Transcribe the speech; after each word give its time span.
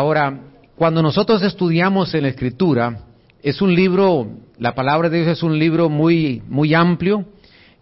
Ahora, 0.00 0.34
cuando 0.76 1.02
nosotros 1.02 1.42
estudiamos 1.42 2.14
en 2.14 2.22
la 2.22 2.30
Escritura, 2.30 3.00
es 3.42 3.60
un 3.60 3.74
libro, 3.74 4.28
la 4.56 4.74
palabra 4.74 5.10
de 5.10 5.18
Dios 5.18 5.36
es 5.36 5.42
un 5.42 5.58
libro 5.58 5.90
muy, 5.90 6.42
muy 6.48 6.72
amplio 6.72 7.26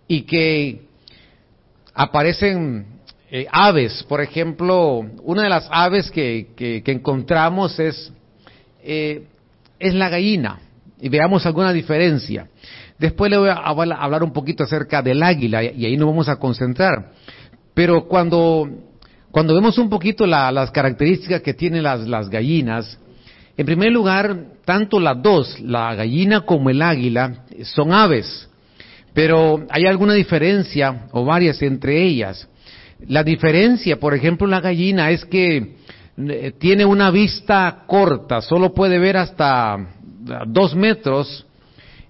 y 0.09 0.23
que 0.23 0.81
aparecen 1.95 2.87
eh, 3.31 3.47
aves. 3.53 4.05
Por 4.09 4.21
ejemplo, 4.21 5.07
una 5.23 5.45
de 5.45 5.49
las 5.49 5.69
aves 5.71 6.11
que, 6.11 6.49
que, 6.57 6.83
encontramos 6.91 7.79
es, 7.79 8.13
eh, 8.83 9.23
es 9.79 9.95
la 9.95 10.09
gallina. 10.09 10.59
Y 11.01 11.11
veamos 11.11 11.47
alguna 11.47 11.73
diferencia. 11.73 12.49
Después 12.99 13.31
le 13.31 13.39
voy 13.39 13.51
a 13.51 13.53
hablar 13.53 14.25
un 14.25 14.33
poquito 14.33 14.65
acerca 14.65 15.03
del 15.03 15.23
águila 15.23 15.63
y 15.63 15.87
ahí 15.87 15.97
nos 15.97 16.09
vamos 16.09 16.29
a 16.29 16.35
concentrar. 16.35 17.13
Pero 17.75 18.09
cuando, 18.09 18.69
cuando 19.39 19.55
vemos 19.55 19.79
un 19.79 19.89
poquito 19.89 20.27
las 20.27 20.73
características 20.73 21.43
que 21.43 21.55
tienen 21.55 21.85
las, 21.85 22.09
las 22.09 22.29
gallinas, 22.29 22.99
en 23.57 23.67
primer 23.67 23.93
lugar, 23.93 24.37
tanto 24.65 24.99
las 24.99 25.23
dos, 25.23 25.61
la 25.61 25.95
gallina 25.95 26.41
como 26.41 26.71
el 26.71 26.83
águila, 26.83 27.45
son 27.63 27.93
aves, 27.93 28.51
pero 29.15 29.65
hay 29.71 29.87
alguna 29.87 30.15
diferencia 30.15 31.07
o 31.13 31.25
varias 31.25 31.63
entre 31.63 32.03
ellas. 32.03 32.49
La 33.07 33.23
diferencia, 33.23 34.01
por 34.01 34.13
ejemplo, 34.13 34.49
la 34.49 34.61
gallina 34.61 35.13
es 35.13 35.25
que 35.25 35.77
eh, 36.17 36.53
tiene 36.59 36.85
una 36.85 37.13
vista 37.13 37.85
corta, 37.87 38.41
solo 38.41 38.75
puede 38.75 38.99
ver 38.99 39.19
hasta 39.19 39.79
dos 40.49 40.75
metros 40.75 41.47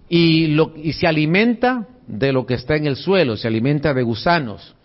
y, 0.08 0.56
y 0.82 0.94
se 0.94 1.06
alimenta 1.06 1.88
de 2.06 2.32
lo 2.32 2.46
que 2.46 2.54
está 2.54 2.76
en 2.76 2.86
el 2.86 2.96
suelo, 2.96 3.36
se 3.36 3.48
alimenta 3.48 3.92
de 3.92 4.02
gusanos. 4.02 4.77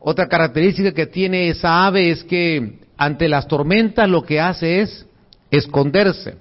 Otra 0.00 0.28
característica 0.28 0.92
que 0.92 1.06
tiene 1.06 1.50
esa 1.50 1.86
ave 1.86 2.10
es 2.10 2.24
que 2.24 2.78
ante 2.96 3.28
las 3.28 3.46
tormentas 3.46 4.08
lo 4.08 4.22
que 4.22 4.40
hace 4.40 4.80
es 4.80 5.06
esconderse. 5.50 6.36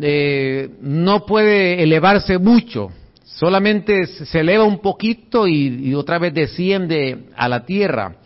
Eh, 0.00 0.70
no 0.80 1.26
puede 1.26 1.82
elevarse 1.82 2.38
mucho, 2.38 2.90
solamente 3.24 4.06
se 4.06 4.40
eleva 4.40 4.64
un 4.64 4.78
poquito 4.78 5.46
y, 5.46 5.94
otra 5.94 6.18
vez 6.18 6.32
desciende 6.32 7.26
a 7.36 7.48
la 7.48 7.64
tierra. 7.64 8.16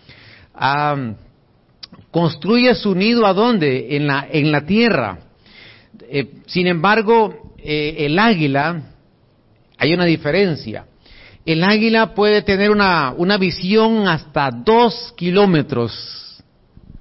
construye 2.11 2.75
su 2.75 2.95
nido 2.95 3.27
a 3.27 3.33
dónde? 3.33 3.97
En 3.97 4.07
la, 4.07 4.27
en 4.31 4.53
la 4.53 4.67
tierra. 4.67 5.19
Eh, 6.11 6.33
sin 6.47 6.67
embargo, 6.67 7.55
eh, 7.59 7.97
el 8.01 8.19
águila, 8.19 8.83
hay 9.79 9.95
una 9.95 10.05
diferencia. 10.05 10.87
El 11.47 11.65
águila 11.65 12.15
puede 12.15 12.43
tener 12.43 12.71
una, 12.71 13.15
una 13.17 13.39
visión 13.39 14.07
hasta 14.07 14.51
dos 14.51 15.15
kilómetros 15.17 16.43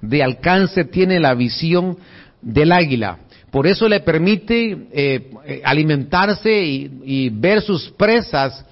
de 0.00 0.22
alcance, 0.22 0.84
tiene 0.84 1.20
la 1.20 1.34
visión 1.34 1.98
del 2.40 2.72
águila. 2.72 3.18
Por 3.50 3.66
eso 3.66 3.88
le 3.88 4.00
permite 4.00 4.70
eh, 4.92 5.30
eh, 5.46 5.62
alimentarse 5.64 6.50
y, 6.52 7.30
ver 7.30 7.62
sus 7.62 7.90
presas 7.90 8.64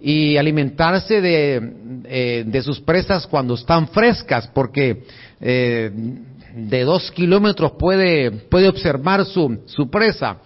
y 0.00 0.36
alimentarse 0.36 1.20
de, 1.20 1.72
eh, 2.04 2.44
de, 2.46 2.62
sus 2.62 2.80
presas 2.80 3.26
cuando 3.26 3.54
están 3.54 3.88
frescas, 3.88 4.48
porque 4.48 5.04
de 5.40 6.80
dos 6.84 7.10
kilómetros 7.12 7.72
puede, 7.78 8.30
puede 8.30 8.68
observar 8.68 9.24
su, 9.24 9.60
su 9.66 9.88
presa. 9.90 10.38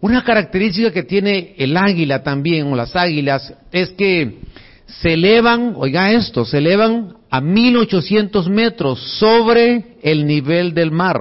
Una 0.00 0.22
característica 0.22 0.92
que 0.92 1.02
tiene 1.02 1.54
el 1.58 1.76
águila 1.76 2.22
también, 2.22 2.72
o 2.72 2.76
las 2.76 2.94
águilas, 2.94 3.52
es 3.72 3.90
que 3.90 4.38
se 4.86 5.14
elevan, 5.14 5.74
oiga 5.76 6.12
esto, 6.12 6.44
se 6.44 6.58
elevan 6.58 7.16
a 7.30 7.40
1800 7.40 8.48
metros 8.48 9.00
sobre 9.18 9.96
el 10.02 10.26
nivel 10.26 10.72
del 10.72 10.92
mar. 10.92 11.16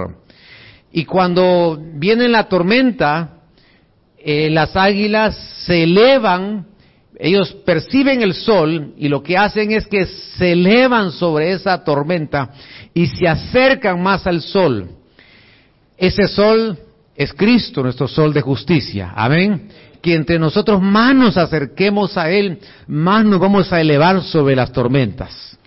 Y 0.91 1.05
cuando 1.05 1.77
viene 1.95 2.29
la 2.29 2.47
tormenta, 2.47 3.41
eh, 4.19 4.49
las 4.51 4.75
águilas 4.75 5.35
se 5.65 5.83
elevan, 5.83 6.67
ellos 7.19 7.53
perciben 7.65 8.21
el 8.21 8.35
sol 8.35 8.93
y 8.97 9.09
lo 9.09 9.23
que 9.23 9.37
hacen 9.37 9.71
es 9.71 9.87
que 9.87 10.05
se 10.05 10.51
elevan 10.51 11.11
sobre 11.11 11.51
esa 11.51 11.83
tormenta 11.83 12.51
y 12.93 13.07
se 13.07 13.27
acercan 13.27 14.01
más 14.01 14.27
al 14.27 14.41
sol. 14.41 14.91
Ese 15.97 16.27
sol 16.27 16.77
es 17.17 17.33
Cristo, 17.33 17.83
nuestro 17.83 18.07
sol 18.07 18.33
de 18.33 18.41
justicia. 18.41 19.11
Amén. 19.15 19.69
Que 20.01 20.13
entre 20.13 20.39
nosotros 20.39 20.81
más 20.81 21.15
nos 21.15 21.35
acerquemos 21.35 22.17
a 22.17 22.29
Él, 22.29 22.59
más 22.87 23.25
nos 23.25 23.39
vamos 23.39 23.73
a 23.73 23.81
elevar 23.81 24.21
sobre 24.21 24.55
las 24.55 24.71
tormentas. 24.71 25.57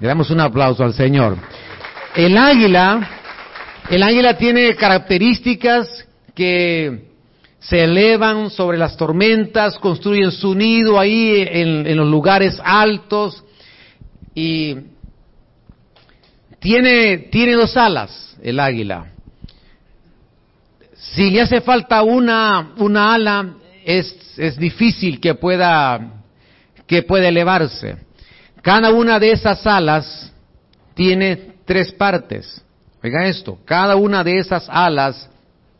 Le 0.00 0.08
damos 0.08 0.30
un 0.30 0.40
aplauso 0.40 0.84
al 0.84 0.92
Señor. 0.92 1.36
El 2.14 2.36
águila 2.36 3.08
el 3.88 4.02
águila 4.02 4.36
tiene 4.36 4.74
características 4.74 6.06
que 6.34 7.06
se 7.60 7.84
elevan 7.84 8.50
sobre 8.50 8.78
las 8.78 8.96
tormentas, 8.96 9.78
construyen 9.78 10.32
su 10.32 10.54
nido 10.54 10.98
ahí 10.98 11.46
en, 11.48 11.96
los 11.96 12.08
lugares 12.08 12.60
altos 12.64 13.44
y 14.34 14.76
tiene, 16.58 17.18
tiene 17.30 17.52
dos 17.52 17.76
alas 17.76 18.36
el 18.42 18.58
águila. 18.58 19.12
Si 21.12 21.30
le 21.30 21.40
hace 21.40 21.60
falta 21.60 22.02
una, 22.02 22.72
una 22.78 23.14
ala, 23.14 23.54
es, 23.84 24.14
es 24.36 24.56
difícil 24.56 25.20
que 25.20 25.34
pueda, 25.34 26.22
que 26.86 27.02
pueda 27.02 27.28
elevarse. 27.28 27.96
Cada 28.62 28.90
una 28.90 29.18
de 29.18 29.30
esas 29.30 29.66
alas 29.66 30.32
tiene 30.94 31.54
tres 31.64 31.92
partes. 31.92 32.62
Oiga 33.02 33.26
esto, 33.26 33.58
cada 33.64 33.96
una 33.96 34.24
de 34.24 34.38
esas 34.38 34.68
alas 34.68 35.30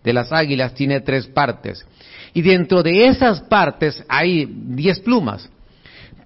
de 0.04 0.12
las 0.12 0.32
águilas 0.32 0.74
tiene 0.74 1.00
tres 1.00 1.26
partes. 1.26 1.84
Y 2.32 2.42
dentro 2.42 2.82
de 2.82 3.08
esas 3.08 3.40
partes 3.40 4.04
hay 4.08 4.46
diez 4.48 5.00
plumas. 5.00 5.48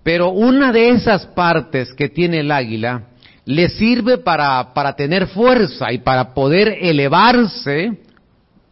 Pero 0.03 0.31
una 0.31 0.73
de 0.73 0.91
esas 0.91 1.27
partes 1.27 1.95
que 1.95 2.09
tiene 2.09 2.41
el 2.41 2.51
águila 2.51 3.05
le 3.45 3.69
sirve 3.69 4.19
para, 4.19 4.75
para 4.75 4.95
tener 4.95 5.29
fuerza 5.29 5.93
y 5.93 5.99
para 5.99 6.35
poder 6.35 6.77
elevarse. 6.81 7.99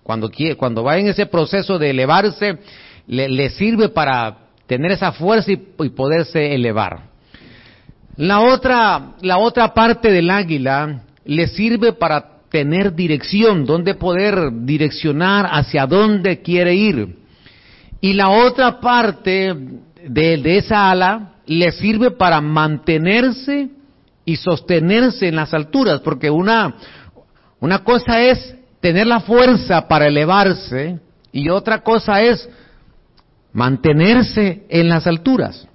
Cuando, 0.08 0.82
va 0.82 0.96
en 0.96 1.08
ese 1.08 1.26
proceso 1.26 1.78
de 1.78 1.90
elevarse, 1.90 2.56
le, 3.06 3.50
sirve 3.50 3.90
para 3.90 4.38
tener 4.66 4.92
esa 4.92 5.12
fuerza 5.12 5.52
y, 5.52 5.56
poderse 5.90 6.54
elevar. 6.54 7.10
La 8.16 8.40
otra, 8.40 9.74
parte 9.74 10.10
del 10.10 10.30
águila 10.30 11.02
le 11.26 11.46
sirve 11.48 11.92
para 11.92 12.38
tener 12.48 12.94
dirección, 12.94 13.66
donde 13.66 13.96
poder 13.96 14.50
direccionar 14.64 15.46
hacia 15.50 15.84
dónde 15.84 16.40
quiere 16.40 16.74
ir. 16.74 17.18
Y 18.00 18.14
la 18.14 18.30
otra 18.30 18.80
parte 18.80 19.54
de, 20.08 20.56
esa 20.56 20.90
ala 20.90 21.34
le 21.44 21.70
sirve 21.70 22.12
para 22.12 22.40
mantenerse 22.40 23.68
y 24.24 24.36
sostenerse 24.36 25.28
en 25.28 25.36
las 25.36 25.52
alturas, 25.52 26.00
porque 26.00 26.30
una 26.30 26.74
cosa 27.84 28.22
es 28.22 28.54
tener 28.80 29.06
la 29.06 29.20
fuerza 29.20 29.86
para 29.88 30.06
elevarse 30.06 30.98
y 31.32 31.48
otra 31.48 31.82
cosa 31.82 32.22
es 32.22 32.48
mantenerse 33.52 34.64
en 34.68 34.88
las 34.88 35.06
alturas. 35.06 35.66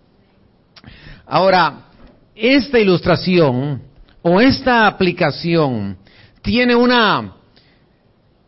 Ahora, 1.25 1.85
esta 2.35 2.79
ilustración 2.79 3.81
o 4.21 4.41
esta 4.41 4.87
aplicación 4.87 5.97
tiene 6.41 6.75
una, 6.75 7.35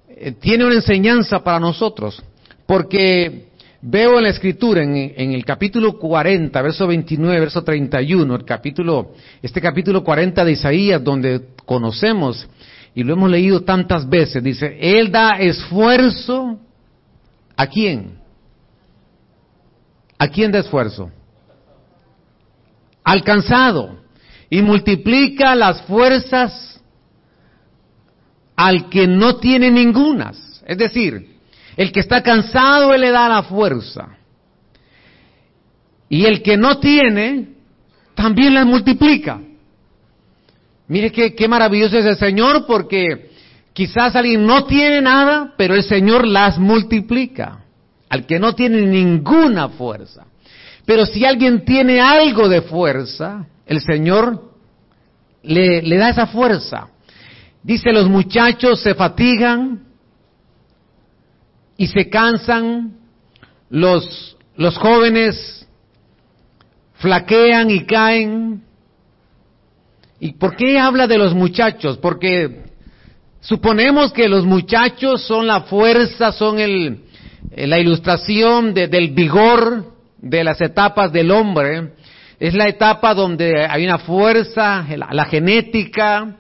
eh, 0.10 0.32
tiene 0.34 0.66
una 0.66 0.76
enseñanza 0.76 1.44
para 1.44 1.60
nosotros, 1.60 2.22
porque 2.66 3.50
veo 3.82 4.18
en 4.18 4.24
la 4.24 4.30
escritura, 4.30 4.84
en, 4.84 4.96
en, 4.96 5.34
el 5.34 5.46
capítulo 5.46 5.98
40, 6.00 6.62
verso 6.62 6.88
29, 6.88 7.40
verso 7.40 7.64
31, 7.64 8.36
el 8.36 8.46
capítulo, 8.46 9.14
este 9.42 9.62
capítulo 9.62 10.04
40 10.04 10.44
de 10.44 10.52
Isaías, 10.52 11.04
donde 11.04 11.42
conocemos 11.66 12.48
y 12.96 13.04
lo 13.04 13.14
hemos 13.14 13.30
leído 13.30 13.62
tantas 13.62 14.08
veces, 14.08 14.42
dice, 14.42 14.78
Él 14.80 15.12
da 15.12 15.32
esfuerzo, 15.32 16.58
¿a 17.58 17.68
quién? 17.68 18.18
¿A 20.18 20.30
quién 20.30 20.50
da 20.50 20.60
esfuerzo? 20.60 21.12
Alcanzado 23.04 24.00
y 24.50 24.62
multiplica 24.62 25.54
las 25.56 25.82
fuerzas 25.82 26.82
al 28.56 28.90
que 28.90 29.06
no 29.08 29.36
tiene 29.36 29.70
ningunas. 29.70 30.64
Es 30.66 30.78
decir, 30.78 31.36
el 31.76 31.92
que 31.92 32.00
está 32.00 32.24
cansado, 32.24 32.94
él 32.94 33.02
le 33.02 33.12
da 33.12 33.28
la 33.28 33.44
fuerza. 33.44 34.18
Y 36.08 36.26
el 36.26 36.42
que 36.42 36.56
no 36.56 36.80
tiene, 36.80 37.50
también 38.16 38.54
las 38.54 38.66
multiplica. 38.66 39.42
Mire 40.88 41.12
qué, 41.12 41.34
qué 41.34 41.48
maravilloso 41.48 41.98
es 41.98 42.06
el 42.06 42.18
Señor 42.18 42.66
porque 42.66 43.32
quizás 43.74 44.16
alguien 44.16 44.46
no 44.46 44.66
tiene 44.66 45.02
nada, 45.02 45.54
pero 45.58 45.76
el 45.76 45.84
Señor 45.84 46.28
las 46.28 46.58
multiplica. 46.58 47.62
Al 48.10 48.26
que 48.26 48.40
no 48.40 48.54
tiene 48.54 48.86
ninguna 48.86 49.70
fuerza. 49.70 50.26
Pero 50.86 51.06
si 51.06 51.26
alguien 51.26 51.66
tiene 51.66 52.00
algo 52.00 52.48
de 52.48 52.62
fuerza, 52.62 53.48
el 53.66 53.82
Señor 53.82 54.52
le, 55.42 55.98
da 55.98 56.10
esa 56.10 56.28
fuerza. 56.28 56.88
Dice, 57.64 57.92
los 57.92 58.08
muchachos 58.08 58.82
se 58.82 58.94
fatigan 58.94 59.84
y 61.78 61.88
se 61.88 62.10
cansan, 62.10 62.98
los, 63.70 64.38
los 64.56 64.78
jóvenes 64.78 65.68
flaquean 66.96 67.72
y 67.72 67.86
caen. 67.86 68.64
¿Y 70.20 70.34
por 70.34 70.56
qué 70.56 70.80
habla 70.80 71.08
de 71.08 71.18
los 71.18 71.34
muchachos? 71.34 71.98
Porque 71.98 72.64
suponemos 73.42 74.14
que 74.14 74.30
los 74.30 74.46
muchachos 74.46 75.26
son 75.26 75.48
la 75.48 75.62
fuerza, 75.62 76.32
son 76.32 76.60
el, 76.60 77.00
la 77.56 77.80
ilustración 77.80 78.74
del 78.74 79.10
vigor 79.10 79.94
de 80.18 80.44
las 80.44 80.62
etapas 80.62 81.12
del 81.12 81.32
hombre. 81.32 81.94
Es 82.40 82.54
la 82.54 82.68
etapa 82.68 83.14
donde 83.14 83.66
hay 83.66 83.86
una 83.86 84.00
fuerza, 84.00 84.86
la 84.96 85.26
genética, 85.26 86.36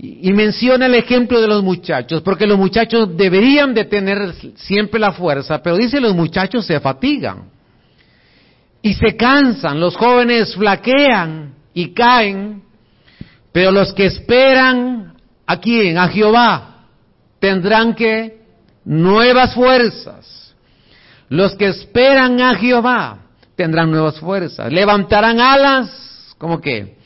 y, 0.00 0.32
menciona 0.32 0.86
el 0.86 0.94
ejemplo 0.94 1.40
de 1.40 1.48
los 1.48 1.62
muchachos, 1.62 2.22
porque 2.22 2.46
los 2.46 2.56
muchachos 2.56 3.16
deberían 3.16 3.74
de 3.74 3.84
tener 3.84 4.32
siempre 4.54 5.00
la 5.00 5.12
fuerza, 5.12 5.60
pero 5.60 5.76
dice 5.76 6.00
los 6.00 6.14
muchachos 6.14 6.64
se 6.64 6.78
fatigan 6.78 7.50
y 8.80 8.94
se 8.94 9.16
cansan, 9.16 9.80
los 9.80 9.96
jóvenes 9.96 10.54
flaquean 10.54 11.57
y 11.78 11.94
caen, 11.94 12.64
pero 13.52 13.70
los 13.70 13.92
que 13.92 14.06
esperan 14.06 15.14
a 15.46 15.60
quién, 15.60 15.96
a 15.96 16.08
Jehová, 16.08 16.86
tendrán 17.38 17.94
que 17.94 18.40
nuevas 18.84 19.54
fuerzas. 19.54 20.56
Los 21.28 21.54
que 21.54 21.68
esperan 21.68 22.40
a 22.40 22.56
Jehová 22.56 23.18
tendrán 23.54 23.92
nuevas 23.92 24.18
fuerzas, 24.18 24.72
levantarán 24.72 25.38
alas, 25.38 26.34
como 26.36 26.60
que, 26.60 26.96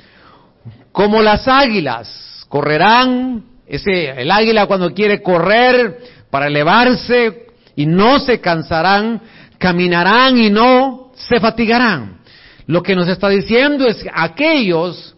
como 0.91 1.21
las 1.21 1.47
águilas, 1.47 2.47
correrán, 2.49 3.45
ese, 3.67 4.23
el 4.23 4.31
águila 4.31 4.65
cuando 4.65 4.95
quiere 4.95 5.21
correr 5.21 5.99
para 6.31 6.47
elevarse 6.47 7.49
y 7.77 7.85
no 7.85 8.21
se 8.21 8.41
cansarán, 8.41 9.21
caminarán 9.59 10.39
y 10.39 10.49
no 10.49 11.11
se 11.15 11.41
fatigarán. 11.41 12.22
Lo 12.67 12.83
que 12.83 12.95
nos 12.95 13.09
está 13.09 13.29
diciendo 13.29 13.87
es 13.87 14.05
aquellos 14.13 15.15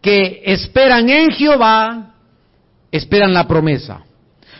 que 0.00 0.42
esperan 0.46 1.08
en 1.08 1.30
Jehová, 1.30 2.14
esperan 2.90 3.34
la 3.34 3.46
promesa. 3.46 4.02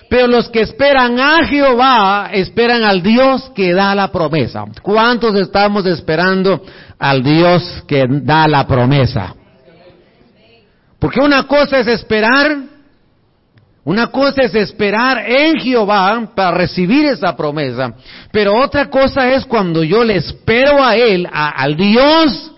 Pero 0.08 0.26
los 0.26 0.49
que 0.49 0.62
esperan 0.62 1.20
a 1.20 1.46
Jehová, 1.46 2.31
esperan 2.32 2.82
al 2.82 3.00
Dios 3.00 3.50
que 3.55 3.72
da 3.72 3.94
la 3.94 4.11
promesa. 4.11 4.64
¿Cuántos 4.82 5.37
estamos 5.37 5.87
esperando 5.87 6.62
al 6.99 7.22
Dios 7.22 7.84
que 7.87 8.06
da 8.08 8.49
la 8.49 8.66
promesa? 8.66 9.34
Porque 10.99 11.20
una 11.20 11.44
cosa 11.44 11.78
es 11.78 11.87
esperar, 11.87 12.58
una 13.84 14.08
cosa 14.08 14.42
es 14.42 14.54
esperar 14.54 15.24
en 15.28 15.58
Jehová 15.58 16.32
para 16.34 16.56
recibir 16.56 17.06
esa 17.06 17.34
promesa, 17.34 17.94
pero 18.30 18.54
otra 18.54 18.90
cosa 18.90 19.32
es 19.32 19.46
cuando 19.46 19.82
yo 19.82 20.04
le 20.04 20.16
espero 20.16 20.84
a 20.84 20.96
Él, 20.96 21.26
al 21.32 21.76
Dios 21.76 22.52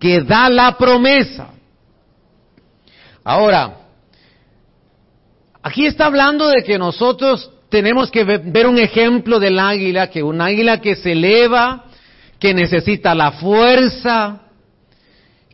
que 0.00 0.22
da 0.22 0.48
la 0.50 0.76
promesa. 0.76 1.48
Ahora, 3.22 3.76
aquí 5.62 5.86
está 5.86 6.06
hablando 6.06 6.48
de 6.48 6.62
que 6.62 6.78
nosotros 6.78 7.50
tenemos 7.68 8.10
que 8.10 8.24
ver 8.24 8.66
un 8.66 8.78
ejemplo 8.78 9.38
del 9.38 9.58
águila, 9.58 10.10
que 10.10 10.22
un 10.22 10.40
águila 10.40 10.80
que 10.80 10.96
se 10.96 11.12
eleva, 11.12 11.84
que 12.38 12.54
necesita 12.54 13.14
la 13.14 13.32
fuerza, 13.32 14.42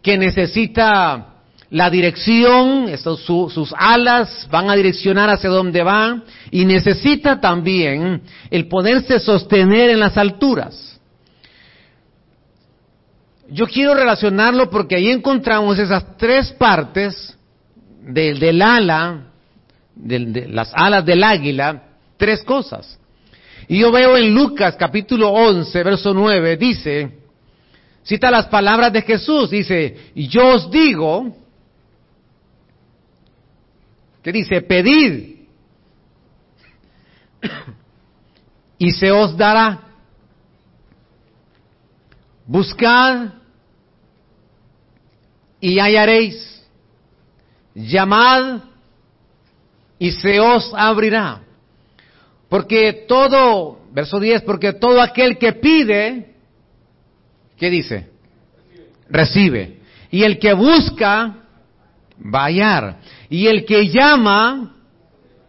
que 0.02 0.18
necesita 0.18 1.31
la 1.72 1.88
dirección, 1.88 2.86
sus 2.98 3.74
alas 3.78 4.46
van 4.50 4.68
a 4.68 4.76
direccionar 4.76 5.30
hacia 5.30 5.48
donde 5.48 5.82
van 5.82 6.22
y 6.50 6.66
necesita 6.66 7.40
también 7.40 8.20
el 8.50 8.68
poderse 8.68 9.18
sostener 9.18 9.88
en 9.88 9.98
las 9.98 10.18
alturas. 10.18 11.00
Yo 13.48 13.66
quiero 13.66 13.94
relacionarlo 13.94 14.68
porque 14.68 14.96
ahí 14.96 15.08
encontramos 15.08 15.78
esas 15.78 16.18
tres 16.18 16.52
partes 16.52 17.38
del, 18.02 18.60
ala, 18.60 19.28
de 19.94 20.48
las 20.50 20.72
alas 20.74 21.06
del 21.06 21.24
águila, 21.24 21.84
tres 22.18 22.42
cosas. 22.42 22.98
Y 23.66 23.78
yo 23.78 23.90
veo 23.90 24.18
en 24.18 24.34
Lucas 24.34 24.76
capítulo 24.78 25.30
11, 25.30 25.82
verso 25.82 26.12
9, 26.12 26.58
dice, 26.58 27.12
cita 28.02 28.30
las 28.30 28.48
palabras 28.48 28.92
de 28.92 29.00
Jesús, 29.00 29.48
dice, 29.48 30.12
yo 30.14 30.48
os 30.48 30.70
digo, 30.70 31.40
que 34.22 34.32
dice, 34.32 34.60
pedid 34.62 35.32
y 38.78 38.90
se 38.92 39.10
os 39.10 39.36
dará. 39.36 39.80
Buscad 42.46 43.34
y 45.60 45.78
hallaréis. 45.78 46.64
Llamad 47.74 48.62
y 49.98 50.10
se 50.10 50.40
os 50.40 50.72
abrirá. 50.74 51.42
Porque 52.48 53.04
todo, 53.08 53.80
verso 53.92 54.20
10, 54.20 54.42
porque 54.42 54.72
todo 54.72 55.00
aquel 55.00 55.38
que 55.38 55.52
pide, 55.52 56.34
¿qué 57.56 57.70
dice? 57.70 58.10
Recibe. 59.08 59.78
Y 60.10 60.24
el 60.24 60.38
que 60.38 60.52
busca, 60.52 61.41
va 62.22 62.42
a 62.42 62.46
hallar. 62.46 62.96
Y 63.28 63.46
el 63.46 63.64
que 63.64 63.88
llama, 63.88 64.74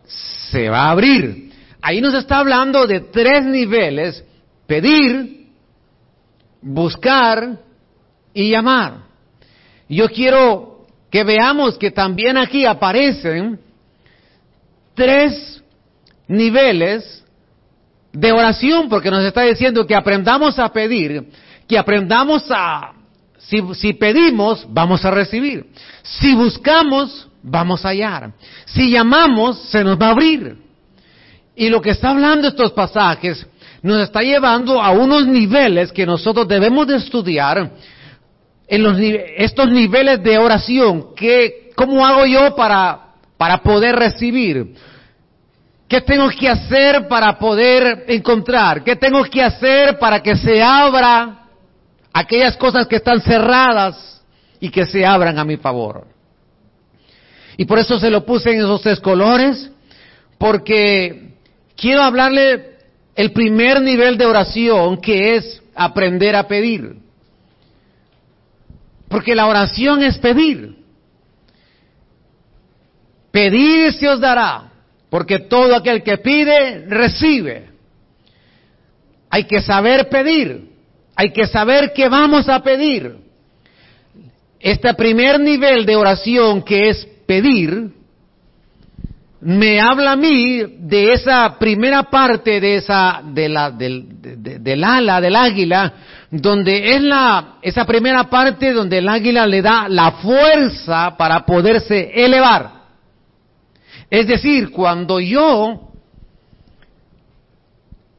se 0.06 0.70
va 0.70 0.86
a 0.86 0.92
abrir. 0.92 1.52
Ahí 1.82 2.00
nos 2.02 2.14
está 2.14 2.38
hablando 2.38 2.88
de 2.88 3.02
tres 3.02 3.46
niveles, 3.46 4.24
pedir, 4.66 5.48
buscar 6.62 7.60
y 8.34 8.50
llamar. 8.50 9.04
Yo 9.90 10.10
quiero 10.10 10.86
que 11.12 11.24
veamos 11.24 11.78
que 11.78 11.92
también 11.92 12.38
aquí 12.38 12.66
aparecen 12.66 13.60
tres 14.96 15.62
niveles 16.28 17.24
de 18.12 18.32
oración, 18.32 18.90
porque 18.90 19.12
nos 19.12 19.24
está 19.24 19.42
diciendo 19.42 19.86
que 19.86 19.96
aprendamos 19.96 20.58
a 20.60 20.72
pedir, 20.72 21.28
que 21.68 21.78
aprendamos 21.78 22.46
a 22.50 22.94
si, 23.48 23.94
pedimos, 23.94 24.66
vamos 24.70 25.04
a 25.06 25.12
recibir. 25.12 25.66
Si 26.02 26.34
buscamos, 26.34 27.28
vamos 27.42 27.86
a 27.86 27.90
hallar. 27.90 28.32
Si 28.66 28.90
llamamos, 28.90 29.60
se 29.70 29.84
nos 29.84 30.00
va 30.00 30.08
a 30.08 30.12
abrir. 30.12 30.58
Y 31.56 31.70
lo 31.70 31.82
que 31.82 31.92
está 31.92 32.10
hablando 32.10 32.48
estos 32.48 32.72
pasajes 32.72 33.46
nos 33.82 34.02
está 34.02 34.22
llevando 34.22 34.82
a 34.82 34.92
unos 34.92 35.28
niveles 35.28 35.92
que 35.92 36.06
nosotros 36.06 36.48
debemos 36.48 36.88
de 36.88 36.96
estudiar 36.96 37.72
en 38.68 38.84
los, 38.84 38.98
estos 39.00 39.70
niveles 39.70 40.24
de 40.24 40.38
oración. 40.38 41.14
Que, 41.16 41.72
¿Cómo 41.76 42.06
hago 42.06 42.26
yo 42.26 42.56
para, 42.56 43.14
para 43.38 43.62
poder 43.62 43.96
recibir? 43.96 44.74
¿Qué 45.88 46.02
tengo 46.02 46.30
que 46.30 46.50
hacer 46.50 47.08
para 47.08 47.38
poder 47.38 48.06
encontrar? 48.08 48.84
¿Qué 48.84 48.96
tengo 48.96 49.24
que 49.26 49.44
hacer 49.44 50.00
para 50.00 50.24
que 50.24 50.36
se 50.38 50.64
abra 50.64 51.43
aquellas 52.14 52.56
cosas 52.56 52.88
que 52.88 52.98
están 52.98 53.22
cerradas 53.22 54.22
y 54.60 54.70
que 54.70 54.86
se 54.86 55.06
abran 55.06 55.40
a 55.40 55.44
mi 55.44 55.58
favor. 55.58 56.08
Y 57.58 57.66
por 57.66 57.80
eso 57.80 58.00
se 58.00 58.10
lo 58.10 58.26
puse 58.26 58.52
en 58.52 58.60
esos 58.60 58.82
tres 58.82 59.00
colores, 59.00 59.70
porque 60.38 61.34
quiero 61.76 62.04
hablarle 62.04 62.78
el 63.16 63.32
primer 63.32 63.82
nivel 63.82 64.18
de 64.18 64.26
oración 64.26 65.02
que 65.02 65.36
es 65.36 65.62
aprender 65.76 66.36
a 66.36 66.48
pedir. 66.48 66.98
Porque 69.08 69.36
la 69.36 69.48
oración 69.48 70.02
es 70.02 70.18
pedir. 70.18 70.76
Pedir 73.32 73.94
se 73.94 74.08
os 74.08 74.20
dará, 74.20 74.72
porque 75.10 75.40
todo 75.40 75.76
aquel 75.76 76.04
que 76.04 76.18
pide, 76.18 76.86
recibe. 76.88 77.70
Hay 79.30 79.46
que 79.46 79.62
saber 79.62 80.10
pedir. 80.10 80.73
Hay 81.16 81.32
que 81.32 81.46
saber 81.48 81.94
qué 81.94 82.10
vamos 82.10 82.50
a 82.50 82.62
pedir. 82.62 83.18
Este 84.60 84.94
primer 84.94 85.40
nivel 85.40 85.86
de 85.86 85.96
oración 85.96 86.62
que 86.62 86.90
es 86.90 87.06
pedir, 87.28 87.92
me 89.42 89.82
habla 89.82 90.14
a 90.14 90.16
mí 90.16 90.64
de 90.80 91.12
esa 91.12 91.58
primera 91.60 92.04
parte 92.04 92.62
de 92.62 92.76
esa, 92.78 93.22
de 93.26 93.50
la, 93.50 93.72
del, 93.72 94.06
del 94.64 94.84
ala, 94.84 95.20
del 95.20 95.36
águila, 95.36 95.94
donde 96.32 96.96
es 96.96 97.02
la, 97.02 97.56
esa 97.62 97.86
primera 97.86 98.24
parte 98.30 98.72
donde 98.72 99.00
el 99.00 99.10
águila 99.10 99.46
le 99.46 99.62
da 99.62 99.88
la 99.90 100.12
fuerza 100.14 101.16
para 101.18 101.46
poderse 101.46 102.12
elevar. 102.16 102.84
Es 104.10 104.28
decir, 104.28 104.72
cuando 104.72 105.20
yo 105.20 105.90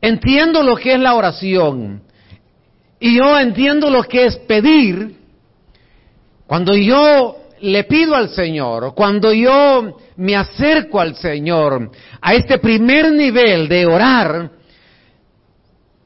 entiendo 0.00 0.62
lo 0.62 0.76
que 0.76 0.92
es 0.92 1.00
la 1.00 1.14
oración, 1.14 2.02
y 3.04 3.16
yo 3.16 3.38
entiendo 3.38 3.90
lo 3.90 4.02
que 4.04 4.24
es 4.24 4.36
pedir. 4.48 5.14
Cuando 6.46 6.74
yo 6.74 7.36
le 7.60 7.84
pido 7.84 8.16
al 8.16 8.30
Señor, 8.30 8.94
cuando 8.94 9.30
yo 9.30 9.98
me 10.16 10.34
acerco 10.34 10.98
al 10.98 11.14
Señor, 11.14 11.90
a 12.22 12.32
este 12.32 12.56
primer 12.56 13.12
nivel 13.12 13.68
de 13.68 13.84
orar, 13.84 14.50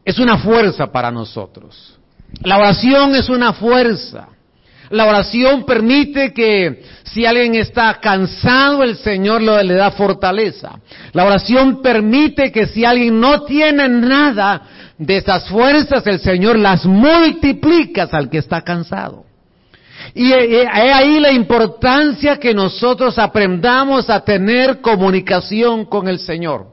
es 0.04 0.18
una 0.18 0.38
fuerza 0.38 0.90
para 0.90 1.12
nosotros. 1.12 1.96
La 2.42 2.58
oración 2.58 3.14
es 3.14 3.28
una 3.28 3.52
fuerza. 3.52 4.30
La 4.90 5.06
oración 5.06 5.64
permite 5.64 6.32
que 6.32 6.82
si 7.04 7.24
alguien 7.24 7.54
está 7.54 8.00
cansado, 8.00 8.82
el 8.82 8.96
Señor 8.96 9.40
le 9.40 9.74
da 9.74 9.92
fortaleza. 9.92 10.80
La 11.12 11.26
oración 11.26 11.80
permite 11.80 12.50
que 12.50 12.66
si 12.66 12.84
alguien 12.84 13.20
no 13.20 13.44
tiene 13.44 13.88
nada 13.88 14.62
de 14.98 15.16
esas 15.18 15.48
fuerzas, 15.48 16.06
el 16.06 16.18
Señor 16.18 16.58
las 16.58 16.84
multiplica 16.84 18.08
al 18.10 18.28
que 18.28 18.38
está 18.38 18.62
cansado. 18.62 19.24
Y 20.14 20.32
es 20.32 20.66
ahí 20.70 21.20
la 21.20 21.32
importancia 21.32 22.38
que 22.38 22.52
nosotros 22.52 23.18
aprendamos 23.18 24.10
a 24.10 24.24
tener 24.24 24.80
comunicación 24.80 25.84
con 25.84 26.08
el 26.08 26.18
Señor. 26.18 26.66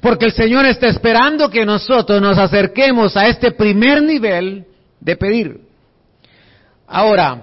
Porque 0.00 0.26
el 0.26 0.32
Señor 0.32 0.64
está 0.64 0.88
esperando 0.88 1.50
que 1.50 1.64
nosotros 1.64 2.20
nos 2.20 2.38
acerquemos 2.38 3.16
a 3.16 3.28
este 3.28 3.52
primer 3.52 4.02
nivel 4.02 4.64
de 4.98 5.16
pedir. 5.16 5.60
Ahora, 6.86 7.42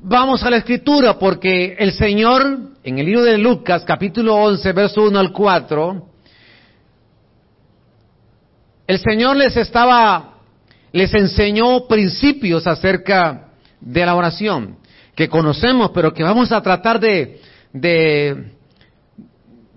vamos 0.00 0.42
a 0.42 0.50
la 0.50 0.58
escritura 0.58 1.18
porque 1.18 1.76
el 1.78 1.92
Señor, 1.92 2.58
en 2.82 2.98
el 2.98 3.06
libro 3.06 3.22
de 3.22 3.38
Lucas, 3.38 3.84
capítulo 3.86 4.34
11, 4.34 4.72
verso 4.72 5.02
1 5.04 5.18
al 5.18 5.32
4, 5.32 6.11
el 8.92 8.98
Señor 8.98 9.38
les 9.38 9.56
estaba, 9.56 10.34
les 10.92 11.14
enseñó 11.14 11.86
principios 11.88 12.66
acerca 12.66 13.48
de 13.80 14.04
la 14.04 14.14
oración 14.14 14.76
que 15.14 15.30
conocemos, 15.30 15.92
pero 15.94 16.12
que 16.12 16.22
vamos 16.22 16.52
a 16.52 16.60
tratar 16.60 17.00
de, 17.00 17.40
de, 17.72 18.52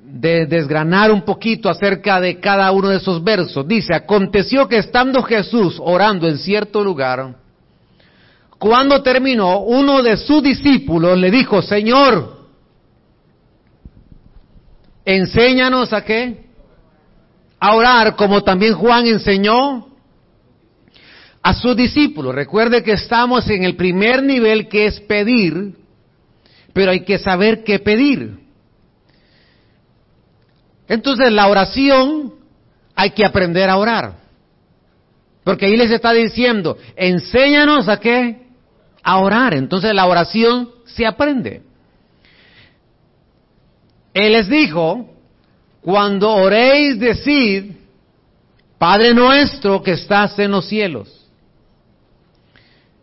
de 0.04 0.46
desgranar 0.48 1.14
un 1.14 1.22
poquito 1.22 1.70
acerca 1.70 2.20
de 2.20 2.42
cada 2.42 2.70
uno 2.74 2.90
de 2.90 2.98
esos 2.98 3.24
versos. 3.24 3.66
Dice, 3.66 3.94
aconteció 3.94 4.68
que 4.68 4.80
estando 4.80 5.24
Jesús 5.24 5.78
orando 5.80 6.28
en 6.28 6.38
cierto 6.38 6.84
lugar, 6.84 7.38
cuando 8.60 9.02
terminó, 9.02 9.60
uno 9.60 10.04
de 10.04 10.18
sus 10.18 10.44
discípulos 10.44 11.18
le 11.18 11.32
dijo, 11.32 11.62
Señor, 11.62 12.48
enséñanos 15.06 15.94
a 15.94 16.04
qué? 16.04 16.45
A 17.60 17.76
orar 17.76 18.16
como 18.16 18.44
también 18.44 18.76
Juan 18.76 19.08
enseñó 19.08 19.88
a 21.42 21.54
sus 21.54 21.76
discípulos. 21.76 22.36
Recuerde 22.36 22.84
que 22.84 22.94
estamos 22.94 23.50
en 23.50 23.64
el 23.64 23.76
primer 23.76 24.24
nivel 24.24 24.68
que 24.68 24.86
es 24.88 25.00
pedir, 25.02 25.76
pero 26.74 26.92
hay 26.92 27.04
que 27.04 27.18
saber 27.18 27.64
qué 27.64 27.80
pedir. 27.80 28.40
Entonces 30.88 31.32
la 31.32 31.48
oración 31.48 32.34
hay 32.96 33.12
que 33.12 33.26
aprender 33.26 33.70
a 33.70 33.78
orar. 33.78 34.26
Porque 35.44 35.68
ahí 35.68 35.78
les 35.78 35.92
está 35.92 36.12
diciendo, 36.12 36.78
enséñanos 36.96 37.88
a 37.88 38.00
qué? 38.00 38.46
a 39.06 39.20
orar. 39.20 39.54
Entonces 39.54 39.94
la 39.94 40.08
oración 40.08 40.72
se 40.86 41.06
aprende. 41.06 41.62
Él 44.14 44.34
les 44.34 44.50
dijo, 44.50 45.15
cuando 45.86 46.32
oréis 46.32 47.00
decid, 47.00 47.74
Padre 48.80 49.14
nuestro 49.14 49.84
que 49.84 49.92
estás 49.92 50.40
en 50.40 50.50
los 50.50 50.66
cielos. 50.66 51.28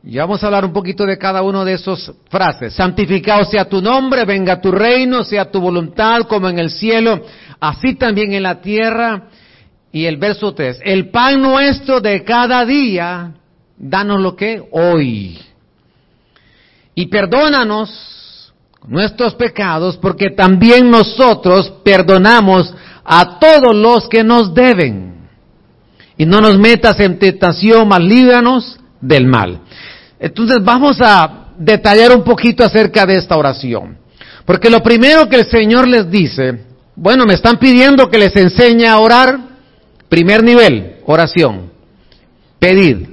Y 0.03 0.17
vamos 0.17 0.43
a 0.43 0.47
hablar 0.47 0.65
un 0.65 0.73
poquito 0.73 1.07
de 1.07 1.17
cada 1.17 1.43
uno 1.43 1.65
de 1.65 1.75
esos 1.75 2.13
frases. 2.29 2.75
Santificado 2.75 3.45
sea 3.45 3.69
tu 3.69 3.81
nombre, 3.81 4.25
venga 4.25 4.61
tu 4.61 4.73
reino, 4.73 5.23
sea 5.23 5.49
tu 5.49 5.61
voluntad 5.61 6.23
como 6.23 6.49
en 6.49 6.59
el 6.59 6.71
cielo, 6.71 7.25
así 7.61 7.95
también 7.95 8.33
en 8.33 8.43
la 8.43 8.61
tierra. 8.61 9.29
Y 9.93 10.07
el 10.07 10.17
verso 10.17 10.53
3, 10.53 10.81
el 10.83 11.09
pan 11.11 11.41
nuestro 11.41 12.01
de 12.01 12.25
cada 12.25 12.67
día, 12.67 13.33
danos 13.79 14.21
lo 14.21 14.35
que 14.35 14.61
hoy 14.73 15.39
y 16.97 17.07
perdónanos 17.07 18.22
nuestros 18.87 19.35
pecados, 19.35 19.97
porque 19.97 20.31
también 20.31 20.91
nosotros 20.91 21.73
perdonamos 21.85 22.73
a 23.05 23.39
todos 23.39 23.75
los 23.75 24.09
que 24.09 24.25
nos 24.25 24.55
deben. 24.55 25.13
Y 26.17 26.27
no 26.27 26.41
nos 26.41 26.59
metas 26.59 26.99
en 27.01 27.19
tentación, 27.19 27.89
mas 27.89 28.01
líbranos 28.01 28.79
del 29.01 29.27
mal. 29.27 29.61
Entonces 30.21 30.59
vamos 30.63 31.01
a 31.01 31.49
detallar 31.59 32.15
un 32.17 32.23
poquito 32.23 32.65
acerca 32.65 33.07
de 33.07 33.17
esta 33.17 33.37
oración. 33.37 33.99
Porque 34.45 34.71
lo 34.71 34.83
primero 34.83 35.29
que 35.29 35.37
el 35.37 35.47
Señor 35.47 35.87
les 35.89 36.11
dice, 36.11 36.65
bueno, 36.95 37.25
me 37.25 37.35
están 37.35 37.59
pidiendo 37.59 38.09
que 38.09 38.19
les 38.19 38.35
enseñe 38.37 38.87
a 38.87 38.99
orar. 38.99 39.39
Primer 40.09 40.43
nivel, 40.43 40.97
oración. 41.07 41.71
Pedir. 42.59 43.12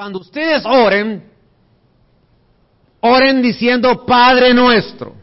Cuando 0.00 0.20
ustedes 0.20 0.62
oren, 0.64 1.22
oren 3.00 3.42
diciendo 3.42 4.06
Padre 4.06 4.54
nuestro. 4.54 5.14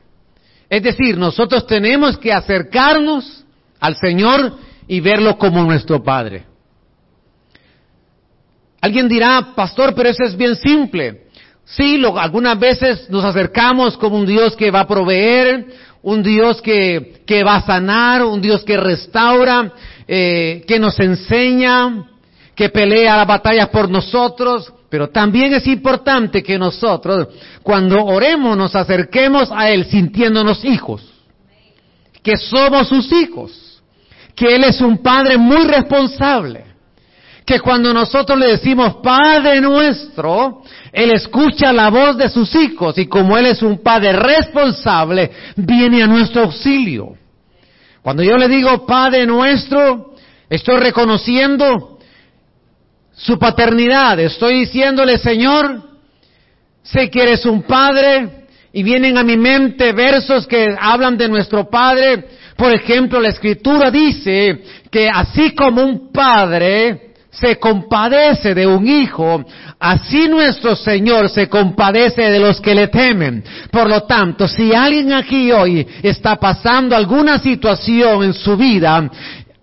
Es 0.69 0.83
decir, 0.83 1.17
nosotros 1.17 1.65
tenemos 1.65 2.15
que 2.19 2.31
acercarnos 2.31 3.43
al 3.79 3.95
Señor 3.95 4.55
y 4.87 4.99
verlo 4.99 5.35
como 5.39 5.63
nuestro 5.63 6.03
Padre. 6.03 6.45
Alguien 8.79 9.07
dirá, 9.09 9.55
pastor, 9.55 9.95
pero 9.95 10.09
eso 10.09 10.23
es 10.23 10.37
bien 10.37 10.55
simple. 10.55 11.23
Sí, 11.65 11.99
algunas 12.15 12.59
veces 12.59 13.09
nos 13.09 13.25
acercamos 13.25 13.97
como 13.97 14.17
un 14.17 14.27
Dios 14.27 14.55
que 14.55 14.69
va 14.69 14.81
a 14.81 14.87
proveer, 14.87 15.65
un 16.03 16.21
Dios 16.21 16.61
que, 16.61 17.23
que 17.25 17.43
va 17.43 17.55
a 17.55 17.65
sanar, 17.65 18.23
un 18.23 18.39
Dios 18.43 18.63
que 18.63 18.77
restaura, 18.77 19.73
eh, 20.07 20.63
que 20.67 20.77
nos 20.77 20.99
enseña, 20.99 22.11
que 22.57 22.69
pelea 22.69 23.15
las 23.15 23.27
batallas 23.27 23.69
por 23.69 23.87
nosotros, 23.87 24.73
pero 24.89 25.09
también 25.09 25.53
es 25.53 25.67
importante 25.67 26.41
que 26.41 26.57
nosotros, 26.57 27.27
cuando 27.61 28.03
oremos, 28.03 28.57
nos 28.57 28.75
acerquemos 28.75 29.51
a 29.55 29.69
Él 29.69 29.85
sintiéndonos 29.85 30.65
hijos, 30.65 31.03
que 32.23 32.35
somos 32.35 32.87
sus 32.87 33.11
hijos, 33.13 33.83
que 34.35 34.55
Él 34.55 34.63
es 34.63 34.81
un 34.81 35.03
Padre 35.03 35.37
muy 35.37 35.65
responsable, 35.65 36.65
que 37.45 37.59
cuando 37.59 37.93
nosotros 37.93 38.39
le 38.39 38.47
decimos 38.47 38.95
Padre 39.03 39.61
nuestro, 39.61 40.63
Él 40.91 41.11
escucha 41.11 41.71
la 41.71 41.91
voz 41.91 42.17
de 42.17 42.27
sus 42.27 42.55
hijos 42.55 42.97
y 42.97 43.05
como 43.05 43.37
Él 43.37 43.45
es 43.45 43.61
un 43.61 43.83
Padre 43.83 44.13
responsable, 44.13 45.29
viene 45.57 46.01
a 46.01 46.07
nuestro 46.07 46.45
auxilio. 46.45 47.17
Cuando 48.01 48.23
yo 48.23 48.35
le 48.35 48.47
digo 48.47 48.83
Padre 48.87 49.27
nuestro, 49.27 50.15
estoy 50.49 50.79
reconociendo 50.79 51.96
su 53.17 53.37
paternidad. 53.37 54.19
Estoy 54.19 54.61
diciéndole, 54.61 55.17
Señor, 55.17 55.81
sé 56.83 57.09
que 57.09 57.23
eres 57.23 57.45
un 57.45 57.63
padre 57.63 58.45
y 58.71 58.83
vienen 58.83 59.17
a 59.17 59.23
mi 59.23 59.35
mente 59.35 59.91
versos 59.91 60.45
que 60.47 60.75
hablan 60.79 61.17
de 61.17 61.27
nuestro 61.27 61.69
padre. 61.69 62.23
Por 62.55 62.73
ejemplo, 62.73 63.19
la 63.19 63.29
escritura 63.29 63.91
dice 63.91 64.61
que 64.91 65.09
así 65.09 65.51
como 65.51 65.83
un 65.83 66.11
padre 66.11 67.07
se 67.31 67.57
compadece 67.57 68.55
de 68.55 68.65
un 68.65 68.87
hijo, 68.87 69.45
así 69.79 70.27
nuestro 70.27 70.75
Señor 70.75 71.29
se 71.29 71.47
compadece 71.47 72.31
de 72.31 72.39
los 72.39 72.59
que 72.61 72.73
le 72.73 72.87
temen. 72.87 73.43
Por 73.71 73.87
lo 73.87 74.03
tanto, 74.03 74.47
si 74.47 74.73
alguien 74.73 75.13
aquí 75.13 75.51
hoy 75.51 75.85
está 76.01 76.37
pasando 76.37 76.95
alguna 76.95 77.37
situación 77.37 78.23
en 78.23 78.33
su 78.33 78.57
vida 78.57 79.09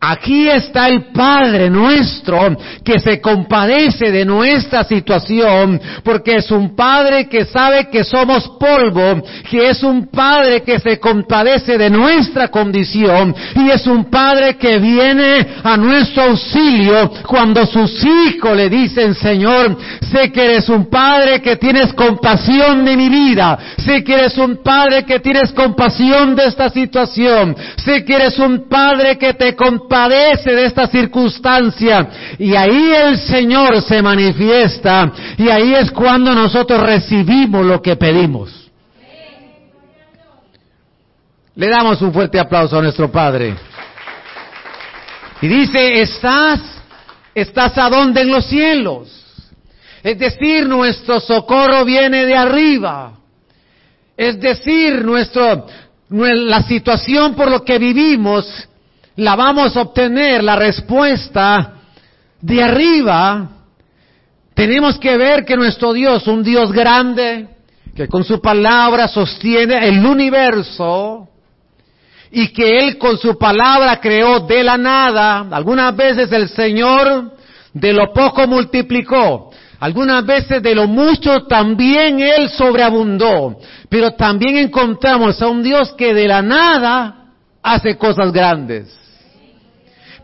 Aquí 0.07 0.51
está 0.51 0.89
el 0.89 1.13
Padre 1.13 1.71
nuestro 1.71 2.55
que 2.85 2.99
se 3.01 3.23
compadece 3.23 4.11
de 4.13 4.27
nuestra 4.27 4.85
situación 4.85 5.81
porque 6.05 6.37
es 6.37 6.51
un 6.51 6.77
Padre 6.77 7.27
que 7.27 7.47
sabe 7.47 7.89
que 7.89 8.05
somos 8.05 8.47
polvo, 8.61 9.23
que 9.49 9.71
es 9.71 9.83
un 9.83 10.09
Padre 10.09 10.63
que 10.63 10.79
se 10.79 11.01
compadece 11.01 11.79
de 11.79 11.89
nuestra 11.89 12.49
condición 12.49 13.35
y 13.57 13.71
es 13.71 13.87
un 13.87 14.11
Padre 14.11 14.57
que 14.59 14.79
viene 14.79 15.47
a 15.63 15.75
nuestro 15.79 16.25
auxilio 16.25 17.11
cuando 17.27 17.65
sus 17.65 18.05
hijos 18.05 18.55
le 18.55 18.69
dicen, 18.69 19.15
Señor, 19.15 19.79
sé 20.13 20.31
que 20.31 20.45
eres 20.45 20.69
un 20.69 20.91
Padre 20.91 21.41
que 21.41 21.57
tienes 21.57 21.95
compasión 21.95 22.85
de 22.85 22.95
mi 22.95 23.09
vida, 23.09 23.59
sé 23.79 24.05
que 24.05 24.15
eres 24.15 24.37
un 24.37 24.63
Padre 24.63 25.05
que 25.05 25.21
tienes 25.21 25.51
compasión 25.53 26.37
de 26.37 26.45
esta 26.45 26.69
situación, 26.69 27.57
sé 27.77 28.05
que 28.05 28.17
eres 28.17 28.39
un 28.39 28.69
Padre 28.69 29.17
que 29.17 29.33
te 29.33 29.57
compadece 29.57 29.94
padece 29.95 30.51
de 30.51 30.65
esta 30.65 30.89
circunstancia. 30.89 32.35
Y 32.37 32.57
ahí 32.57 32.93
el 32.93 33.17
Señor 33.17 33.81
se 33.81 34.03
manifiesta 34.03 35.13
y 35.39 35.49
ahí 35.49 35.73
es 35.73 35.93
cuando 35.93 36.35
nosotros 36.35 36.83
recibimos 36.83 37.65
lo 37.65 37.81
que 37.81 37.95
pedimos. 37.95 38.51
Le 41.55 41.69
damos 41.69 42.03
un 42.03 42.13
fuerte 42.13 42.41
aplauso 42.41 42.77
a 42.77 42.83
nuestro 42.83 43.09
Padre. 43.13 43.55
Y 45.41 45.47
dice, 45.47 46.01
estás, 46.01 46.61
estás 47.33 47.79
a 47.79 47.89
donde 47.89 48.23
en 48.23 48.33
los 48.33 48.47
cielos. 48.47 49.09
Es 50.03 50.19
decir, 50.19 50.67
nuestro 50.67 51.21
socorro 51.21 51.85
viene 51.85 52.27
de 52.27 52.35
arriba. 52.35 53.13
Es 54.17 54.41
decir, 54.41 55.05
nuestro, 55.05 55.69
la 56.09 56.63
situación 56.65 57.37
por 57.37 57.49
lo 57.49 57.65
que 57.65 57.79
vivimos, 57.79 58.69
la 59.17 59.37
vamos 59.37 59.77
a 59.77 59.83
obtener, 59.83 60.43
la 60.43 60.57
respuesta 60.57 61.75
de 62.41 62.63
arriba. 62.63 63.49
Tenemos 64.55 64.99
que 64.99 65.17
ver 65.17 65.45
que 65.45 65.57
nuestro 65.57 65.93
Dios, 65.93 66.27
un 66.27 66.43
Dios 66.43 66.73
grande, 66.73 67.49
que 67.95 68.09
con 68.09 68.25
su 68.25 68.41
palabra 68.41 69.09
sostiene 69.09 69.89
el 69.89 70.05
universo, 70.05 71.29
y 72.31 72.49
que 72.49 72.81
Él 72.81 72.99
con 72.99 73.17
su 73.17 73.39
palabra 73.39 74.01
creó 74.01 74.41
de 74.41 74.65
la 74.65 74.77
nada. 74.77 75.47
Algunas 75.53 75.95
veces 75.95 76.33
el 76.33 76.49
Señor 76.49 77.33
de 77.73 77.93
lo 77.93 78.13
poco 78.13 78.49
multiplicó. 78.49 79.53
Algunas 79.79 80.27
veces 80.27 80.61
de 80.61 80.75
lo 80.75 80.89
mucho 80.89 81.45
también 81.45 82.19
Él 82.19 82.49
sobreabundó. 82.49 83.57
Pero 83.89 84.13
también 84.13 84.57
encontramos 84.57 85.41
a 85.41 85.47
un 85.47 85.63
Dios 85.63 85.93
que 85.93 86.13
de 86.13 86.27
la 86.27 86.43
nada 86.43 87.27
hace 87.63 87.97
cosas 87.97 88.33
grandes. 88.33 89.04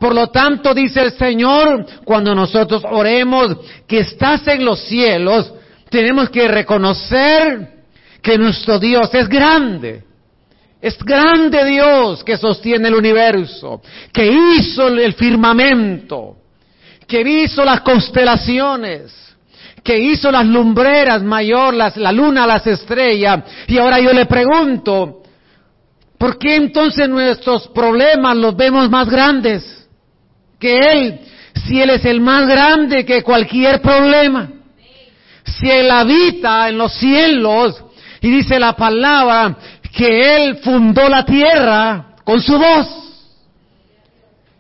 Por 0.01 0.15
lo 0.15 0.29
tanto, 0.29 0.75
dice 0.75 1.03
el 1.03 1.13
Señor, 1.13 1.87
cuando 2.05 2.35
nosotros 2.35 2.83
oremos 2.91 3.57
que 3.87 4.01
estás 4.01 4.49
en 4.49 4.65
los 4.65 4.81
cielos, 4.81 5.53
tenemos 5.91 6.31
que 6.31 6.49
reconocer 6.49 7.69
que 8.23 8.39
nuestro 8.39 8.79
Dios 8.79 9.15
es 9.15 9.29
grande 9.29 10.05
es 10.81 10.97
grande 11.05 11.65
Dios 11.65 12.25
que 12.25 12.37
sostiene 12.37 12.89
el 12.89 12.95
universo, 12.95 13.83
que 14.13 14.27
hizo 14.27 14.89
el 14.89 15.13
firmamento, 15.13 16.37
que 17.07 17.21
hizo 17.21 17.65
las 17.65 17.83
constelaciones, 17.83 19.13
que 19.85 19.99
hizo 19.99 20.31
las 20.31 20.47
lumbreras 20.47 21.23
mayor, 21.23 21.75
la 21.75 22.13
luna, 22.13 22.47
las 22.47 22.67
estrellas. 22.67 23.45
Y 23.67 23.77
ahora 23.77 24.01
yo 24.01 24.13
le 24.13 24.25
pregunto, 24.25 25.23
¿por 26.17 26.39
qué 26.39 26.57
entonces 26.57 27.09
nuestros 27.09 27.69
problemas 27.69 28.37
los 28.37 28.57
vemos 28.57 28.89
más 28.89 29.09
grandes 29.09 29.80
que 30.61 30.77
Él? 30.77 31.21
Si 31.67 31.81
Él 31.81 31.91
es 31.91 32.05
el 32.05 32.21
más 32.21 32.47
grande 32.47 33.05
que 33.05 33.23
cualquier 33.23 33.81
problema. 33.81 34.49
Si 35.45 35.69
Él 35.69 35.91
habita 35.91 36.69
en 36.69 36.79
los 36.79 36.93
cielos, 36.93 37.83
y 38.21 38.31
dice 38.31 38.59
la 38.61 38.75
palabra 38.75 39.57
que 39.97 40.37
Él 40.37 40.59
fundó 40.59 41.09
la 41.09 41.25
tierra 41.25 42.15
con 42.23 42.41
su 42.41 42.57
voz. 42.57 42.87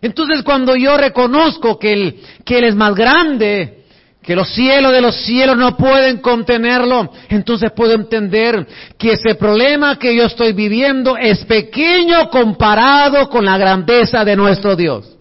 Entonces 0.03 0.43
cuando 0.43 0.75
yo 0.75 0.97
reconozco 0.97 1.79
que 1.79 1.93
Él, 1.93 2.21
que 2.45 2.59
él 2.59 2.65
es 2.65 2.75
más 2.75 2.95
grande, 2.95 3.85
que 4.23 4.35
los 4.35 4.49
cielos 4.55 4.93
de 4.93 5.01
los 5.01 5.17
cielos 5.25 5.57
no 5.57 5.77
pueden 5.77 6.19
contenerlo, 6.19 7.13
entonces 7.29 7.71
puedo 7.73 7.93
entender 7.93 8.67
que 8.99 9.13
ese 9.13 9.35
problema 9.35 9.99
que 9.99 10.15
yo 10.15 10.25
estoy 10.25 10.53
viviendo 10.53 11.17
es 11.17 11.45
pequeño 11.45 12.31
comparado 12.31 13.29
con 13.29 13.45
la 13.45 13.59
grandeza 13.59 14.25
de 14.25 14.37
nuestro 14.37 14.77
Dios. 14.77 15.20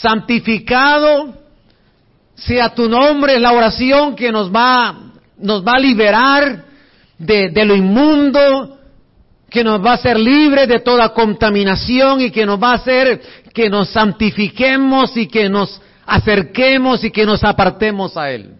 Santificado 0.00 1.34
sea 2.34 2.74
tu 2.74 2.88
nombre, 2.88 3.36
es 3.36 3.40
la 3.40 3.52
oración 3.52 4.16
que 4.16 4.32
nos 4.32 4.52
va, 4.52 5.12
nos 5.38 5.64
va 5.64 5.72
a 5.76 5.78
liberar 5.78 6.64
de, 7.18 7.64
lo 7.64 7.76
inmundo, 7.76 8.78
que 9.48 9.62
nos 9.62 9.84
va 9.84 9.92
a 9.92 9.94
hacer 9.94 10.18
libres 10.18 10.68
de 10.68 10.80
toda 10.80 11.10
contaminación 11.10 12.20
y 12.20 12.30
que 12.30 12.44
nos 12.44 12.60
va 12.60 12.72
a 12.72 12.74
hacer 12.74 13.20
que 13.54 13.70
nos 13.70 13.90
santifiquemos 13.90 15.16
y 15.16 15.28
que 15.28 15.48
nos 15.48 15.80
acerquemos 16.04 17.04
y 17.04 17.10
que 17.12 17.24
nos 17.24 17.44
apartemos 17.44 18.16
a 18.16 18.30
Él. 18.30 18.54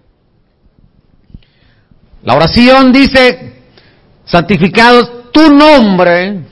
La 2.23 2.35
oración 2.35 2.93
dice, 2.93 3.55
santificado 4.25 5.25
tu 5.33 5.53
nombre, 5.53 6.45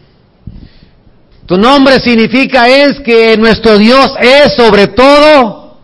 tu 1.46 1.56
nombre 1.56 1.98
significa 2.00 2.68
es 2.68 3.00
que 3.00 3.36
nuestro 3.36 3.78
Dios 3.78 4.14
es 4.20 4.54
sobre 4.54 4.88
todo 4.88 5.78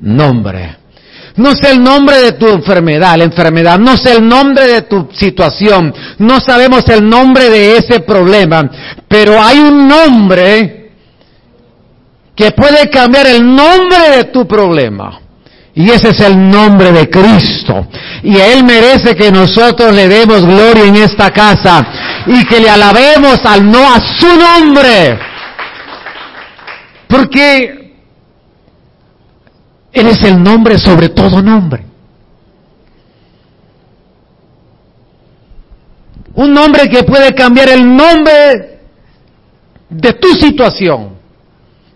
nombre. 0.00 0.76
No 1.36 1.52
sé 1.52 1.70
el 1.70 1.82
nombre 1.82 2.18
de 2.18 2.32
tu 2.32 2.48
enfermedad, 2.48 3.16
la 3.16 3.24
enfermedad. 3.24 3.78
No 3.78 3.96
sé 3.96 4.12
el 4.12 4.26
nombre 4.26 4.66
de 4.66 4.82
tu 4.82 5.08
situación. 5.12 5.94
No 6.18 6.40
sabemos 6.40 6.86
el 6.88 7.08
nombre 7.08 7.48
de 7.48 7.76
ese 7.76 8.00
problema. 8.00 8.68
Pero 9.08 9.40
hay 9.40 9.58
un 9.58 9.88
nombre 9.88 10.90
que 12.34 12.50
puede 12.50 12.90
cambiar 12.90 13.26
el 13.26 13.44
nombre 13.44 14.16
de 14.16 14.24
tu 14.24 14.46
problema. 14.46 15.20
Y 15.74 15.90
ese 15.90 16.10
es 16.10 16.20
el 16.20 16.50
nombre 16.50 16.92
de 16.92 17.08
Cristo. 17.08 17.86
Y 18.22 18.36
Él 18.36 18.64
merece 18.64 19.14
que 19.14 19.30
nosotros 19.30 19.94
le 19.94 20.08
demos 20.08 20.44
gloria 20.44 20.84
en 20.84 20.96
esta 20.96 21.30
casa 21.30 21.86
y 22.26 22.44
que 22.44 22.60
le 22.60 22.68
alabemos 22.68 23.44
al 23.44 23.70
no 23.70 23.78
a 23.88 24.00
su 24.00 24.26
nombre. 24.26 25.18
Porque 27.08 27.80
él 29.92 30.06
es 30.06 30.22
el 30.22 30.42
nombre 30.42 30.78
sobre 30.78 31.08
todo 31.08 31.42
nombre. 31.42 31.84
Un 36.34 36.54
nombre 36.54 36.88
que 36.88 37.02
puede 37.02 37.34
cambiar 37.34 37.70
el 37.70 37.96
nombre 37.96 38.78
de 39.88 40.12
tu 40.14 40.28
situación. 40.34 41.16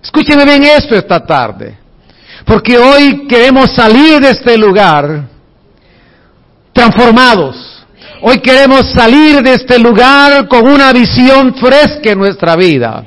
Escúcheme 0.02 0.44
bien 0.44 0.64
esto 0.64 0.96
esta 0.96 1.24
tarde. 1.24 1.78
Porque 2.44 2.78
hoy 2.78 3.26
queremos 3.26 3.70
salir 3.74 4.20
de 4.20 4.30
este 4.30 4.56
lugar 4.58 5.24
transformados. 6.72 7.86
Hoy 8.22 8.38
queremos 8.38 8.90
salir 8.92 9.42
de 9.42 9.54
este 9.54 9.78
lugar 9.78 10.48
con 10.48 10.66
una 10.66 10.92
visión 10.92 11.54
fresca 11.54 12.10
en 12.10 12.18
nuestra 12.18 12.56
vida. 12.56 13.04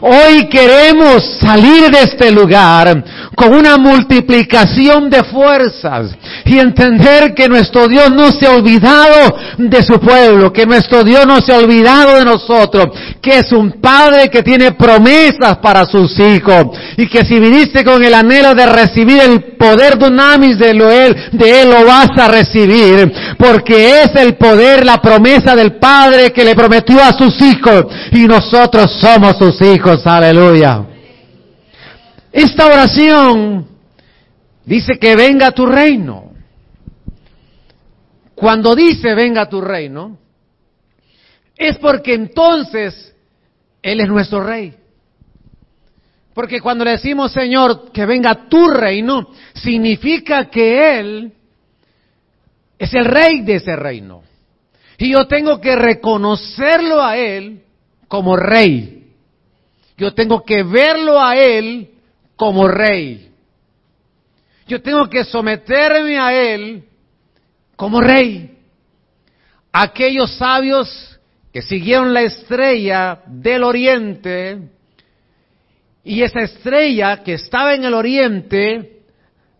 Hoy 0.00 0.48
queremos 0.48 1.38
salir 1.40 1.90
de 1.90 2.02
este 2.02 2.30
lugar 2.30 3.04
con 3.34 3.54
una 3.54 3.76
multiplicación 3.76 5.08
de 5.08 5.22
fuerzas 5.24 6.10
y 6.44 6.58
entender 6.58 7.34
que 7.34 7.48
nuestro 7.48 7.86
Dios 7.86 8.10
no 8.10 8.30
se 8.32 8.46
ha 8.46 8.50
olvidado 8.52 9.36
de 9.58 9.82
su 9.82 10.00
pueblo, 10.00 10.52
que 10.52 10.66
nuestro 10.66 11.04
Dios 11.04 11.26
no 11.26 11.40
se 11.40 11.52
ha 11.52 11.58
olvidado 11.58 12.18
de 12.18 12.24
nosotros, 12.24 12.86
que 13.22 13.38
es 13.38 13.52
un 13.52 13.80
Padre 13.80 14.28
que 14.28 14.42
tiene 14.42 14.72
promesas 14.72 15.58
para 15.58 15.84
sus 15.84 16.18
hijos 16.18 16.66
y 16.96 17.06
que 17.06 17.24
si 17.24 17.38
viniste 17.38 17.84
con 17.84 18.02
el 18.02 18.14
anhelo 18.14 18.54
de 18.54 18.66
recibir 18.66 19.20
el 19.20 19.42
poder 19.56 19.98
dunamis 19.98 20.58
de, 20.58 20.70
él, 20.70 21.16
de 21.32 21.62
Él 21.62 21.70
lo 21.70 21.84
vas 21.84 22.10
a 22.16 22.28
recibir, 22.28 23.12
porque 23.38 24.02
es 24.02 24.14
el 24.16 24.36
poder, 24.36 24.84
la 24.84 25.00
promesa 25.00 25.54
del 25.54 25.76
Padre 25.76 26.32
que 26.32 26.44
le 26.44 26.54
prometió 26.54 27.02
a 27.02 27.12
sus 27.12 27.40
hijos 27.42 27.86
y 28.12 28.26
nosotros 28.26 28.90
somos 29.00 29.36
sus 29.36 29.60
hijos, 29.60 29.77
aleluya. 30.04 30.86
Esta 32.32 32.66
oración 32.66 33.66
dice 34.64 34.98
que 34.98 35.16
venga 35.16 35.52
tu 35.52 35.66
reino. 35.66 36.32
Cuando 38.34 38.74
dice 38.76 39.14
venga 39.14 39.48
tu 39.48 39.60
reino, 39.60 40.18
es 41.56 41.76
porque 41.78 42.14
entonces 42.14 43.14
Él 43.82 44.00
es 44.00 44.08
nuestro 44.08 44.42
rey. 44.44 44.74
Porque 46.34 46.60
cuando 46.60 46.84
le 46.84 46.92
decimos, 46.92 47.32
Señor, 47.32 47.90
que 47.90 48.06
venga 48.06 48.48
tu 48.48 48.68
reino, 48.68 49.30
significa 49.54 50.48
que 50.48 51.00
Él 51.00 51.32
es 52.78 52.94
el 52.94 53.06
rey 53.06 53.40
de 53.40 53.56
ese 53.56 53.74
reino. 53.74 54.22
Y 54.98 55.10
yo 55.10 55.26
tengo 55.26 55.60
que 55.60 55.74
reconocerlo 55.74 57.02
a 57.02 57.16
Él 57.16 57.62
como 58.06 58.36
rey. 58.36 58.97
Yo 59.98 60.14
tengo 60.14 60.44
que 60.44 60.62
verlo 60.62 61.20
a 61.20 61.36
Él 61.36 61.90
como 62.36 62.68
rey. 62.68 63.30
Yo 64.68 64.80
tengo 64.80 65.08
que 65.10 65.24
someterme 65.24 66.18
a 66.18 66.32
Él 66.32 66.84
como 67.74 68.00
rey. 68.00 68.56
Aquellos 69.72 70.36
sabios 70.36 71.18
que 71.52 71.62
siguieron 71.62 72.14
la 72.14 72.22
estrella 72.22 73.22
del 73.26 73.64
oriente, 73.64 74.58
y 76.04 76.22
esa 76.22 76.40
estrella 76.40 77.22
que 77.24 77.34
estaba 77.34 77.74
en 77.74 77.84
el 77.84 77.94
oriente, 77.94 79.00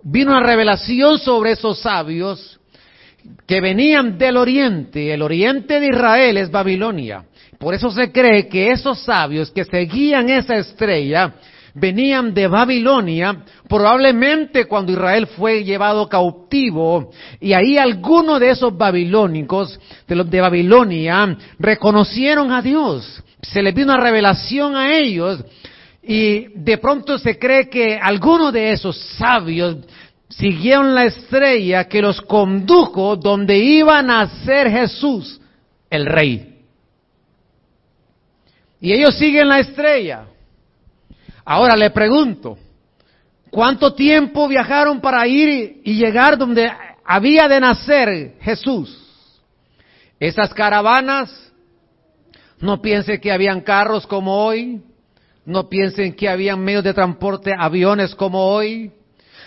vino 0.02 0.30
una 0.30 0.46
revelación 0.46 1.18
sobre 1.18 1.52
esos 1.52 1.80
sabios 1.80 2.60
que 3.46 3.60
venían 3.60 4.16
del 4.16 4.36
oriente. 4.36 5.12
El 5.12 5.22
oriente 5.22 5.80
de 5.80 5.88
Israel 5.88 6.36
es 6.36 6.50
Babilonia. 6.50 7.24
Por 7.58 7.74
eso 7.74 7.90
se 7.90 8.12
cree 8.12 8.48
que 8.48 8.70
esos 8.70 9.00
sabios 9.00 9.50
que 9.50 9.64
seguían 9.64 10.30
esa 10.30 10.56
estrella 10.56 11.34
venían 11.74 12.32
de 12.34 12.46
Babilonia, 12.46 13.44
probablemente 13.68 14.66
cuando 14.66 14.92
Israel 14.92 15.26
fue 15.26 15.64
llevado 15.64 16.08
cautivo, 16.08 17.10
y 17.40 17.52
ahí 17.52 17.76
algunos 17.76 18.40
de 18.40 18.50
esos 18.50 18.76
babilónicos, 18.76 19.78
de 20.06 20.16
los 20.16 20.30
de 20.30 20.40
Babilonia, 20.40 21.36
reconocieron 21.58 22.52
a 22.52 22.62
Dios. 22.62 23.22
Se 23.42 23.62
les 23.62 23.74
dio 23.74 23.84
una 23.84 23.98
revelación 23.98 24.76
a 24.76 24.96
ellos, 24.96 25.44
y 26.02 26.46
de 26.54 26.78
pronto 26.78 27.18
se 27.18 27.38
cree 27.38 27.68
que 27.68 27.98
algunos 28.00 28.52
de 28.52 28.72
esos 28.72 28.96
sabios 29.18 29.76
siguieron 30.28 30.94
la 30.94 31.04
estrella 31.04 31.88
que 31.88 32.02
los 32.02 32.20
condujo 32.22 33.16
donde 33.16 33.58
iban 33.58 34.10
a 34.10 34.26
ser 34.44 34.70
Jesús, 34.70 35.40
el 35.90 36.06
rey. 36.06 36.57
Y 38.80 38.92
ellos 38.92 39.16
siguen 39.16 39.48
la 39.48 39.60
estrella. 39.60 40.26
Ahora 41.44 41.76
le 41.76 41.90
pregunto, 41.90 42.58
¿cuánto 43.50 43.94
tiempo 43.94 44.46
viajaron 44.46 45.00
para 45.00 45.26
ir 45.26 45.80
y 45.82 45.94
llegar 45.94 46.36
donde 46.36 46.70
había 47.04 47.48
de 47.48 47.60
nacer 47.60 48.34
Jesús? 48.40 49.04
Esas 50.20 50.52
caravanas, 50.52 51.52
no 52.60 52.82
piensen 52.82 53.20
que 53.20 53.32
habían 53.32 53.60
carros 53.60 54.06
como 54.06 54.44
hoy, 54.44 54.82
no 55.44 55.68
piensen 55.68 56.14
que 56.14 56.28
habían 56.28 56.60
medios 56.60 56.84
de 56.84 56.92
transporte, 56.92 57.54
aviones 57.56 58.14
como 58.14 58.44
hoy, 58.44 58.92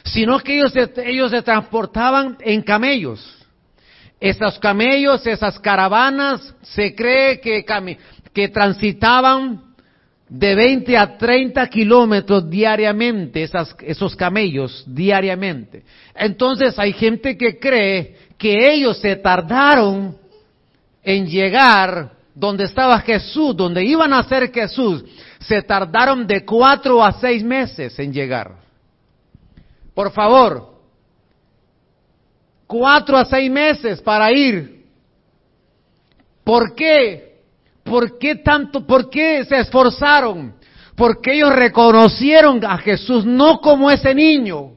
sino 0.03 0.39
que 0.39 0.57
ellos, 0.57 0.73
ellos 0.97 1.31
se 1.31 1.41
transportaban 1.41 2.37
en 2.39 2.61
camellos. 2.63 3.37
Esos 4.19 4.57
camellos, 4.59 5.25
esas 5.27 5.59
caravanas, 5.59 6.55
se 6.61 6.95
cree 6.95 7.39
que, 7.39 7.65
que 8.33 8.49
transitaban 8.49 9.71
de 10.29 10.55
20 10.55 10.97
a 10.97 11.17
30 11.17 11.67
kilómetros 11.67 12.49
diariamente, 12.49 13.49
esos 13.81 14.15
camellos 14.15 14.83
diariamente. 14.87 15.83
Entonces 16.15 16.79
hay 16.79 16.93
gente 16.93 17.37
que 17.37 17.59
cree 17.59 18.15
que 18.37 18.71
ellos 18.73 18.97
se 18.99 19.17
tardaron 19.17 20.17
en 21.03 21.27
llegar 21.27 22.13
donde 22.33 22.63
estaba 22.63 22.99
Jesús, 23.01 23.55
donde 23.57 23.83
iban 23.83 24.13
a 24.13 24.23
ser 24.23 24.51
Jesús, 24.51 25.03
se 25.39 25.61
tardaron 25.63 26.25
de 26.25 26.45
cuatro 26.45 27.03
a 27.03 27.11
seis 27.13 27.43
meses 27.43 27.97
en 27.99 28.13
llegar. 28.13 28.55
Por 29.93 30.11
favor, 30.11 30.75
cuatro 32.65 33.17
a 33.17 33.25
seis 33.25 33.51
meses 33.51 34.01
para 34.01 34.31
ir. 34.31 34.85
¿Por 36.43 36.73
qué? 36.73 37.30
¿Por 37.91 38.17
qué 38.17 38.35
tanto, 38.35 38.87
por 38.87 39.09
qué 39.09 39.43
se 39.43 39.59
esforzaron? 39.59 40.53
Porque 40.95 41.33
ellos 41.33 41.53
reconocieron 41.53 42.63
a 42.63 42.77
Jesús 42.77 43.25
no 43.25 43.59
como 43.59 43.91
ese 43.91 44.15
niño. 44.15 44.69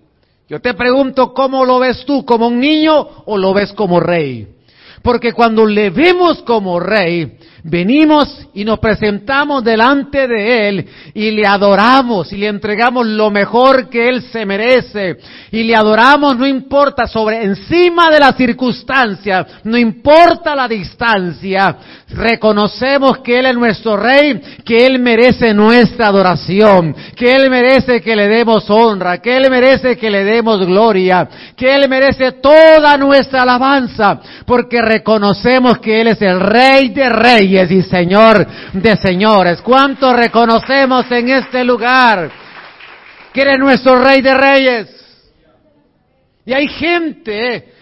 Yo 0.49 0.61
te 0.61 0.75
pregunto, 0.75 1.33
¿cómo 1.33 1.65
lo 1.65 1.79
ves 1.79 2.05
tú? 2.05 2.25
¿Como 2.25 2.49
un 2.49 2.59
niño 2.59 3.09
o 3.27 3.39
lo 3.39 3.55
ves 3.55 3.73
como 3.73 4.01
rey? 4.01 4.49
Porque 5.01 5.33
cuando 5.33 5.65
le 5.65 5.91
vemos 5.91 6.43
como 6.43 6.81
rey, 6.81 7.39
venimos 7.65 8.47
y 8.53 8.63
nos 8.63 8.79
presentamos 8.79 9.65
delante 9.65 10.29
de 10.29 10.69
Él 10.69 10.87
y 11.15 11.31
le 11.31 11.47
adoramos 11.47 12.31
y 12.33 12.37
le 12.37 12.49
entregamos 12.49 13.07
lo 13.07 13.31
mejor 13.31 13.89
que 13.89 14.09
Él 14.09 14.23
se 14.23 14.45
merece. 14.45 15.17
Y 15.51 15.63
le 15.65 15.75
adoramos 15.75 16.37
no 16.37 16.47
importa 16.47 17.07
sobre 17.07 17.43
encima 17.43 18.11
de 18.11 18.21
la 18.21 18.33
circunstancia, 18.35 19.47
no 19.65 19.79
importa 19.79 20.55
la 20.55 20.69
distancia, 20.69 21.77
reconocemos 22.11 23.19
que 23.19 23.39
Él 23.39 23.47
es 23.47 23.55
nuestro 23.55 23.97
Rey, 23.97 24.41
que 24.65 24.85
Él 24.85 24.99
merece 24.99 25.55
nuestra 25.55 26.09
adoración, 26.09 26.95
que 27.17 27.35
Él 27.35 27.49
merece 27.49 28.03
que 28.03 28.15
le 28.15 28.29
demos 28.29 28.69
honra, 28.69 29.23
que 29.23 29.37
Él 29.37 29.51
merece 29.51 29.97
que 29.97 30.11
le 30.11 30.23
demos 30.23 30.65
gloria, 30.67 31.27
que 31.57 31.75
Él 31.75 31.89
merece 31.89 32.33
toda 32.33 32.99
nuestra 32.99 33.43
alabanza, 33.43 34.21
porque 34.45 34.83
reconocemos 34.83 35.79
que 35.79 36.03
Él 36.03 36.09
es 36.09 36.21
el 36.21 36.41
Rey 36.41 36.91
de 36.91 37.09
Reyes 37.09 37.54
y 37.63 37.83
Señor 37.83 38.47
de 38.73 38.97
señores. 38.97 39.63
¿Cuánto 39.63 40.13
reconocemos 40.13 41.11
en 41.11 41.29
este 41.29 41.65
lugar 41.65 42.31
que 43.33 43.43
eres 43.43 43.59
nuestro 43.59 44.03
Rey 44.03 44.21
de 44.21 44.35
Reyes? 44.35 45.23
Y 46.45 46.53
hay 46.53 46.69
gente, 46.69 47.73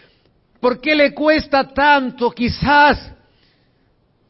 ¿por 0.60 0.80
qué 0.80 0.94
le 0.94 1.14
cuesta 1.14 1.64
tanto 1.72 2.30
quizás? 2.30 3.12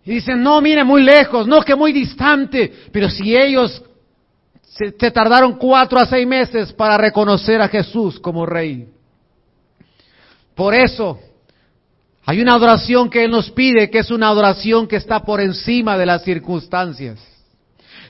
Y 0.05 0.13
dicen, 0.13 0.43
no, 0.43 0.61
mire, 0.61 0.85
muy 0.85 1.03
lejos, 1.03 1.47
no, 1.47 1.63
que 1.63 1.75
muy 1.75 1.93
distante, 1.93 2.73
pero 2.93 3.11
si 3.11 3.37
ellos 3.37 3.83
se 4.63 5.11
tardaron 5.11 5.59
cuatro 5.59 5.99
a 5.99 6.07
seis 6.07 6.27
meses 6.27 6.73
para 6.73 6.97
reconocer 6.97 7.61
a 7.61 7.69
Jesús 7.69 8.19
como 8.19 8.47
Rey. 8.47 8.89
Por 10.55 10.75
eso, 10.75 11.19
hay 12.25 12.41
una 12.41 12.55
adoración 12.55 13.11
que 13.11 13.25
Él 13.25 13.31
nos 13.31 13.51
pide, 13.51 13.91
que 13.91 13.99
es 13.99 14.11
una 14.11 14.29
adoración 14.29 14.87
que 14.87 14.97
está 14.97 15.21
por 15.21 15.41
encima 15.41 15.99
de 15.99 16.07
las 16.07 16.23
circunstancias. 16.23 17.19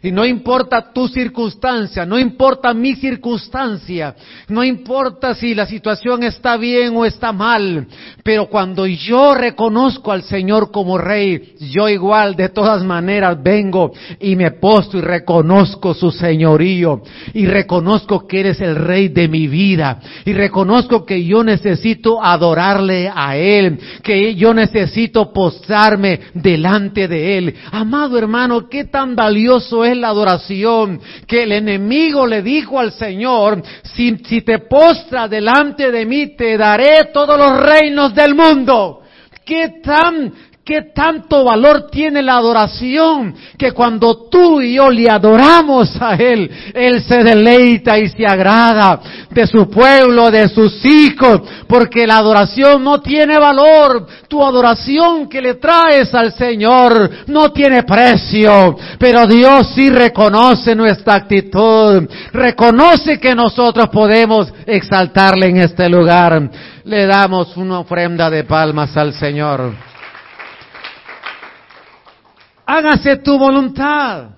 Y 0.04 0.10
no 0.10 0.26
importa 0.26 0.92
tu 0.92 1.06
circunstancia, 1.06 2.04
no 2.04 2.18
importa 2.18 2.74
mi 2.74 2.96
circunstancia, 2.96 4.16
no 4.48 4.64
importa 4.64 5.32
si 5.36 5.54
la 5.54 5.64
situación 5.64 6.24
está 6.24 6.56
bien 6.56 6.96
o 6.96 7.04
está 7.04 7.32
mal, 7.32 7.86
pero 8.24 8.46
cuando 8.46 8.84
yo 8.84 9.32
reconozco 9.32 10.10
al 10.10 10.24
Señor 10.24 10.72
como 10.72 10.98
Rey, 10.98 11.54
yo 11.70 11.88
igual 11.88 12.34
de 12.34 12.48
todas 12.48 12.82
maneras 12.82 13.40
vengo 13.40 13.92
y 14.18 14.34
me 14.34 14.50
posto 14.50 14.98
y 14.98 15.02
reconozco 15.02 15.94
su 15.94 16.10
señorío 16.10 17.02
y 17.32 17.46
reconozco 17.46 18.26
que 18.26 18.40
eres 18.40 18.60
el 18.60 18.74
Rey 18.74 19.06
de 19.06 19.28
mi 19.28 19.46
vida 19.46 20.00
y 20.24 20.32
reconozco 20.32 21.06
que 21.06 21.24
yo 21.24 21.44
necesito 21.44 22.20
adorarle 22.20 23.08
a 23.14 23.36
Él, 23.36 23.78
que 24.02 24.34
yo 24.34 24.52
necesito 24.52 25.32
postrarme 25.32 26.18
delante 26.34 27.06
de 27.06 27.38
Él. 27.38 27.54
Amado 27.70 28.18
hermano, 28.18 28.68
qué 28.68 28.86
tan 28.86 29.14
valioso 29.14 29.84
es 29.84 29.91
la 30.00 30.08
adoración 30.08 31.00
que 31.26 31.42
el 31.42 31.52
enemigo 31.52 32.26
le 32.26 32.42
dijo 32.42 32.78
al 32.78 32.92
Señor, 32.92 33.62
si, 33.82 34.16
si 34.18 34.42
te 34.42 34.58
postra 34.60 35.28
delante 35.28 35.90
de 35.90 36.06
mí, 36.06 36.36
te 36.36 36.56
daré 36.56 37.10
todos 37.12 37.38
los 37.38 37.60
reinos 37.60 38.14
del 38.14 38.34
mundo. 38.34 39.02
¿Qué 39.44 39.80
tan 39.82 40.32
¿Qué 40.64 40.92
tanto 40.94 41.42
valor 41.42 41.88
tiene 41.90 42.22
la 42.22 42.36
adoración? 42.36 43.34
Que 43.58 43.72
cuando 43.72 44.28
tú 44.28 44.60
y 44.60 44.74
yo 44.74 44.90
le 44.90 45.10
adoramos 45.10 46.00
a 46.00 46.14
Él, 46.14 46.48
Él 46.72 47.02
se 47.02 47.24
deleita 47.24 47.98
y 47.98 48.08
se 48.08 48.24
agrada 48.24 49.00
de 49.28 49.44
su 49.44 49.68
pueblo, 49.68 50.30
de 50.30 50.48
sus 50.48 50.84
hijos, 50.84 51.40
porque 51.66 52.06
la 52.06 52.18
adoración 52.18 52.84
no 52.84 53.00
tiene 53.00 53.38
valor. 53.38 54.06
Tu 54.28 54.40
adoración 54.40 55.28
que 55.28 55.42
le 55.42 55.54
traes 55.54 56.14
al 56.14 56.32
Señor 56.32 57.10
no 57.26 57.50
tiene 57.50 57.82
precio, 57.82 58.76
pero 59.00 59.26
Dios 59.26 59.72
sí 59.74 59.90
reconoce 59.90 60.76
nuestra 60.76 61.16
actitud, 61.16 62.08
reconoce 62.32 63.18
que 63.18 63.34
nosotros 63.34 63.88
podemos 63.88 64.54
exaltarle 64.64 65.48
en 65.48 65.56
este 65.56 65.88
lugar. 65.88 66.48
Le 66.84 67.04
damos 67.06 67.56
una 67.56 67.80
ofrenda 67.80 68.30
de 68.30 68.44
palmas 68.44 68.96
al 68.96 69.12
Señor 69.12 69.91
hágase 72.66 73.16
tu 73.18 73.38
voluntad. 73.38 74.30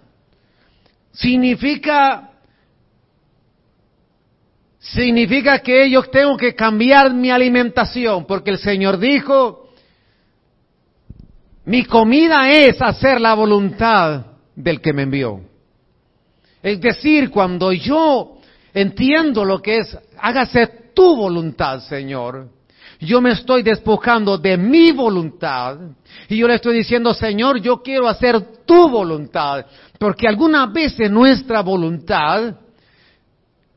Significa, 1.12 2.30
significa 4.78 5.58
que 5.60 5.88
yo 5.90 6.02
tengo 6.04 6.36
que 6.36 6.54
cambiar 6.54 7.12
mi 7.12 7.30
alimentación, 7.30 8.26
porque 8.26 8.50
el 8.50 8.58
Señor 8.58 8.98
dijo, 8.98 9.70
mi 11.66 11.84
comida 11.84 12.50
es 12.50 12.80
hacer 12.82 13.20
la 13.20 13.34
voluntad 13.34 14.26
del 14.54 14.80
que 14.80 14.92
me 14.92 15.02
envió. 15.02 15.40
Es 16.62 16.80
decir, 16.80 17.30
cuando 17.30 17.72
yo 17.72 18.38
entiendo 18.72 19.44
lo 19.44 19.60
que 19.60 19.78
es, 19.78 19.98
hágase 20.18 20.66
tu 20.94 21.16
voluntad, 21.16 21.80
Señor, 21.80 22.48
yo 23.04 23.20
me 23.20 23.30
estoy 23.30 23.62
despojando 23.62 24.38
de 24.38 24.56
mi 24.56 24.92
voluntad 24.92 25.78
y 26.28 26.36
yo 26.36 26.48
le 26.48 26.54
estoy 26.54 26.76
diciendo, 26.76 27.14
Señor, 27.14 27.60
yo 27.60 27.82
quiero 27.82 28.08
hacer 28.08 28.64
tu 28.64 28.88
voluntad, 28.88 29.66
porque 29.98 30.26
alguna 30.26 30.66
vez 30.66 30.98
en 31.00 31.12
nuestra 31.12 31.62
voluntad 31.62 32.56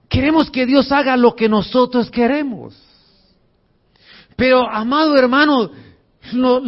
queremos 0.09 0.49
que 0.49 0.65
Dios 0.65 0.91
haga 0.91 1.17
lo 1.17 1.35
que 1.35 1.49
nosotros 1.49 2.09
queremos. 2.09 2.75
Pero, 4.35 4.69
amado 4.69 5.17
hermano, 5.17 5.71
lo, 6.33 6.61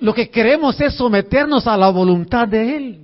lo 0.00 0.14
que 0.14 0.30
queremos 0.30 0.80
es 0.80 0.94
someternos 0.94 1.66
a 1.66 1.76
la 1.76 1.88
voluntad 1.88 2.46
de 2.46 2.76
Él. 2.76 3.00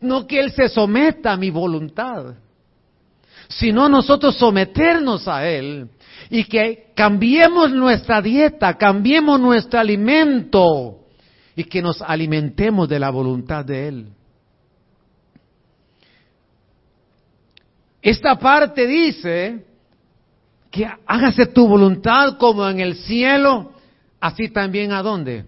No 0.00 0.26
que 0.26 0.38
Él 0.38 0.52
se 0.52 0.68
someta 0.68 1.32
a 1.32 1.36
mi 1.36 1.50
voluntad, 1.50 2.34
sino 3.48 3.88
nosotros 3.88 4.36
someternos 4.36 5.26
a 5.26 5.48
Él 5.48 5.88
y 6.30 6.44
que 6.44 6.92
cambiemos 6.94 7.70
nuestra 7.72 8.20
dieta, 8.22 8.76
cambiemos 8.76 9.40
nuestro 9.40 9.80
alimento 9.80 11.00
y 11.56 11.64
que 11.64 11.82
nos 11.82 12.02
alimentemos 12.02 12.88
de 12.88 12.98
la 12.98 13.10
voluntad 13.10 13.64
de 13.64 13.88
Él. 13.88 14.06
esta 18.02 18.36
parte 18.36 18.86
dice 18.86 19.64
que 20.70 20.86
hágase 21.06 21.46
tu 21.46 21.66
voluntad 21.66 22.38
como 22.38 22.68
en 22.68 22.80
el 22.80 22.94
cielo, 22.94 23.72
así 24.20 24.48
también 24.48 24.92
a 24.92 25.02
dónde? 25.02 25.46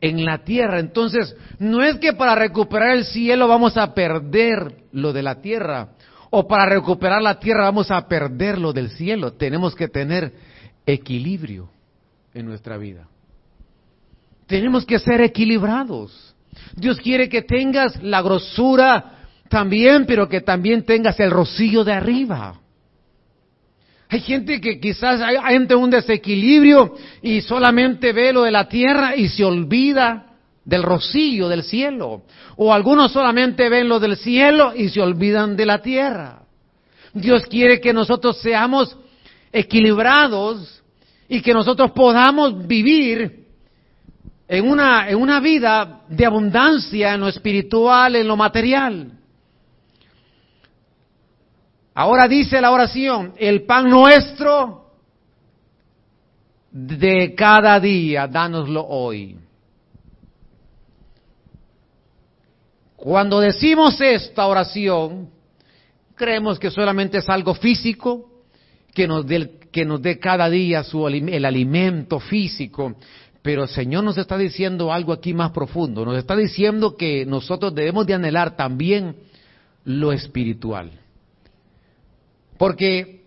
En 0.00 0.24
la 0.24 0.44
tierra. 0.44 0.80
Entonces, 0.80 1.34
no 1.58 1.82
es 1.82 1.96
que 1.96 2.12
para 2.12 2.34
recuperar 2.34 2.96
el 2.96 3.04
cielo 3.04 3.48
vamos 3.48 3.76
a 3.76 3.94
perder 3.94 4.84
lo 4.92 5.12
de 5.12 5.22
la 5.22 5.40
tierra, 5.40 5.90
o 6.36 6.48
para 6.48 6.66
recuperar 6.66 7.22
la 7.22 7.38
tierra 7.38 7.62
vamos 7.62 7.92
a 7.92 8.08
perder 8.08 8.58
lo 8.58 8.72
del 8.72 8.90
cielo. 8.90 9.34
Tenemos 9.34 9.72
que 9.76 9.86
tener 9.86 10.32
equilibrio 10.84 11.70
en 12.34 12.46
nuestra 12.46 12.76
vida. 12.76 13.06
Tenemos 14.48 14.84
que 14.84 14.98
ser 14.98 15.20
equilibrados. 15.20 16.34
Dios 16.74 16.98
quiere 16.98 17.28
que 17.28 17.42
tengas 17.42 18.02
la 18.02 18.20
grosura 18.20 19.28
también, 19.48 20.06
pero 20.06 20.28
que 20.28 20.40
también 20.40 20.84
tengas 20.84 21.20
el 21.20 21.30
rocío 21.30 21.84
de 21.84 21.92
arriba. 21.92 22.60
Hay 24.08 24.18
gente 24.18 24.60
que 24.60 24.80
quizás 24.80 25.20
entra 25.50 25.76
un 25.76 25.90
desequilibrio 25.90 26.96
y 27.22 27.42
solamente 27.42 28.12
ve 28.12 28.32
lo 28.32 28.42
de 28.42 28.50
la 28.50 28.68
tierra 28.68 29.14
y 29.14 29.28
se 29.28 29.44
olvida 29.44 30.33
del 30.64 30.82
rocío 30.82 31.48
del 31.48 31.62
cielo. 31.62 32.22
O 32.56 32.72
algunos 32.72 33.12
solamente 33.12 33.68
ven 33.68 33.88
lo 33.88 34.00
del 34.00 34.16
cielo 34.16 34.72
y 34.74 34.88
se 34.88 35.00
olvidan 35.00 35.56
de 35.56 35.66
la 35.66 35.82
tierra. 35.82 36.42
Dios 37.12 37.46
quiere 37.46 37.80
que 37.80 37.92
nosotros 37.92 38.38
seamos 38.38 38.96
equilibrados 39.52 40.82
y 41.28 41.40
que 41.40 41.54
nosotros 41.54 41.92
podamos 41.92 42.66
vivir 42.66 43.44
en 44.48 44.68
una, 44.68 45.08
en 45.08 45.16
una 45.16 45.40
vida 45.40 46.02
de 46.08 46.26
abundancia 46.26 47.14
en 47.14 47.20
lo 47.20 47.28
espiritual, 47.28 48.16
en 48.16 48.26
lo 48.26 48.36
material. 48.36 49.12
Ahora 51.94 52.26
dice 52.26 52.60
la 52.60 52.72
oración, 52.72 53.34
el 53.38 53.64
pan 53.64 53.88
nuestro 53.88 54.90
de 56.72 57.34
cada 57.36 57.78
día, 57.78 58.26
dánoslo 58.26 58.84
hoy. 58.84 59.43
Cuando 63.04 63.38
decimos 63.38 64.00
esta 64.00 64.46
oración, 64.46 65.28
creemos 66.14 66.58
que 66.58 66.70
solamente 66.70 67.18
es 67.18 67.28
algo 67.28 67.54
físico, 67.54 68.30
que 68.94 69.06
nos 69.06 69.26
dé, 69.26 69.58
que 69.70 69.84
nos 69.84 70.00
dé 70.00 70.18
cada 70.18 70.48
día 70.48 70.82
su, 70.82 71.06
el 71.06 71.44
alimento 71.44 72.18
físico, 72.18 72.94
pero 73.42 73.64
el 73.64 73.68
Señor 73.68 74.04
nos 74.04 74.16
está 74.16 74.38
diciendo 74.38 74.90
algo 74.90 75.12
aquí 75.12 75.34
más 75.34 75.50
profundo, 75.50 76.02
nos 76.06 76.16
está 76.16 76.34
diciendo 76.34 76.96
que 76.96 77.26
nosotros 77.26 77.74
debemos 77.74 78.06
de 78.06 78.14
anhelar 78.14 78.56
también 78.56 79.16
lo 79.84 80.10
espiritual. 80.10 80.90
Porque 82.56 83.22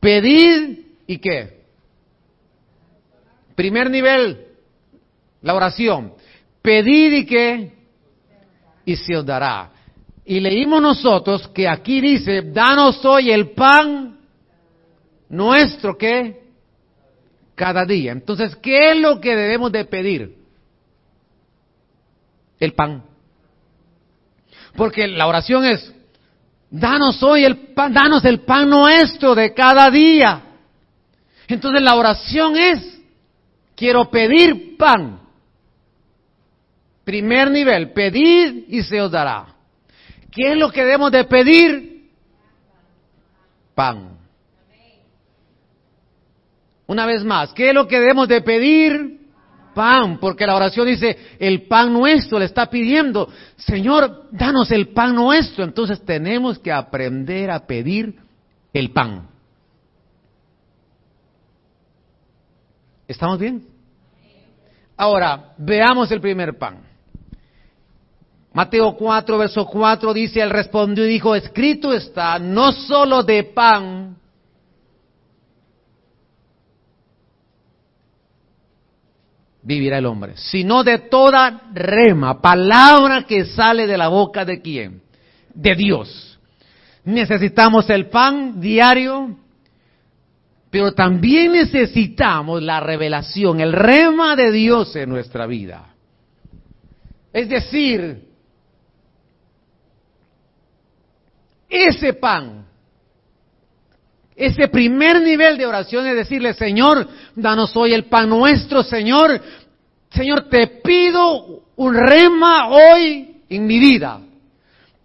pedir 0.00 0.96
y 1.06 1.18
qué? 1.18 1.60
Primer 3.54 3.90
nivel, 3.90 4.46
la 5.42 5.54
oración. 5.54 6.14
Pedir 6.62 7.12
y 7.12 7.26
qué? 7.26 7.72
Y 8.84 8.96
se 8.96 9.16
os 9.16 9.24
dará. 9.24 9.70
Y 10.24 10.40
leímos 10.40 10.80
nosotros 10.80 11.48
que 11.48 11.68
aquí 11.68 12.00
dice, 12.00 12.42
danos 12.42 13.04
hoy 13.04 13.30
el 13.30 13.50
pan 13.50 14.18
nuestro 15.28 15.96
que 15.96 16.40
cada 17.54 17.84
día. 17.84 18.12
Entonces, 18.12 18.56
¿qué 18.56 18.92
es 18.92 18.98
lo 18.98 19.20
que 19.20 19.36
debemos 19.36 19.72
de 19.72 19.84
pedir? 19.84 20.36
El 22.58 22.72
pan. 22.72 23.04
Porque 24.76 25.08
la 25.08 25.26
oración 25.26 25.64
es, 25.64 25.92
Danos 26.70 27.20
hoy 27.24 27.44
el 27.44 27.56
pan, 27.74 27.92
danos 27.92 28.24
el 28.24 28.40
pan 28.42 28.70
nuestro 28.70 29.34
de 29.34 29.52
cada 29.52 29.90
día. 29.90 30.42
Entonces 31.48 31.82
la 31.82 31.96
oración 31.96 32.56
es, 32.56 33.00
quiero 33.74 34.08
pedir 34.08 34.76
pan. 34.76 35.18
Primer 37.04 37.50
nivel, 37.50 37.92
pedir 37.92 38.66
y 38.68 38.82
se 38.82 39.00
os 39.00 39.10
dará. 39.10 39.54
¿Qué 40.30 40.52
es 40.52 40.56
lo 40.56 40.70
que 40.70 40.84
debemos 40.84 41.10
de 41.10 41.24
pedir? 41.24 42.10
Pan. 43.74 44.18
Una 46.86 47.06
vez 47.06 47.24
más, 47.24 47.52
¿qué 47.52 47.68
es 47.68 47.74
lo 47.74 47.86
que 47.86 48.00
debemos 48.00 48.28
de 48.28 48.40
pedir? 48.40 49.20
pan, 49.74 50.18
porque 50.18 50.46
la 50.46 50.56
oración 50.56 50.86
dice, 50.86 51.16
el 51.38 51.66
pan 51.66 51.92
nuestro 51.92 52.38
le 52.38 52.44
está 52.44 52.66
pidiendo, 52.66 53.28
Señor, 53.56 54.26
danos 54.30 54.70
el 54.70 54.88
pan 54.88 55.14
nuestro. 55.14 55.64
Entonces 55.64 56.04
tenemos 56.04 56.58
que 56.58 56.72
aprender 56.72 57.50
a 57.50 57.66
pedir 57.66 58.16
el 58.72 58.92
pan. 58.92 59.28
¿Estamos 63.06 63.38
bien? 63.38 63.66
Ahora, 64.96 65.54
veamos 65.58 66.10
el 66.12 66.20
primer 66.20 66.58
pan. 66.58 66.89
Mateo 68.52 68.96
4, 68.96 69.38
verso 69.38 69.64
4 69.66 70.12
dice, 70.12 70.40
él 70.40 70.50
respondió 70.50 71.04
y 71.06 71.10
dijo, 71.10 71.34
escrito 71.34 71.92
está, 71.92 72.38
no 72.38 72.72
solo 72.72 73.22
de 73.22 73.44
pan 73.44 74.16
vivirá 79.62 79.98
el 79.98 80.06
hombre, 80.06 80.32
sino 80.36 80.82
de 80.82 80.98
toda 80.98 81.68
rema, 81.72 82.40
palabra 82.40 83.22
que 83.22 83.44
sale 83.44 83.86
de 83.86 83.96
la 83.96 84.08
boca 84.08 84.44
de 84.44 84.60
quién? 84.60 85.02
De 85.54 85.76
Dios. 85.76 86.38
Necesitamos 87.04 87.88
el 87.88 88.08
pan 88.08 88.60
diario, 88.60 89.36
pero 90.70 90.92
también 90.92 91.52
necesitamos 91.52 92.62
la 92.62 92.80
revelación, 92.80 93.60
el 93.60 93.72
rema 93.72 94.34
de 94.34 94.50
Dios 94.50 94.96
en 94.96 95.08
nuestra 95.08 95.46
vida. 95.46 95.94
Es 97.32 97.48
decir, 97.48 98.29
ese 101.70 102.14
pan 102.14 102.60
ese 104.40 104.68
primer 104.68 105.20
nivel 105.20 105.58
de 105.58 105.66
oración 105.66 106.06
es 106.06 106.16
decirle, 106.16 106.54
Señor, 106.54 107.06
danos 107.36 107.76
hoy 107.76 107.92
el 107.92 108.04
pan 108.04 108.30
nuestro, 108.30 108.82
Señor. 108.82 109.38
Señor, 110.08 110.48
te 110.48 110.66
pido 110.82 111.64
un 111.76 111.94
rema 111.94 112.68
hoy 112.68 113.42
en 113.50 113.66
mi 113.66 113.78
vida. 113.78 114.18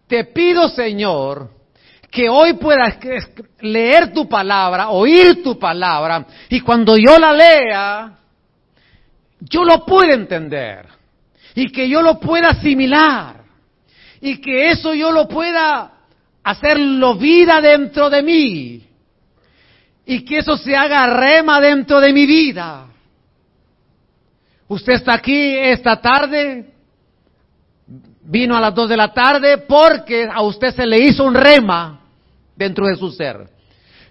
Te 0.08 0.24
pido, 0.24 0.70
Señor, 0.70 1.50
que 2.10 2.30
hoy 2.30 2.54
puedas 2.54 2.98
leer 3.60 4.14
tu 4.14 4.30
palabra, 4.30 4.90
oír 4.92 5.44
tu 5.44 5.60
palabra, 5.60 6.26
y 6.48 6.62
cuando 6.62 6.96
yo 6.96 7.20
la 7.20 7.34
lea, 7.34 8.18
yo 9.42 9.66
lo 9.66 9.86
pueda 9.86 10.14
entender, 10.14 10.88
y 11.56 11.74
que 11.74 11.90
yo 11.90 12.02
lo 12.02 12.22
pueda 12.22 12.52
asimilar, 12.52 13.44
y 14.22 14.40
que 14.40 14.70
eso 14.70 14.94
yo 14.94 15.12
lo 15.12 15.28
pueda 15.28 15.95
hacerlo 16.46 17.16
vida 17.16 17.60
dentro 17.60 18.08
de 18.08 18.22
mí 18.22 18.88
y 20.06 20.24
que 20.24 20.38
eso 20.38 20.56
se 20.56 20.76
haga 20.76 21.08
rema 21.08 21.60
dentro 21.60 22.00
de 22.00 22.14
mi 22.14 22.28
vida. 22.28 22.86
Usted 24.68 24.94
está 24.94 25.16
aquí 25.16 25.58
esta 25.58 26.00
tarde, 26.00 26.72
vino 28.22 28.56
a 28.56 28.62
las 28.62 28.76
dos 28.76 28.88
de 28.88 28.96
la 28.96 29.12
tarde 29.12 29.58
porque 29.58 30.30
a 30.32 30.44
usted 30.44 30.70
se 30.76 30.86
le 30.86 31.00
hizo 31.00 31.24
un 31.24 31.34
rema 31.34 32.02
dentro 32.56 32.86
de 32.86 32.96
su 32.96 33.12
ser. 33.12 33.50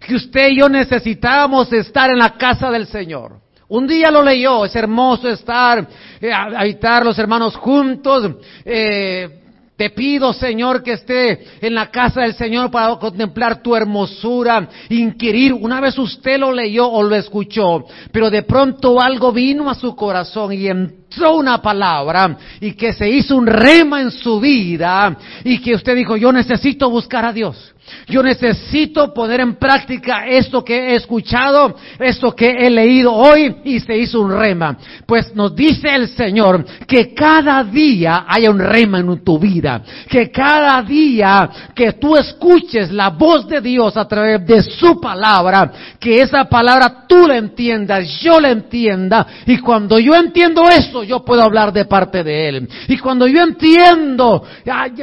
Que 0.01 0.17
usted 0.17 0.49
y 0.51 0.59
yo 0.59 0.69
necesitábamos 0.69 1.73
estar 1.73 2.11
en 2.11 2.19
la 2.19 2.31
casa 2.31 2.69
del 2.73 2.89
Señor. 2.89 3.39
Un 3.69 3.87
día 3.87 4.11
lo 4.11 4.25
leyó, 4.25 4.65
es 4.65 4.75
hermoso 4.75 5.29
estar, 5.29 5.87
eh, 6.21 6.33
habitar 6.33 7.05
los 7.05 7.17
hermanos 7.17 7.55
juntos, 7.57 8.29
eh, 8.65 9.44
te 9.77 9.91
pido, 9.91 10.33
Señor, 10.33 10.85
que 10.85 10.93
esté 10.93 11.45
en 11.61 11.75
la 11.75 11.91
casa 11.91 12.21
del 12.21 12.35
Señor 12.35 12.71
para 12.71 12.95
contemplar 12.97 13.61
tu 13.61 13.75
hermosura, 13.75 14.69
inquirir. 14.89 15.53
Una 15.53 15.81
vez 15.81 15.99
usted 15.99 16.39
lo 16.39 16.53
leyó 16.53 16.89
o 16.89 17.03
lo 17.03 17.17
escuchó, 17.17 17.85
pero 18.13 18.31
de 18.31 18.45
pronto 18.45 19.01
algo 19.01 19.33
vino 19.33 19.69
a 19.69 19.75
su 19.75 19.97
corazón 19.97 20.53
y 20.53 20.69
entró 21.15 21.37
una 21.37 21.63
palabra 21.63 22.37
y 22.61 22.73
que 22.73 22.93
se 22.93 23.09
hizo 23.09 23.37
un 23.37 23.47
rema 23.47 24.01
en 24.01 24.11
su 24.11 24.41
vida 24.41 25.17
y 25.45 25.61
que 25.61 25.75
usted 25.75 25.95
dijo, 25.95 26.17
yo 26.17 26.33
necesito 26.33 26.91
buscar 26.91 27.25
a 27.25 27.33
Dios. 27.33 27.75
Yo 28.07 28.23
necesito 28.23 29.13
poner 29.15 29.41
en 29.41 29.57
práctica 29.57 30.27
esto 30.27 30.65
que 30.65 30.75
he 30.75 30.95
escuchado, 30.97 31.75
esto 31.99 32.35
que 32.35 32.51
he 32.51 32.71
leído 32.71 33.13
hoy 33.13 33.57
y 33.65 33.81
se 33.81 33.97
hizo 33.97 34.21
un 34.21 34.33
rema. 34.33 34.77
Pues 35.07 35.35
nos 35.35 35.55
dice 35.55 35.95
el 35.95 36.09
Señor 36.09 36.65
que 36.87 37.15
cada 37.15 37.65
día 37.65 38.25
haya 38.29 38.51
un 38.51 38.59
rema 38.59 38.99
en 38.99 39.25
tu 39.25 39.39
vida, 39.39 39.83
que 40.09 40.31
cada 40.31 40.83
día 40.83 41.49
que 41.75 41.93
tú 41.93 42.17
escuches 42.17 42.91
la 42.91 43.11
voz 43.11 43.47
de 43.49 43.61
Dios 43.61 43.97
a 43.97 44.07
través 44.07 44.47
de 44.47 44.63
su 44.63 45.01
palabra, 45.01 45.71
que 45.99 46.21
esa 46.21 46.45
palabra 46.45 47.05
tú 47.09 47.27
la 47.27 47.37
entiendas, 47.37 48.21
yo 48.21 48.41
la 48.41 48.51
entienda 48.51 49.27
y 49.47 49.59
cuando 49.59 49.99
yo 49.99 50.15
entiendo 50.15 50.69
eso 50.69 51.04
yo 51.07 51.25
puedo 51.25 51.43
hablar 51.43 51.73
de 51.73 51.85
parte 51.85 52.23
de 52.23 52.49
Él. 52.49 52.69
Y 52.89 52.99
cuando 52.99 53.27
yo 53.27 53.43
entiendo, 53.43 54.43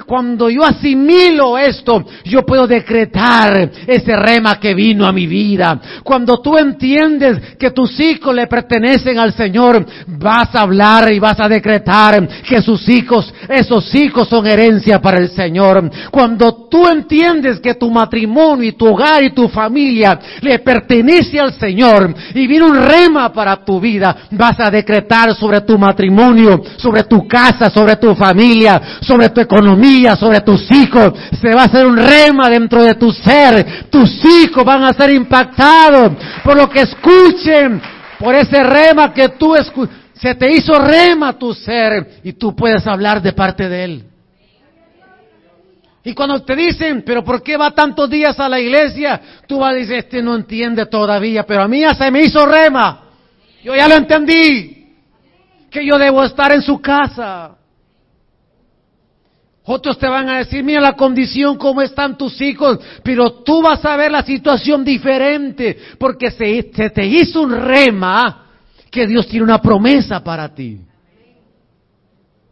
cuando 0.05 0.49
yo 0.49 0.63
asimilo 0.63 1.57
esto, 1.57 2.03
yo 2.25 2.43
puedo 2.45 2.67
decretar 2.67 3.69
ese 3.87 4.15
rema 4.15 4.59
que 4.59 4.73
vino 4.73 5.05
a 5.05 5.11
mi 5.11 5.27
vida. 5.27 5.79
Cuando 6.03 6.41
tú 6.41 6.57
entiendes 6.57 7.55
que 7.57 7.71
tus 7.71 7.99
hijos 7.99 8.33
le 8.35 8.47
pertenecen 8.47 9.19
al 9.19 9.33
Señor, 9.33 9.85
vas 10.07 10.53
a 10.55 10.61
hablar 10.61 11.11
y 11.11 11.19
vas 11.19 11.39
a 11.39 11.47
decretar 11.47 12.27
que 12.47 12.61
sus 12.61 12.87
hijos, 12.89 13.33
esos 13.47 13.93
hijos 13.95 14.27
son 14.27 14.47
herencia 14.47 15.01
para 15.01 15.17
el 15.17 15.29
Señor. 15.29 15.89
Cuando 16.09 16.67
tú 16.69 16.87
entiendes 16.87 17.59
que 17.59 17.75
tu 17.75 17.89
matrimonio 17.89 18.69
y 18.69 18.73
tu 18.73 18.87
hogar 18.87 19.23
y 19.23 19.33
tu 19.33 19.47
familia 19.47 20.19
le 20.41 20.59
pertenece 20.59 21.39
al 21.39 21.53
Señor 21.53 22.13
y 22.33 22.47
viene 22.47 22.65
un 22.65 22.77
rema 22.77 23.31
para 23.31 23.63
tu 23.63 23.79
vida, 23.79 24.27
vas 24.31 24.59
a 24.59 24.69
decretar 24.69 25.33
sobre 25.35 25.61
tu 25.61 25.77
matrimonio, 25.77 25.90
sobre 26.77 27.03
tu 27.03 27.27
casa, 27.27 27.69
sobre 27.69 27.95
tu 27.95 28.15
familia, 28.15 28.99
sobre 29.01 29.29
tu 29.29 29.41
economía, 29.41 30.15
sobre 30.15 30.41
tus 30.41 30.69
hijos. 30.71 31.13
Se 31.39 31.53
va 31.53 31.63
a 31.63 31.65
hacer 31.65 31.85
un 31.85 31.97
rema 31.97 32.49
dentro 32.49 32.83
de 32.83 32.95
tu 32.95 33.11
ser. 33.11 33.89
Tus 33.89 34.23
hijos 34.25 34.63
van 34.63 34.83
a 34.83 34.93
ser 34.93 35.11
impactados 35.11 36.13
por 36.43 36.55
lo 36.55 36.69
que 36.69 36.81
escuchen, 36.81 37.81
por 38.19 38.35
ese 38.35 38.63
rema 38.63 39.13
que 39.13 39.29
tú 39.29 39.55
escuchas. 39.55 39.95
Se 40.13 40.35
te 40.35 40.51
hizo 40.51 40.77
rema 40.77 41.33
tu 41.33 41.53
ser 41.53 42.19
y 42.23 42.33
tú 42.33 42.55
puedes 42.55 42.85
hablar 42.85 43.21
de 43.21 43.33
parte 43.33 43.67
de 43.67 43.83
él. 43.83 44.03
Y 46.03 46.13
cuando 46.13 46.41
te 46.43 46.55
dicen, 46.55 47.03
pero 47.05 47.23
¿por 47.23 47.43
qué 47.43 47.57
va 47.57 47.71
tantos 47.71 48.09
días 48.09 48.39
a 48.39 48.49
la 48.49 48.59
iglesia? 48.59 49.21
Tú 49.47 49.59
vas 49.59 49.71
a 49.71 49.75
decir, 49.75 49.95
este 49.95 50.21
no 50.21 50.35
entiende 50.35 50.87
todavía, 50.87 51.43
pero 51.43 51.61
a 51.61 51.67
mí 51.67 51.81
ya 51.81 51.93
se 51.93 52.09
me 52.09 52.23
hizo 52.23 52.45
rema. 52.45 53.03
Yo 53.63 53.75
ya 53.75 53.87
lo 53.87 53.95
entendí. 53.95 54.80
Que 55.71 55.83
yo 55.85 55.97
debo 55.97 56.23
estar 56.23 56.51
en 56.51 56.61
su 56.61 56.79
casa. 56.79 57.55
Otros 59.63 59.97
te 59.97 60.07
van 60.07 60.29
a 60.29 60.39
decir, 60.39 60.63
mira 60.63 60.81
la 60.81 60.93
condición, 60.93 61.57
cómo 61.57 61.81
están 61.81 62.17
tus 62.17 62.41
hijos, 62.41 62.79
pero 63.03 63.31
tú 63.43 63.61
vas 63.61 63.83
a 63.85 63.95
ver 63.95 64.11
la 64.11 64.23
situación 64.23 64.83
diferente, 64.83 65.77
porque 65.97 66.31
se, 66.31 66.71
se 66.73 66.89
te 66.89 67.05
hizo 67.05 67.41
un 67.41 67.51
rema 67.51 68.47
que 68.89 69.07
Dios 69.07 69.27
tiene 69.27 69.45
una 69.45 69.61
promesa 69.61 70.21
para 70.23 70.53
ti. 70.53 70.79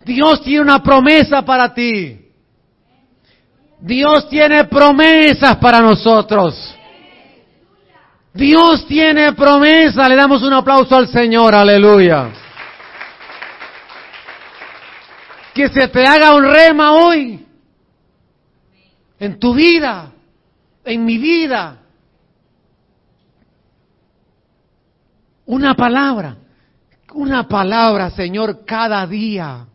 Dios 0.06 0.42
tiene 0.44 0.62
una 0.62 0.82
promesa 0.82 1.44
para 1.44 1.74
ti. 1.74 2.20
Dios 3.82 4.30
tiene 4.30 4.66
promesas 4.66 5.58
para 5.58 5.82
nosotros. 5.82 6.76
Dios 8.34 8.86
tiene 8.88 9.34
promesa. 9.34 10.08
Le 10.08 10.16
damos 10.16 10.42
un 10.44 10.54
aplauso 10.54 10.96
al 10.96 11.08
Señor. 11.08 11.56
Aleluya. 11.56 12.30
Que 15.60 15.68
se 15.68 15.90
te 15.90 16.08
haga 16.08 16.36
un 16.36 16.46
rema 16.46 16.94
hoy. 16.94 17.46
En 19.20 19.38
tu 19.38 19.54
vida. 19.54 20.10
En 20.86 21.04
mi 21.04 21.18
vida. 21.18 21.80
Una 25.48 25.76
palabra. 25.76 26.38
Una 27.14 27.46
palabra, 27.46 28.10
Señor, 28.12 28.64
cada 28.64 29.06
día. 29.06 29.66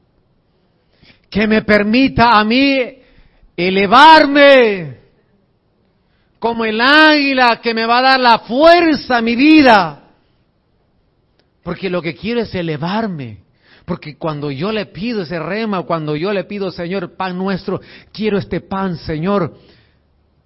Que 1.28 1.46
me 1.46 1.60
permita 1.60 2.30
a 2.30 2.44
mí 2.44 2.80
elevarme 3.54 5.00
como 6.38 6.64
el 6.64 6.80
águila 6.80 7.60
que 7.60 7.74
me 7.74 7.84
va 7.84 7.98
a 7.98 8.02
dar 8.02 8.20
la 8.20 8.38
fuerza 8.38 9.18
a 9.18 9.20
mi 9.20 9.36
vida. 9.36 10.02
Porque 11.62 11.90
lo 11.90 12.00
que 12.00 12.14
quiero 12.14 12.40
es 12.40 12.54
elevarme. 12.54 13.43
Porque 13.84 14.16
cuando 14.16 14.50
yo 14.50 14.72
le 14.72 14.86
pido 14.86 15.22
ese 15.22 15.38
rema, 15.38 15.82
cuando 15.82 16.16
yo 16.16 16.32
le 16.32 16.44
pido, 16.44 16.70
Señor, 16.70 17.16
pan 17.16 17.36
nuestro, 17.36 17.80
quiero 18.12 18.38
este 18.38 18.60
pan, 18.60 18.96
Señor, 18.96 19.56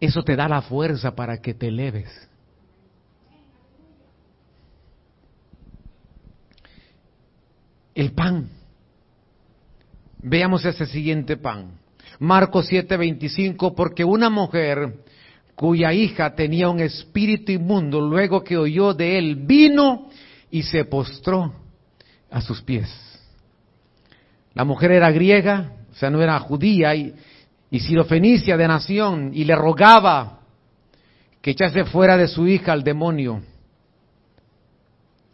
eso 0.01 0.23
te 0.23 0.35
da 0.35 0.49
la 0.49 0.63
fuerza 0.63 1.15
para 1.15 1.41
que 1.41 1.55
te 1.55 1.69
eleves. 1.69 2.29
El 7.95 8.13
pan. 8.13 8.49
Veamos 10.21 10.65
ese 10.65 10.87
siguiente 10.87 11.37
pan. 11.37 11.79
Marcos 12.19 12.69
7:25, 12.69 13.75
porque 13.75 14.05
una 14.05 14.31
mujer 14.31 15.05
cuya 15.55 15.93
hija 15.93 16.35
tenía 16.35 16.69
un 16.69 16.81
espíritu 16.81 17.53
inmundo, 17.53 18.01
luego 18.01 18.43
que 18.43 18.57
oyó 18.57 18.95
de 18.95 19.19
él, 19.19 19.37
vino 19.37 20.09
y 20.51 20.63
se 20.63 20.85
postró 20.85 21.53
a 22.31 22.41
sus 22.41 22.63
pies. 22.63 23.08
La 24.59 24.65
mujer 24.65 24.91
era 24.91 25.13
griega, 25.13 25.71
o 25.89 25.95
sea, 25.95 26.11
no 26.11 26.21
era 26.21 26.37
judía, 26.41 26.93
y, 26.93 27.15
y 27.71 27.79
sirofenicia 27.79 28.57
de 28.57 28.67
nación, 28.67 29.31
y 29.33 29.45
le 29.45 29.55
rogaba 29.55 30.41
que 31.41 31.53
echase 31.53 31.85
fuera 31.85 32.17
de 32.17 32.27
su 32.27 32.45
hija 32.49 32.73
al 32.73 32.83
demonio. 32.83 33.41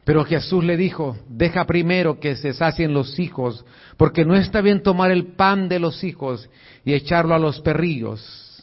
Pero 0.04 0.26
Jesús 0.26 0.62
le 0.62 0.76
dijo, 0.76 1.16
deja 1.26 1.64
primero 1.64 2.20
que 2.20 2.36
se 2.36 2.52
sacien 2.52 2.92
los 2.92 3.18
hijos, 3.18 3.64
porque 3.96 4.26
no 4.26 4.34
está 4.34 4.60
bien 4.60 4.82
tomar 4.82 5.10
el 5.10 5.28
pan 5.28 5.70
de 5.70 5.78
los 5.78 6.04
hijos 6.04 6.50
y 6.84 6.92
echarlo 6.92 7.34
a 7.34 7.38
los 7.38 7.62
perrillos. 7.62 8.62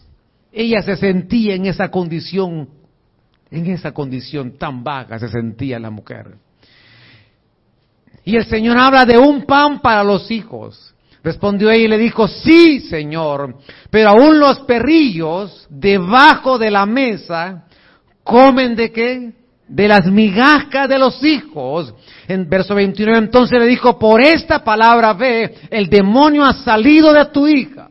Ella 0.52 0.84
se 0.84 0.95
sentía 0.95 1.56
en 1.56 1.65
esa 1.65 1.89
condición, 1.89 2.69
en 3.50 3.65
esa 3.65 3.93
condición 3.93 4.60
tan 4.60 4.84
vaga 4.84 5.17
se 5.17 5.28
sentía 5.28 5.80
la 5.80 5.89
mujer. 5.89 6.36
Y 8.23 8.36
el 8.36 8.45
Señor 8.45 8.77
habla 8.77 9.05
de 9.05 9.17
un 9.17 9.45
pan 9.45 9.79
para 9.79 10.03
los 10.03 10.29
hijos. 10.31 10.93
Respondió 11.23 11.69
ella 11.69 11.86
y 11.86 11.88
le 11.88 11.97
dijo, 11.97 12.27
sí, 12.27 12.79
Señor, 12.81 13.55
pero 13.89 14.10
aún 14.10 14.39
los 14.39 14.60
perrillos 14.62 15.67
debajo 15.69 16.57
de 16.57 16.71
la 16.71 16.86
mesa 16.86 17.65
comen 18.23 18.75
de 18.75 18.91
qué? 18.91 19.31
de 19.71 19.88
las 19.88 20.05
migajas 20.05 20.89
de 20.89 20.99
los 20.99 21.23
hijos. 21.23 21.93
En 22.27 22.47
verso 22.49 22.75
29 22.75 23.17
entonces 23.17 23.57
le 23.57 23.65
dijo, 23.65 23.97
por 23.97 24.21
esta 24.21 24.63
palabra 24.63 25.13
ve, 25.13 25.55
el 25.69 25.88
demonio 25.88 26.43
ha 26.43 26.53
salido 26.53 27.13
de 27.13 27.25
tu 27.25 27.47
hija. 27.47 27.88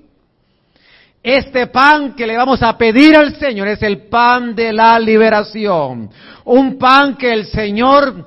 Este 1.22 1.66
pan 1.66 2.14
que 2.14 2.26
le 2.26 2.36
vamos 2.36 2.62
a 2.62 2.76
pedir 2.76 3.16
al 3.16 3.36
Señor 3.36 3.68
es 3.68 3.82
el 3.82 4.08
pan 4.08 4.54
de 4.54 4.72
la 4.72 4.98
liberación. 4.98 6.10
Un 6.44 6.78
pan 6.78 7.16
que 7.16 7.32
el 7.32 7.46
Señor 7.46 8.26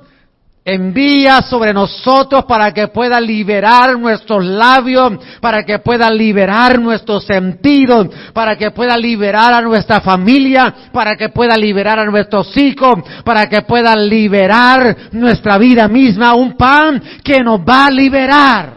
envía 0.64 1.42
sobre 1.42 1.74
nosotros 1.74 2.44
para 2.46 2.72
que 2.72 2.88
pueda 2.88 3.20
liberar 3.20 3.98
nuestros 3.98 4.44
labios, 4.44 5.12
para 5.40 5.62
que 5.64 5.78
pueda 5.78 6.10
liberar 6.10 6.78
nuestros 6.78 7.26
sentidos, 7.26 8.08
para 8.32 8.56
que 8.56 8.70
pueda 8.70 8.96
liberar 8.96 9.52
a 9.52 9.60
nuestra 9.60 10.00
familia, 10.00 10.74
para 10.92 11.16
que 11.16 11.28
pueda 11.28 11.56
liberar 11.56 11.98
a 11.98 12.06
nuestros 12.06 12.56
hijos, 12.56 13.00
para 13.24 13.46
que 13.48 13.62
pueda 13.62 13.94
liberar 13.94 14.96
nuestra 15.12 15.58
vida 15.58 15.86
misma, 15.86 16.34
un 16.34 16.56
pan 16.56 17.02
que 17.22 17.40
nos 17.40 17.60
va 17.60 17.86
a 17.86 17.90
liberar. 17.90 18.74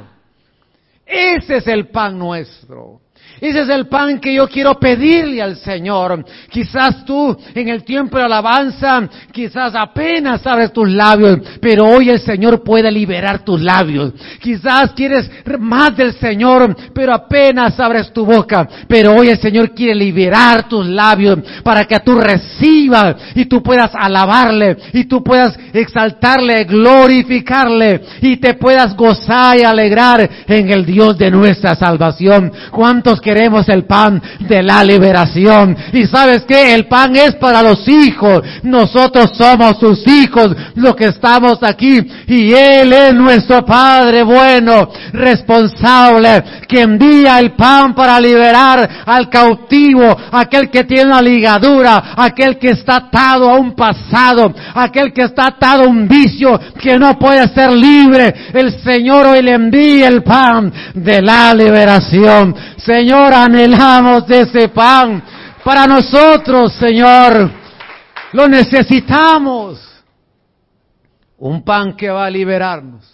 Ese 1.06 1.58
es 1.58 1.68
el 1.68 1.88
pan 1.88 2.20
nuestro. 2.20 3.00
Ese 3.40 3.62
es 3.62 3.70
el 3.70 3.88
pan 3.88 4.20
que 4.20 4.34
yo 4.34 4.48
quiero 4.48 4.80
pedirle 4.80 5.42
al 5.42 5.58
Señor. 5.58 6.26
Quizás 6.50 7.06
tú 7.06 7.38
en 7.54 7.70
el 7.70 7.84
tiempo 7.84 8.18
de 8.18 8.24
alabanza, 8.24 9.08
quizás 9.32 9.76
apenas 9.76 10.46
abres 10.46 10.74
tus 10.74 10.90
labios, 10.90 11.40
pero 11.62 11.86
hoy 11.86 12.10
el 12.10 12.20
Señor 12.20 12.64
puede 12.64 12.92
liberar 12.92 13.46
tus 13.46 13.62
labios. 13.62 14.14
Quizás 14.42 14.92
quieres 14.94 15.30
más 15.60 15.96
del 15.96 16.14
Señor, 16.14 16.76
pero 16.94 17.14
apenas 17.14 17.80
abres 17.80 18.12
tu 18.12 18.26
boca, 18.26 18.68
pero 18.88 19.14
hoy 19.14 19.30
el 19.30 19.38
Señor 19.38 19.74
quiere 19.74 19.94
liberar 19.94 20.68
tus 20.68 20.86
labios 20.86 21.40
para 21.64 21.86
que 21.86 22.00
tú 22.00 22.20
recibas 22.20 23.16
y 23.36 23.46
tú 23.46 23.62
puedas 23.62 23.92
alabarle 23.94 24.78
y 24.94 25.06
tú 25.06 25.24
puedas 25.24 25.58
exaltarle, 25.74 26.64
glorificarle 26.64 28.02
y 28.22 28.38
te 28.38 28.56
puedas 28.56 28.96
gozar 28.96 29.58
y 29.58 29.64
alegrar 29.64 30.28
en 30.48 30.72
el 30.72 30.86
Dios 30.86 31.18
de 31.18 31.30
nuestra 31.30 31.76
salvación. 31.76 32.52
¿Cuántos 32.72 33.22
queremos 33.28 33.68
el 33.68 33.84
pan 33.84 34.22
de 34.40 34.64
la 34.64 34.82
liberación. 34.86 35.76
Y 35.92 36.06
sabes 36.06 36.46
que 36.46 36.74
el 36.74 36.88
pan 36.88 37.14
es 37.18 37.36
para 37.36 37.62
los 37.62 37.86
hijos. 37.86 38.42
Nosotros 38.64 39.32
somos 39.38 39.78
sus 39.80 40.08
hijos, 40.08 40.56
los 40.76 40.96
que 40.96 41.08
estamos 41.08 41.62
aquí. 41.62 42.00
Y 42.26 42.54
Él 42.54 42.94
es 42.94 43.14
nuestro 43.14 43.66
Padre 43.66 44.24
bueno, 44.24 44.88
responsable, 45.12 46.42
que 46.70 46.84
envía 46.84 47.40
el 47.40 47.52
pan 47.52 47.94
para 47.94 48.18
liberar 48.18 48.90
al 49.06 49.30
cautivo, 49.30 50.16
aquel 50.32 50.70
que 50.70 50.86
tiene 50.86 51.08
una 51.08 51.22
ligadura, 51.22 52.14
aquel 52.16 52.58
que 52.58 52.70
está 52.70 52.96
atado 52.96 53.50
a 53.50 53.60
un 53.60 53.76
pasado, 53.76 54.54
aquel 54.74 55.12
que 55.12 55.24
está 55.24 55.48
atado 55.48 55.84
a 55.84 55.88
un 55.88 56.08
vicio 56.08 56.58
que 56.80 56.98
no 56.98 57.20
puede 57.20 57.46
ser 57.50 57.74
libre. 57.74 58.34
El 58.54 58.72
Señor 58.82 59.28
hoy 59.28 59.42
le 59.42 59.52
envía 59.52 60.08
el 60.08 60.24
pan 60.24 60.72
de 60.94 61.22
la 61.22 61.54
liberación. 61.54 62.56
Señor, 62.88 63.34
anhelamos 63.34 64.26
de 64.28 64.40
ese 64.44 64.70
pan 64.70 65.22
para 65.62 65.86
nosotros, 65.86 66.72
Señor. 66.76 67.52
Lo 68.32 68.48
necesitamos. 68.48 69.84
Un 71.38 71.64
pan 71.64 71.98
que 71.98 72.10
va 72.10 72.26
a 72.26 72.30
liberarnos. 72.30 73.14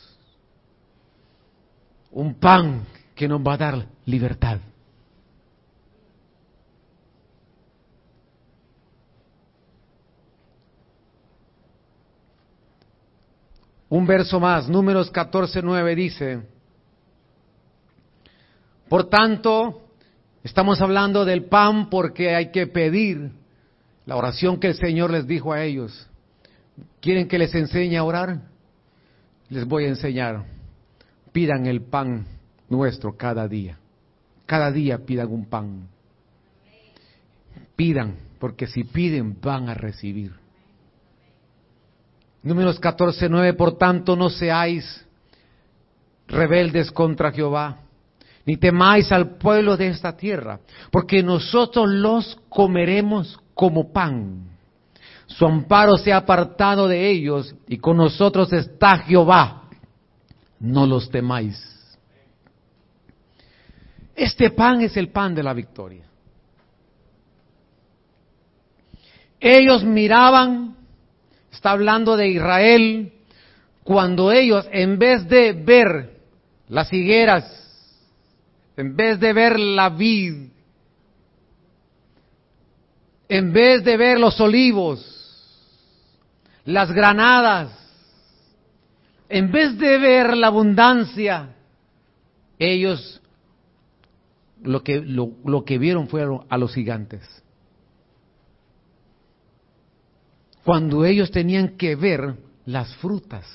un 2.12 2.36
pan 2.36 2.86
que 3.16 3.28
nos 3.28 3.42
va 3.42 3.54
a 3.56 3.58
dar 3.58 3.86
libertad. 4.06 4.60
Un 13.90 14.06
verso 14.06 14.40
más, 14.40 14.70
números 14.70 15.10
14, 15.10 15.64
9 15.64 15.96
dice, 15.96 16.53
por 18.94 19.10
tanto, 19.10 19.82
estamos 20.44 20.80
hablando 20.80 21.26
del 21.26 21.46
pan 21.46 21.90
porque 21.90 22.36
hay 22.36 22.52
que 22.52 22.68
pedir 22.68 23.32
la 24.06 24.16
oración 24.16 24.60
que 24.60 24.68
el 24.68 24.76
Señor 24.76 25.10
les 25.10 25.26
dijo 25.26 25.52
a 25.52 25.64
ellos. 25.64 26.08
¿Quieren 27.02 27.28
que 27.28 27.40
les 27.40 27.56
enseñe 27.56 27.98
a 27.98 28.04
orar? 28.04 28.42
Les 29.50 29.66
voy 29.66 29.86
a 29.86 29.88
enseñar. 29.88 30.46
Pidan 31.32 31.66
el 31.66 31.82
pan 31.82 32.28
nuestro 32.70 33.18
cada 33.18 33.48
día. 33.48 33.80
Cada 34.46 34.72
día 34.72 35.00
pidan 35.00 35.32
un 35.32 35.48
pan. 35.48 35.88
Pidan, 37.76 38.18
porque 38.38 38.68
si 38.68 38.84
piden 38.84 39.42
van 39.42 39.70
a 39.70 39.74
recibir. 39.74 40.34
Números 42.44 42.80
14, 42.80 43.28
9, 43.28 43.54
por 43.54 43.76
tanto 43.76 44.16
no 44.16 44.30
seáis 44.30 45.04
rebeldes 46.28 46.92
contra 46.92 47.32
Jehová, 47.32 47.80
ni 48.46 48.58
temáis 48.58 49.12
al 49.12 49.38
pueblo 49.38 49.78
de 49.78 49.88
esta 49.88 50.16
tierra, 50.16 50.60
porque 50.92 51.24
nosotros 51.24 51.90
los 51.90 52.38
comeremos 52.50 53.40
como 53.54 53.92
pan. 53.92 54.50
Su 55.28 55.46
amparo 55.46 55.96
se 55.98 56.12
ha 56.12 56.18
apartado 56.18 56.88
de 56.88 57.10
ellos, 57.10 57.56
y 57.68 57.78
con 57.78 57.98
nosotros 57.98 58.52
está 58.52 58.98
Jehová. 59.00 59.70
No 60.60 60.86
los 60.86 61.10
temáis. 61.10 61.62
Este 64.16 64.52
pan 64.52 64.82
es 64.82 64.96
el 64.98 65.10
pan 65.10 65.34
de 65.34 65.44
la 65.44 65.54
victoria. 65.54 66.06
Ellos 69.40 69.84
miraban 69.84 70.74
está 71.54 71.72
hablando 71.72 72.18
de 72.18 72.28
Israel, 72.28 73.14
cuando 73.86 74.32
ellos, 74.32 74.68
en 74.72 75.00
vez 75.00 75.28
de 75.30 75.54
ver 75.54 76.20
las 76.68 76.92
higueras, 76.92 77.63
en 78.76 78.96
vez 78.96 79.20
de 79.20 79.34
ver 79.34 79.60
la 79.60 79.90
vid, 79.90 80.50
en 83.30 83.54
vez 83.54 83.84
de 83.84 83.98
ver 83.98 84.20
los 84.20 84.40
olivos, 84.40 85.10
las 86.66 86.92
granadas, 86.92 87.72
en 89.30 89.52
vez 89.52 89.78
de 89.78 89.98
ver 89.98 90.38
la 90.38 90.48
abundancia, 90.48 91.56
ellos 92.60 93.22
lo 94.62 94.84
que, 94.84 95.02
lo, 95.02 95.32
lo 95.44 95.66
que 95.66 95.78
vieron 95.78 96.08
fueron 96.08 96.46
a 96.50 96.58
los 96.58 96.74
gigantes. 96.74 97.44
cuando 100.64 101.06
ellos 101.06 101.32
tenían 101.32 101.78
que 101.78 101.96
ver 101.96 102.36
las 102.66 102.96
frutas, 102.98 103.46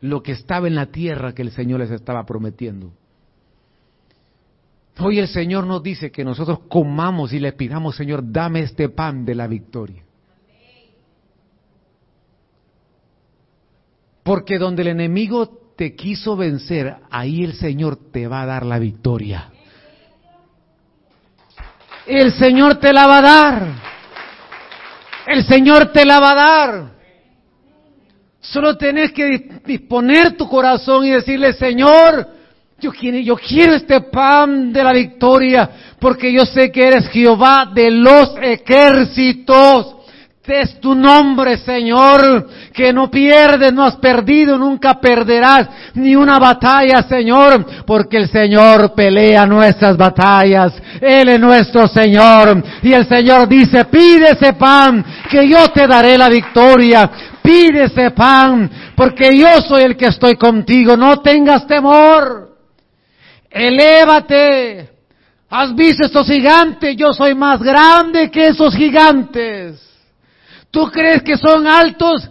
lo 0.00 0.22
que 0.22 0.32
estaba 0.32 0.66
en 0.66 0.74
la 0.74 0.86
tierra 0.86 1.34
que 1.34 1.42
el 1.42 1.50
Señor 1.50 1.80
les 1.80 1.90
estaba 1.90 2.24
prometiendo. 2.24 2.92
Hoy 5.00 5.20
el 5.20 5.28
Señor 5.28 5.66
nos 5.66 5.82
dice 5.82 6.10
que 6.10 6.24
nosotros 6.24 6.60
comamos 6.68 7.32
y 7.32 7.38
le 7.38 7.52
pidamos, 7.52 7.94
Señor, 7.94 8.22
dame 8.24 8.60
este 8.60 8.88
pan 8.88 9.24
de 9.24 9.34
la 9.34 9.46
victoria. 9.46 10.02
Porque 14.24 14.58
donde 14.58 14.82
el 14.82 14.88
enemigo 14.88 15.72
te 15.76 15.94
quiso 15.94 16.36
vencer, 16.36 16.96
ahí 17.10 17.44
el 17.44 17.54
Señor 17.54 18.10
te 18.10 18.26
va 18.26 18.42
a 18.42 18.46
dar 18.46 18.66
la 18.66 18.78
victoria. 18.78 19.50
El 22.04 22.32
Señor 22.32 22.76
te 22.76 22.92
la 22.92 23.06
va 23.06 23.18
a 23.18 23.22
dar. 23.22 23.68
El 25.26 25.44
Señor 25.44 25.92
te 25.92 26.04
la 26.04 26.18
va 26.18 26.30
a 26.32 26.34
dar. 26.34 26.90
Solo 28.40 28.76
tenés 28.76 29.12
que 29.12 29.60
disponer 29.64 30.36
tu 30.36 30.48
corazón 30.48 31.04
y 31.04 31.10
decirle, 31.10 31.52
Señor, 31.52 32.37
yo 32.80 32.92
quiero, 32.92 33.18
yo 33.18 33.36
quiero 33.36 33.74
este 33.74 34.00
pan 34.02 34.72
de 34.72 34.84
la 34.84 34.92
victoria, 34.92 35.70
porque 35.98 36.32
yo 36.32 36.44
sé 36.46 36.70
que 36.70 36.86
eres 36.86 37.08
Jehová 37.08 37.70
de 37.72 37.90
los 37.90 38.34
ejércitos 38.40 39.98
es 40.48 40.80
tu 40.80 40.94
nombre, 40.94 41.58
Señor, 41.58 42.48
que 42.72 42.92
no 42.92 43.10
pierdes, 43.10 43.72
no 43.72 43.84
has 43.84 43.96
perdido, 43.96 44.56
nunca 44.56 45.00
perderás 45.00 45.68
ni 45.94 46.16
una 46.16 46.38
batalla, 46.38 47.02
Señor, 47.02 47.84
porque 47.84 48.18
el 48.18 48.28
Señor 48.28 48.94
pelea 48.94 49.46
nuestras 49.46 49.96
batallas. 49.96 50.72
Él 51.00 51.28
es 51.28 51.40
nuestro 51.40 51.86
Señor. 51.88 52.62
Y 52.82 52.92
el 52.92 53.06
Señor 53.06 53.48
dice, 53.48 53.84
pide 53.86 54.36
pan, 54.54 55.04
que 55.30 55.48
yo 55.48 55.68
te 55.68 55.86
daré 55.86 56.16
la 56.16 56.28
victoria. 56.28 57.10
Pide 57.42 58.10
pan, 58.10 58.70
porque 58.94 59.36
yo 59.36 59.60
soy 59.60 59.82
el 59.82 59.96
que 59.96 60.06
estoy 60.06 60.36
contigo. 60.36 60.96
No 60.96 61.20
tengas 61.20 61.66
temor. 61.66 62.48
Elévate. 63.50 64.90
¿Has 65.50 65.74
visto 65.74 66.06
estos 66.06 66.26
gigantes? 66.26 66.96
Yo 66.96 67.12
soy 67.12 67.34
más 67.34 67.62
grande 67.62 68.30
que 68.30 68.48
esos 68.48 68.74
gigantes. 68.74 69.82
¿Tú 70.70 70.90
crees 70.90 71.22
que 71.22 71.36
son 71.36 71.66
altos? 71.66 72.28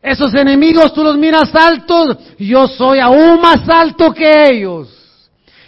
Esos 0.00 0.32
enemigos 0.34 0.94
tú 0.94 1.02
los 1.02 1.16
miras 1.16 1.54
altos, 1.54 2.16
yo 2.38 2.68
soy 2.68 3.00
aún 3.00 3.40
más 3.40 3.68
alto 3.68 4.14
que 4.14 4.50
ellos. 4.50 4.88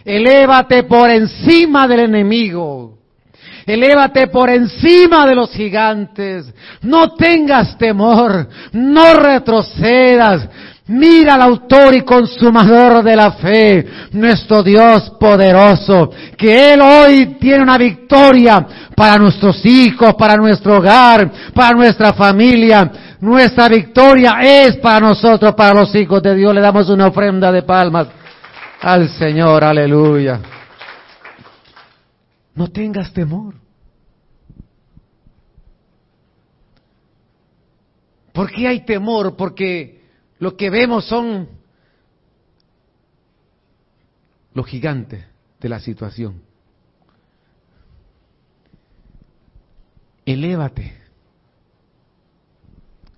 Elévate 0.04 0.84
por 0.84 1.10
encima 1.10 1.86
del 1.86 2.00
enemigo. 2.00 2.98
Elévate 3.66 4.28
por 4.28 4.48
encima 4.48 5.26
de 5.26 5.34
los 5.34 5.50
gigantes. 5.52 6.52
No 6.82 7.14
tengas 7.14 7.76
temor. 7.76 8.48
No 8.72 9.14
retrocedas. 9.14 10.48
Mira 10.86 11.34
al 11.34 11.42
autor 11.42 11.94
y 11.94 12.02
consumador 12.02 13.04
de 13.04 13.14
la 13.14 13.32
fe, 13.32 13.86
nuestro 14.12 14.62
Dios 14.62 15.10
poderoso, 15.20 16.10
que 16.36 16.72
Él 16.72 16.80
hoy 16.80 17.36
tiene 17.38 17.62
una 17.62 17.78
victoria 17.78 18.66
para 18.96 19.16
nuestros 19.16 19.64
hijos, 19.64 20.14
para 20.14 20.36
nuestro 20.36 20.78
hogar, 20.78 21.30
para 21.54 21.76
nuestra 21.76 22.12
familia. 22.12 22.90
Nuestra 23.20 23.68
victoria 23.68 24.38
es 24.42 24.78
para 24.78 25.00
nosotros, 25.00 25.54
para 25.54 25.74
los 25.74 25.94
hijos 25.94 26.22
de 26.22 26.34
Dios. 26.34 26.54
Le 26.54 26.60
damos 26.60 26.88
una 26.88 27.06
ofrenda 27.06 27.52
de 27.52 27.62
palmas 27.62 28.08
al 28.80 29.08
Señor, 29.10 29.62
aleluya. 29.62 30.40
No 32.54 32.68
tengas 32.68 33.12
temor. 33.12 33.54
¿Por 38.32 38.50
qué 38.50 38.68
hay 38.68 38.84
temor? 38.84 39.36
Porque 39.36 39.99
lo 40.41 40.57
que 40.57 40.70
vemos 40.70 41.05
son 41.05 41.49
los 44.55 44.66
gigantes 44.66 45.22
de 45.61 45.68
la 45.68 45.78
situación. 45.80 46.43
Elévate. 50.24 50.97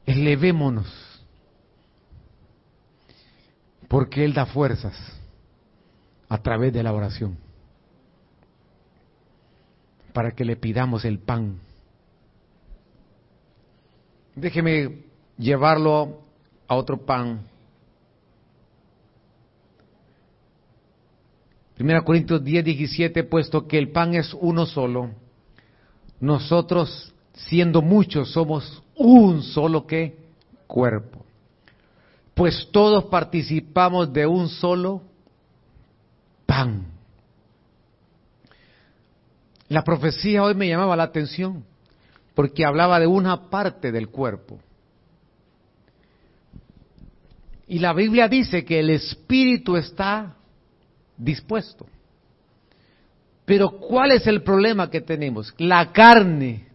Elevémonos. 0.05 0.93
Porque 3.87 4.25
Él 4.25 4.35
da 4.35 4.47
fuerzas 4.47 4.97
a 6.29 6.39
través 6.39 6.73
de 6.73 6.83
la 6.83 6.93
oración. 6.93 7.39
Para 10.13 10.33
que 10.33 10.45
le 10.45 10.57
pidamos 10.57 11.05
el 11.05 11.21
pan. 11.21 11.61
Déjeme 14.35 15.05
llevarlo 15.39 16.32
a 16.73 16.75
otro 16.75 16.97
pan. 16.97 17.43
Primera 21.75 22.03
Corintios 22.03 22.43
10, 22.43 22.65
17, 22.65 23.25
puesto 23.25 23.67
que 23.67 23.79
el 23.79 23.91
pan 23.91 24.15
es 24.15 24.35
uno 24.41 24.65
solo, 24.67 25.11
nosotros, 26.21 27.13
siendo 27.35 27.83
muchos, 27.83 28.31
somos 28.31 28.83
un 28.97 29.43
solo 29.43 29.87
que 29.87 30.17
cuerpo. 30.67 31.25
Pues 32.35 32.69
todos 32.73 33.05
participamos 33.05 34.13
de 34.13 34.27
un 34.27 34.49
solo 34.49 35.03
pan. 36.47 36.87
La 39.69 39.83
profecía 39.85 40.43
hoy 40.43 40.55
me 40.55 40.69
llamaba 40.69 40.97
la 40.97 41.03
atención 41.03 41.65
porque 42.35 42.65
hablaba 42.65 42.99
de 42.99 43.07
una 43.07 43.51
parte 43.51 43.93
del 43.93 44.09
cuerpo. 44.09 44.59
Y 47.73 47.79
la 47.79 47.95
Biblia 47.95 48.29
dice 48.29 48.67
que 48.67 48.81
el 48.81 48.91
espíritu 48.91 49.79
está 49.79 50.37
dispuesto. 51.17 51.87
Pero 53.47 53.71
¿cuál 53.71 54.13
es 54.13 54.27
el 54.27 54.43
problema 54.43 54.91
que 54.91 55.01
tenemos? 55.01 55.55
La 55.57 55.91
carne. 55.91 56.69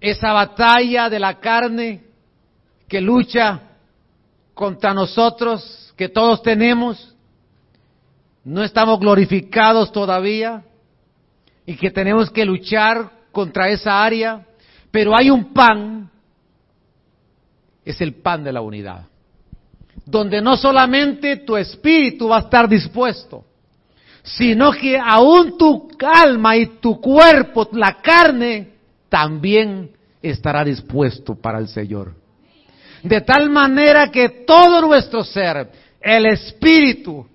Esa 0.00 0.32
batalla 0.32 1.08
de 1.08 1.20
la 1.20 1.38
carne 1.38 2.02
que 2.88 3.00
lucha 3.00 3.60
contra 4.52 4.92
nosotros 4.92 5.94
que 5.96 6.08
todos 6.08 6.42
tenemos, 6.42 7.14
no 8.42 8.64
estamos 8.64 8.98
glorificados 8.98 9.92
todavía 9.92 10.64
y 11.64 11.76
que 11.76 11.92
tenemos 11.92 12.32
que 12.32 12.44
luchar 12.44 13.12
contra 13.30 13.68
esa 13.68 14.02
área, 14.02 14.44
pero 14.90 15.16
hay 15.16 15.30
un 15.30 15.52
pan, 15.52 16.10
es 17.90 18.00
el 18.02 18.14
pan 18.14 18.44
de 18.44 18.52
la 18.52 18.60
unidad, 18.60 19.06
donde 20.04 20.42
no 20.42 20.58
solamente 20.58 21.38
tu 21.38 21.56
espíritu 21.56 22.28
va 22.28 22.36
a 22.36 22.40
estar 22.40 22.68
dispuesto, 22.68 23.44
sino 24.22 24.72
que 24.72 24.98
aún 24.98 25.56
tu 25.56 25.88
alma 26.00 26.54
y 26.54 26.66
tu 26.80 27.00
cuerpo, 27.00 27.66
la 27.72 27.94
carne, 28.02 28.74
también 29.08 29.90
estará 30.20 30.64
dispuesto 30.64 31.34
para 31.34 31.58
el 31.58 31.68
Señor. 31.68 32.14
De 33.02 33.22
tal 33.22 33.48
manera 33.48 34.10
que 34.10 34.28
todo 34.46 34.82
nuestro 34.82 35.24
ser, 35.24 35.70
el 35.98 36.26
espíritu 36.26 37.26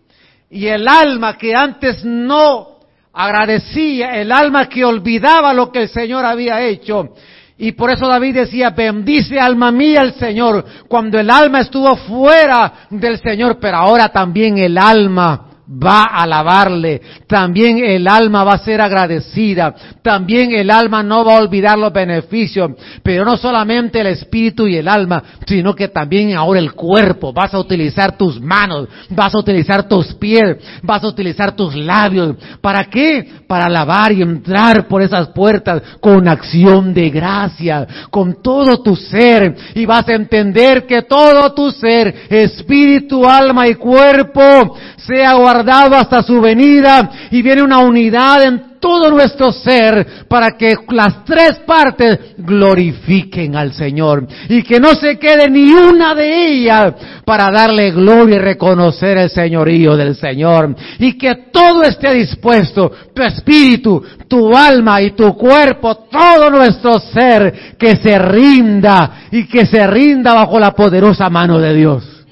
y 0.51 0.67
el 0.67 0.87
alma 0.87 1.35
que 1.35 1.55
antes 1.55 2.05
no 2.05 2.79
agradecía, 3.11 4.21
el 4.21 4.31
alma 4.31 4.69
que 4.69 4.85
olvidaba 4.85 5.51
lo 5.51 5.71
que 5.71 5.83
el 5.83 5.89
Señor 5.89 6.25
había 6.25 6.61
hecho, 6.61 7.15
y 7.57 7.73
por 7.73 7.91
eso 7.91 8.07
David 8.07 8.35
decía, 8.35 8.71
bendice 8.71 9.39
alma 9.39 9.71
mía 9.71 10.01
el 10.01 10.13
Señor, 10.13 10.65
cuando 10.87 11.19
el 11.19 11.29
alma 11.29 11.61
estuvo 11.61 11.95
fuera 11.95 12.87
del 12.89 13.19
Señor, 13.19 13.59
pero 13.59 13.77
ahora 13.77 14.09
también 14.09 14.57
el 14.57 14.77
alma 14.77 15.52
va 15.67 16.03
a 16.03 16.23
alabarle, 16.23 17.01
también 17.27 17.83
el 17.83 18.07
alma 18.07 18.43
va 18.43 18.53
a 18.53 18.63
ser 18.63 18.81
agradecida, 18.81 19.73
también 20.01 20.53
el 20.53 20.69
alma 20.69 21.03
no 21.03 21.23
va 21.23 21.37
a 21.37 21.41
olvidar 21.41 21.77
los 21.77 21.93
beneficios, 21.93 22.71
pero 23.01 23.23
no 23.23 23.37
solamente 23.37 24.01
el 24.01 24.07
espíritu 24.07 24.67
y 24.67 24.75
el 24.75 24.87
alma, 24.87 25.23
sino 25.47 25.73
que 25.73 25.87
también 25.87 26.35
ahora 26.35 26.59
el 26.59 26.73
cuerpo, 26.73 27.31
vas 27.31 27.53
a 27.53 27.59
utilizar 27.59 28.17
tus 28.17 28.41
manos, 28.41 28.89
vas 29.09 29.33
a 29.33 29.39
utilizar 29.39 29.87
tus 29.87 30.13
pies, 30.15 30.57
vas 30.81 31.03
a 31.03 31.07
utilizar 31.07 31.55
tus 31.55 31.75
labios, 31.75 32.35
¿para 32.61 32.85
qué? 32.85 33.25
Para 33.47 33.65
alabar 33.65 34.11
y 34.11 34.21
entrar 34.21 34.87
por 34.87 35.01
esas 35.01 35.29
puertas 35.29 35.81
con 36.01 36.27
acción 36.27 36.93
de 36.93 37.09
gracia, 37.09 37.87
con 38.09 38.41
todo 38.41 38.81
tu 38.81 38.95
ser, 38.95 39.55
y 39.75 39.85
vas 39.85 40.07
a 40.09 40.13
entender 40.13 40.85
que 40.85 41.03
todo 41.03 41.53
tu 41.53 41.71
ser, 41.71 42.13
espíritu, 42.29 43.25
alma 43.25 43.67
y 43.67 43.75
cuerpo, 43.75 44.75
sea 44.97 45.37
guardado 45.53 45.95
hasta 45.95 46.23
su 46.23 46.41
venida 46.41 47.27
y 47.29 47.43
viene 47.43 47.61
una 47.61 47.77
unidad 47.79 48.43
en 48.43 48.73
todo 48.79 49.11
nuestro 49.11 49.51
ser 49.51 50.25
para 50.27 50.57
que 50.57 50.75
las 50.89 51.23
tres 51.23 51.59
partes 51.65 52.19
glorifiquen 52.37 53.55
al 53.55 53.71
Señor 53.71 54.27
y 54.49 54.63
que 54.63 54.79
no 54.79 54.95
se 54.95 55.17
quede 55.19 55.49
ni 55.49 55.71
una 55.71 56.15
de 56.15 56.47
ellas 56.47 56.93
para 57.23 57.51
darle 57.51 57.91
gloria 57.91 58.37
y 58.37 58.39
reconocer 58.39 59.17
el 59.19 59.29
señorío 59.29 59.95
del 59.95 60.15
Señor 60.15 60.75
y 60.99 61.17
que 61.17 61.35
todo 61.51 61.83
esté 61.83 62.13
dispuesto, 62.13 62.91
tu 63.13 63.21
espíritu, 63.21 64.03
tu 64.27 64.53
alma 64.55 65.01
y 65.01 65.11
tu 65.11 65.33
cuerpo, 65.35 66.07
todo 66.11 66.49
nuestro 66.49 66.99
ser 66.99 67.75
que 67.77 67.95
se 67.95 68.17
rinda 68.17 69.27
y 69.31 69.45
que 69.45 69.65
se 69.65 69.85
rinda 69.85 70.33
bajo 70.33 70.59
la 70.59 70.71
poderosa 70.71 71.29
mano 71.29 71.59
de 71.59 71.73
Dios. 71.73 72.22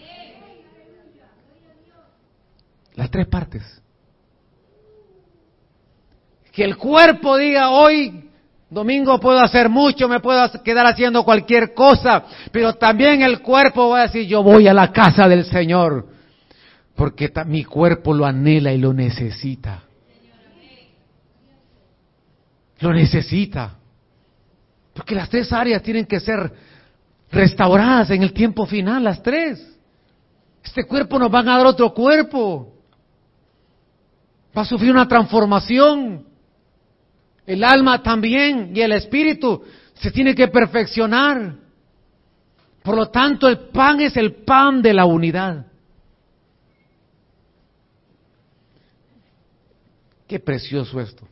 Las 2.95 3.09
tres 3.09 3.27
partes. 3.27 3.81
Que 6.51 6.63
el 6.63 6.77
cuerpo 6.77 7.37
diga 7.37 7.69
hoy, 7.69 8.29
domingo 8.69 9.19
puedo 9.19 9.39
hacer 9.39 9.69
mucho, 9.69 10.09
me 10.09 10.19
puedo 10.19 10.49
quedar 10.63 10.85
haciendo 10.85 11.23
cualquier 11.23 11.73
cosa, 11.73 12.23
pero 12.51 12.73
también 12.73 13.21
el 13.21 13.41
cuerpo 13.41 13.89
va 13.89 13.99
a 13.99 14.03
decir, 14.03 14.27
yo 14.27 14.43
voy 14.43 14.67
a 14.67 14.73
la 14.73 14.91
casa 14.91 15.27
del 15.29 15.45
Señor, 15.45 16.07
porque 16.95 17.31
mi 17.45 17.63
cuerpo 17.63 18.13
lo 18.13 18.25
anhela 18.25 18.73
y 18.73 18.77
lo 18.77 18.93
necesita. 18.93 19.83
Lo 22.79 22.93
necesita. 22.93 23.77
Porque 24.93 25.15
las 25.15 25.29
tres 25.29 25.53
áreas 25.53 25.81
tienen 25.83 26.05
que 26.05 26.19
ser 26.19 26.51
restauradas 27.31 28.09
en 28.09 28.23
el 28.23 28.33
tiempo 28.33 28.65
final, 28.65 29.03
las 29.03 29.23
tres. 29.23 29.65
Este 30.63 30.83
cuerpo 30.85 31.17
nos 31.17 31.31
van 31.31 31.47
a 31.47 31.57
dar 31.57 31.65
otro 31.65 31.93
cuerpo. 31.93 32.73
Va 34.55 34.63
a 34.63 34.65
sufrir 34.65 34.91
una 34.91 35.07
transformación. 35.07 36.25
El 37.45 37.63
alma 37.63 38.01
también 38.03 38.75
y 38.75 38.81
el 38.81 38.91
espíritu 38.91 39.63
se 39.93 40.11
tiene 40.11 40.35
que 40.35 40.47
perfeccionar. 40.47 41.55
Por 42.83 42.95
lo 42.95 43.09
tanto, 43.09 43.47
el 43.47 43.69
pan 43.69 44.01
es 44.01 44.17
el 44.17 44.43
pan 44.43 44.81
de 44.81 44.93
la 44.93 45.05
unidad. 45.05 45.65
Qué 50.27 50.39
precioso 50.39 50.99
esto. 50.99 51.27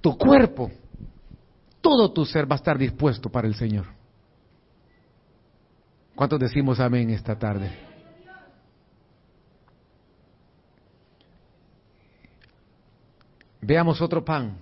Tu 0.00 0.16
cuerpo, 0.16 0.70
todo 1.80 2.12
tu 2.12 2.24
ser 2.24 2.50
va 2.50 2.56
a 2.56 2.58
estar 2.58 2.76
dispuesto 2.76 3.30
para 3.30 3.48
el 3.48 3.54
Señor. 3.54 3.86
¿Cuántos 6.14 6.38
decimos 6.38 6.78
amén 6.78 7.10
esta 7.10 7.38
tarde? 7.38 7.91
Veamos 13.62 14.02
otro 14.02 14.24
pan. 14.24 14.56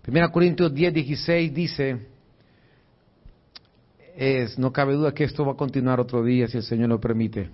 Primera 0.00 0.32
Corintios 0.32 0.72
10, 0.72 0.94
16 0.94 1.54
dice, 1.54 1.98
es, 4.16 4.58
no 4.58 4.72
cabe 4.72 4.94
duda 4.94 5.12
que 5.12 5.24
esto 5.24 5.44
va 5.44 5.52
a 5.52 5.56
continuar 5.56 6.00
otro 6.00 6.24
día 6.24 6.48
si 6.48 6.56
el 6.56 6.62
Señor 6.62 6.88
lo 6.88 6.98
permite. 6.98 7.50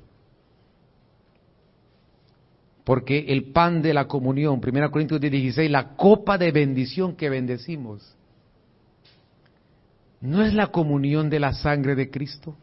Porque 2.84 3.18
el 3.18 3.50
pan 3.50 3.82
de 3.82 3.92
la 3.92 4.06
comunión, 4.06 4.60
Primera 4.60 4.88
Corintios 4.88 5.20
10, 5.20 5.32
16, 5.32 5.70
la 5.70 5.96
copa 5.96 6.38
de 6.38 6.52
bendición 6.52 7.16
que 7.16 7.28
bendecimos, 7.28 8.16
¿no 10.20 10.44
es 10.44 10.54
la 10.54 10.68
comunión 10.68 11.28
de 11.28 11.40
la 11.40 11.52
sangre 11.54 11.96
de 11.96 12.08
Cristo? 12.08 12.54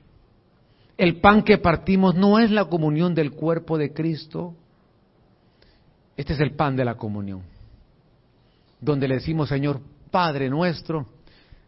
El 0.97 1.19
pan 1.19 1.43
que 1.43 1.57
partimos 1.57 2.15
no 2.15 2.39
es 2.39 2.49
la 2.49 2.65
comunión 2.65 3.13
del 3.13 3.33
cuerpo 3.33 3.77
de 3.77 3.91
Cristo. 3.91 4.55
Este 6.15 6.31
es 6.31 6.39
el 6.39 6.55
pan 6.55 6.77
de 6.77 6.85
la 6.85 6.95
comunión 6.95 7.54
donde 8.79 9.07
le 9.07 9.15
decimos, 9.15 9.49
Señor, 9.49 9.81
Padre 10.11 10.49
nuestro, 10.49 11.05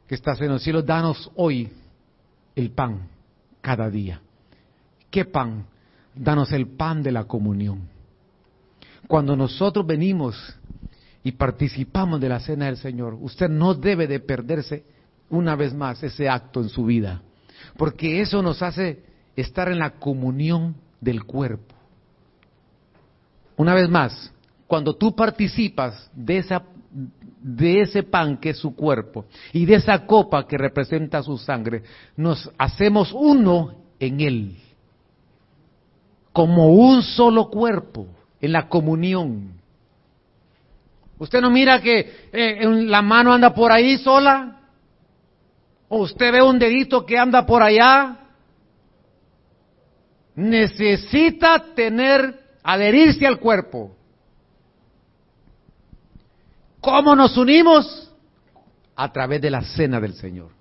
que 0.08 0.16
estás 0.16 0.40
en 0.42 0.50
los 0.50 0.64
cielos, 0.64 0.86
danos 0.86 1.30
hoy 1.36 1.70
el 2.56 2.72
pan 2.72 3.08
cada 3.62 3.90
día. 3.90 4.22
¿Qué 5.10 5.26
pan? 5.26 5.66
Danos 6.16 6.52
el 6.52 6.68
pan 6.68 7.04
de 7.04 7.12
la 7.12 7.26
comunión. 7.26 7.90
Cuando 9.08 9.36
nosotros 9.36 9.86
venimos 9.86 10.36
y 11.24 11.32
participamos 11.34 12.20
de 12.20 12.30
la 12.30 12.40
cena 12.40 12.66
del 12.66 12.78
Señor, 12.78 13.18
usted 13.20 13.50
no 13.50 13.74
debe 13.74 14.08
de 14.08 14.20
perderse 14.20 14.86
una 15.30 15.56
vez 15.56 15.74
más 15.74 16.02
ese 16.04 16.30
acto 16.30 16.62
en 16.62 16.70
su 16.70 16.86
vida, 16.86 17.22
porque 17.78 18.22
eso 18.22 18.42
nos 18.42 18.62
hace 18.62 19.04
estar 19.36 19.70
en 19.70 19.80
la 19.80 19.92
comunión 19.92 20.76
del 21.02 21.24
cuerpo. 21.26 21.76
Una 23.58 23.74
vez 23.74 23.90
más, 23.90 24.32
cuando 24.68 24.96
tú 24.96 25.16
participas 25.16 26.10
de 26.14 26.38
esa 26.38 26.64
de 26.90 27.82
ese 27.82 28.04
pan 28.04 28.38
que 28.38 28.52
es 28.52 28.58
su 28.58 28.76
cuerpo 28.76 29.26
y 29.54 29.66
de 29.66 29.76
esa 29.76 30.06
copa 30.06 30.48
que 30.48 30.58
representa 30.58 31.22
su 31.24 31.38
sangre, 31.38 31.84
nos 32.16 32.50
hacemos 32.58 33.12
uno 33.14 33.76
en 34.00 34.22
él, 34.22 34.58
como 36.32 36.70
un 36.70 37.04
solo 37.04 37.50
cuerpo, 37.50 38.08
en 38.40 38.52
la 38.52 38.70
comunión. 38.70 39.54
Usted 41.20 41.42
no 41.42 41.50
mira 41.50 41.82
que 41.82 42.30
eh, 42.32 42.66
la 42.66 43.02
mano 43.02 43.34
anda 43.34 43.54
por 43.54 43.72
ahí 43.72 43.98
sola, 43.98 44.58
o 45.90 46.00
usted 46.00 46.32
ve 46.32 46.42
un 46.42 46.60
dedito 46.60 47.06
que 47.06 47.18
anda 47.18 47.46
por 47.46 47.64
allá. 47.64 48.20
Necesita 50.36 51.74
tener, 51.74 52.40
adherirse 52.62 53.26
al 53.26 53.40
cuerpo. 53.40 53.97
¿Cómo 56.88 57.18
nos 57.18 57.36
unimos? 57.36 58.10
A 58.96 59.12
través 59.12 59.42
de 59.42 59.52
la 59.52 59.62
cena 59.62 60.00
del 60.00 60.14
Señor. 60.14 60.52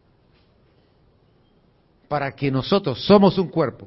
Para 2.09 2.33
que 2.33 2.51
nosotros 2.51 3.01
somos 3.07 3.39
un 3.39 3.47
cuerpo. 3.47 3.87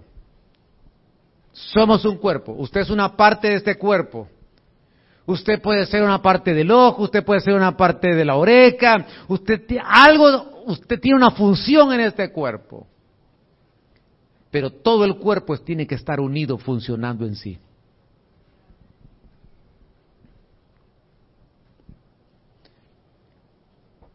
Somos 1.52 2.06
un 2.06 2.16
cuerpo. 2.16 2.54
Usted 2.54 2.80
es 2.80 2.90
una 2.92 3.14
parte 3.18 3.50
de 3.50 3.56
este 3.56 3.78
cuerpo. 3.78 4.30
Usted 5.26 5.62
puede 5.62 5.86
ser 5.86 6.02
una 6.02 6.22
parte 6.22 6.54
del 6.54 6.72
ojo, 6.72 7.04
usted 7.04 7.26
puede 7.26 7.42
ser 7.42 7.56
una 7.56 7.76
parte 7.76 8.16
de 8.16 8.24
la 8.24 8.38
oreja, 8.38 9.06
usted 9.28 9.62
algo, 9.84 10.64
usted 10.66 10.98
tiene 10.98 11.18
una 11.18 11.32
función 11.32 11.92
en 11.92 12.00
este 12.00 12.32
cuerpo. 12.32 12.88
Pero 14.50 14.70
todo 14.70 15.04
el 15.04 15.18
cuerpo 15.18 15.58
tiene 15.58 15.86
que 15.86 15.96
estar 15.96 16.22
unido 16.22 16.58
funcionando 16.58 17.26
en 17.26 17.36
sí. 17.36 17.60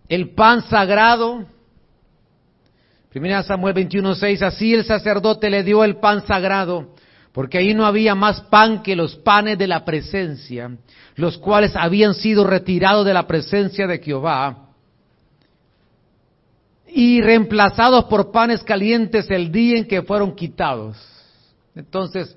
El 0.09 0.35
pan 0.35 0.63
sagrado. 0.63 1.47
Primera 3.11 3.43
Samuel 3.43 3.75
21:6, 3.75 4.43
así 4.43 4.75
el 4.75 4.85
sacerdote 4.85 5.51
le 5.51 5.63
dio 5.63 5.85
el 5.85 5.97
pan 5.97 6.27
sagrado, 6.27 6.95
porque 7.33 7.59
ahí 7.59 7.75
no 7.75 7.87
había 7.87 8.15
más 8.15 8.41
pan 8.43 8.83
que 8.83 8.97
los 8.97 9.17
panes 9.17 9.57
de 9.59 9.67
la 9.67 9.85
presencia, 9.85 10.71
los 11.15 11.39
cuales 11.39 11.77
habían 11.77 12.15
sido 12.15 12.45
retirados 12.45 13.07
de 13.07 13.15
la 13.15 13.27
presencia 13.27 13.87
de 13.87 13.99
Jehová 13.99 14.65
y 16.87 17.21
reemplazados 17.21 18.05
por 18.05 18.31
panes 18.31 18.63
calientes 18.63 19.29
el 19.31 19.51
día 19.51 19.79
en 19.79 19.87
que 19.87 20.03
fueron 20.03 20.35
quitados. 20.35 20.97
Entonces, 21.75 22.37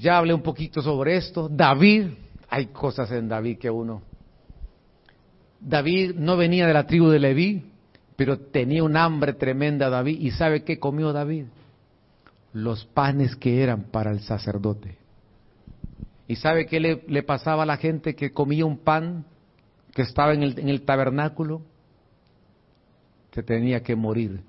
ya 0.00 0.18
hablé 0.18 0.34
un 0.34 0.42
poquito 0.42 0.82
sobre 0.82 1.16
esto. 1.16 1.48
David, 1.48 2.08
hay 2.48 2.66
cosas 2.66 3.10
en 3.12 3.28
David 3.28 3.58
que 3.58 3.70
uno... 3.70 4.02
David 5.64 6.14
no 6.16 6.36
venía 6.36 6.66
de 6.66 6.74
la 6.74 6.86
tribu 6.86 7.08
de 7.08 7.18
Leví, 7.18 7.64
pero 8.16 8.38
tenía 8.38 8.84
un 8.84 8.96
hambre 8.96 9.32
tremenda 9.32 9.88
David. 9.88 10.20
¿Y 10.20 10.30
sabe 10.30 10.62
qué 10.62 10.78
comió 10.78 11.12
David? 11.12 11.46
Los 12.52 12.84
panes 12.84 13.34
que 13.34 13.62
eran 13.62 13.84
para 13.84 14.10
el 14.10 14.20
sacerdote. 14.20 14.98
¿Y 16.28 16.36
sabe 16.36 16.66
qué 16.66 16.80
le, 16.80 17.22
pasaba 17.22 17.64
a 17.64 17.66
la 17.66 17.78
gente 17.78 18.14
que 18.14 18.32
comía 18.32 18.66
un 18.66 18.78
pan 18.78 19.24
que 19.92 20.02
estaba 20.02 20.34
en 20.34 20.42
el, 20.42 20.82
tabernáculo? 20.82 21.62
Que 23.30 23.42
tenía 23.42 23.82
que 23.82 23.96
morir, 23.96 24.40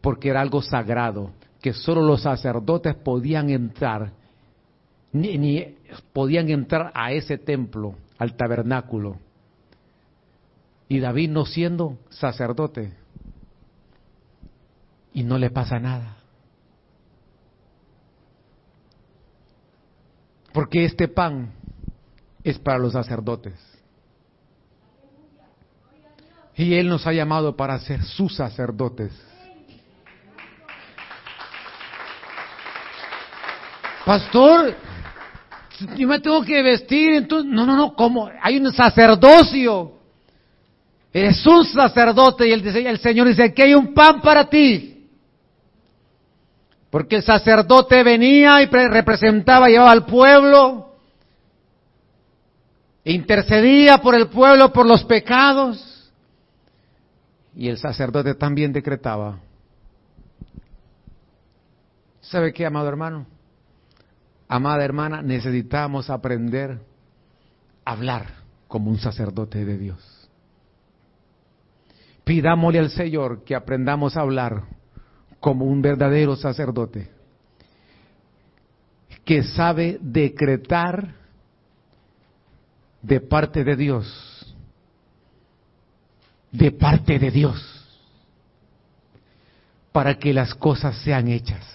porque 0.00 0.30
era 0.30 0.40
algo 0.40 0.62
sagrado, 0.62 1.30
que 1.60 1.72
solo 1.72 2.02
los 2.02 2.22
sacerdotes 2.22 2.94
podían 2.96 3.50
entrar 3.50 4.12
ni, 5.12 5.76
podían 6.12 6.48
entrar 6.48 6.90
a 6.94 7.12
ese 7.12 7.36
templo, 7.38 7.94
al 8.18 8.34
tabernáculo. 8.34 9.18
Y 10.92 11.00
David 11.00 11.30
no 11.30 11.46
siendo 11.46 11.96
sacerdote, 12.10 12.92
y 15.14 15.22
no 15.22 15.38
le 15.38 15.48
pasa 15.48 15.78
nada. 15.78 16.18
Porque 20.52 20.84
este 20.84 21.08
pan 21.08 21.54
es 22.44 22.58
para 22.58 22.78
los 22.78 22.92
sacerdotes. 22.92 23.54
Y 26.56 26.74
Él 26.74 26.90
nos 26.90 27.06
ha 27.06 27.14
llamado 27.14 27.56
para 27.56 27.78
ser 27.78 28.04
sus 28.04 28.36
sacerdotes. 28.36 29.18
Pastor, 34.04 34.76
yo 35.96 36.06
me 36.06 36.20
tengo 36.20 36.42
que 36.42 36.62
vestir, 36.62 37.14
entonces, 37.14 37.50
no, 37.50 37.64
no, 37.64 37.78
no, 37.78 37.94
¿cómo? 37.94 38.28
Hay 38.42 38.58
un 38.58 38.70
sacerdocio. 38.74 40.01
Eres 41.12 41.46
un 41.46 41.64
sacerdote 41.64 42.48
y 42.48 42.52
el, 42.52 42.66
el 42.66 42.98
Señor 42.98 43.28
dice 43.28 43.52
que 43.52 43.64
hay 43.64 43.74
un 43.74 43.92
pan 43.92 44.20
para 44.22 44.48
ti. 44.48 44.92
Porque 46.90 47.16
el 47.16 47.22
sacerdote 47.22 48.02
venía 48.02 48.62
y 48.62 48.66
representaba, 48.66 49.68
llevaba 49.68 49.92
al 49.92 50.04
pueblo, 50.04 50.94
intercedía 53.04 53.98
por 53.98 54.14
el 54.14 54.28
pueblo, 54.28 54.72
por 54.72 54.86
los 54.86 55.04
pecados. 55.04 56.10
Y 57.54 57.68
el 57.68 57.78
sacerdote 57.78 58.34
también 58.34 58.72
decretaba. 58.72 59.38
¿Sabe 62.20 62.52
qué, 62.52 62.64
amado 62.64 62.88
hermano? 62.88 63.26
Amada 64.48 64.84
hermana, 64.84 65.22
necesitamos 65.22 66.10
aprender 66.10 66.78
a 67.84 67.90
hablar 67.92 68.26
como 68.68 68.90
un 68.90 68.98
sacerdote 68.98 69.64
de 69.64 69.78
Dios. 69.78 70.11
Pidámosle 72.24 72.78
al 72.78 72.90
Señor 72.90 73.44
que 73.44 73.54
aprendamos 73.54 74.16
a 74.16 74.20
hablar 74.20 74.64
como 75.40 75.64
un 75.64 75.82
verdadero 75.82 76.36
sacerdote, 76.36 77.10
que 79.24 79.42
sabe 79.42 79.98
decretar 80.00 81.16
de 83.02 83.20
parte 83.20 83.64
de 83.64 83.74
Dios, 83.74 84.54
de 86.52 86.70
parte 86.70 87.18
de 87.18 87.30
Dios, 87.30 87.60
para 89.90 90.14
que 90.14 90.32
las 90.32 90.54
cosas 90.54 90.96
sean 90.98 91.26
hechas. 91.26 91.66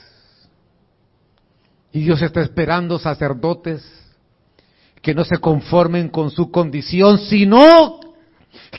Y 1.91 2.01
Dios 2.03 2.21
está 2.21 2.41
esperando 2.41 2.99
sacerdotes 2.99 3.85
que 5.01 5.13
no 5.13 5.25
se 5.25 5.39
conformen 5.39 6.09
con 6.09 6.31
su 6.31 6.51
condición, 6.51 7.17
sino 7.19 8.06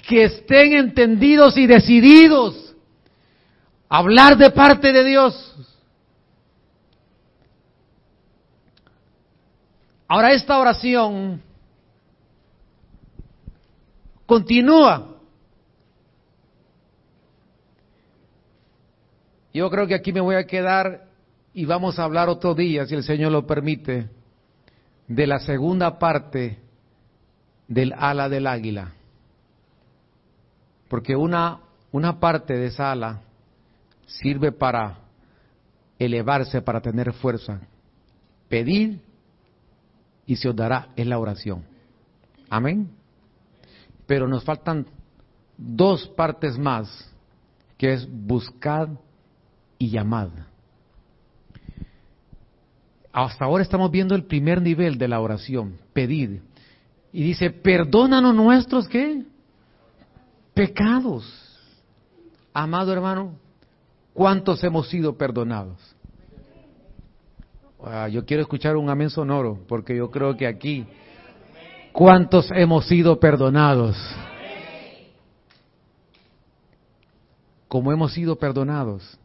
que 0.09 0.25
estén 0.25 0.73
entendidos 0.73 1.57
y 1.57 1.67
decididos 1.67 2.75
a 3.89 3.99
hablar 3.99 4.37
de 4.37 4.51
parte 4.51 4.93
de 4.93 5.05
Dios. 5.05 5.55
Ahora 10.07 10.33
esta 10.33 10.59
oración 10.59 11.43
continúa. 14.25 15.17
Yo 19.53 19.71
creo 19.71 19.87
que 19.87 19.95
aquí 19.95 20.13
me 20.13 20.21
voy 20.21 20.37
a 20.37 20.47
quedar 20.47 21.09
y 21.53 21.65
vamos 21.65 21.99
a 21.99 22.05
hablar 22.05 22.29
otro 22.29 22.55
día, 22.55 22.87
si 22.87 22.95
el 22.95 23.03
Señor 23.03 23.33
lo 23.33 23.47
permite, 23.47 24.09
de 25.09 25.27
la 25.27 25.41
segunda 25.41 25.99
parte 25.99 26.59
del 27.67 27.93
ala 27.93 28.29
del 28.29 28.47
águila. 28.47 28.93
Porque 30.89 31.15
una, 31.15 31.61
una 31.93 32.19
parte 32.19 32.55
de 32.55 32.67
esa 32.67 32.93
ala 32.93 33.21
sirve 34.07 34.53
para 34.53 34.99
elevarse, 35.99 36.63
para 36.63 36.81
tener 36.81 37.13
fuerza. 37.13 37.61
Pedir 38.49 39.01
y 40.27 40.37
se 40.37 40.49
os 40.49 40.57
dará, 40.57 40.89
es 40.97 41.07
la 41.07 41.19
oración. 41.19 41.65
Amén. 42.49 42.91
Pero 44.07 44.27
nos 44.27 44.45
faltan 44.45 44.87
dos 45.57 46.09
partes 46.09 46.59
más, 46.59 47.11
que 47.77 47.93
es 47.93 48.09
buscar 48.11 48.89
y 49.79 49.91
llamar. 49.91 50.31
Hasta 53.13 53.45
ahora 53.45 53.63
estamos 53.63 53.91
viendo 53.91 54.15
el 54.15 54.25
primer 54.25 54.63
nivel 54.63 54.97
de 54.97 55.09
la 55.09 55.21
oración, 55.21 55.79
pedir. 55.93 56.43
Y 57.13 57.23
dice, 57.23 57.51
perdónanos 57.51 58.35
nuestros 58.35 58.87
qué? 58.89 59.25
Pecados. 60.59 61.25
Amado 62.53 62.93
hermano, 62.93 63.39
¿cuántos 64.13 64.65
hemos 64.65 64.89
sido 64.89 65.17
perdonados? 65.17 65.79
Ah, 67.81 68.09
yo 68.09 68.27
quiero 68.27 68.43
escuchar 68.43 68.77
un 68.77 68.91
amén 68.91 69.09
sonoro, 69.09 69.61
porque 69.69 69.97
yo 69.97 70.11
creo 70.11 70.37
que 70.37 70.49
aquí, 70.49 70.85
¿cuántos 71.93 72.51
hemos 72.51 72.89
sido 72.89 73.21
perdonados? 73.21 73.97
Como 77.69 77.93
hemos 77.93 78.13
sido 78.13 78.37
perdonados, 78.37 79.17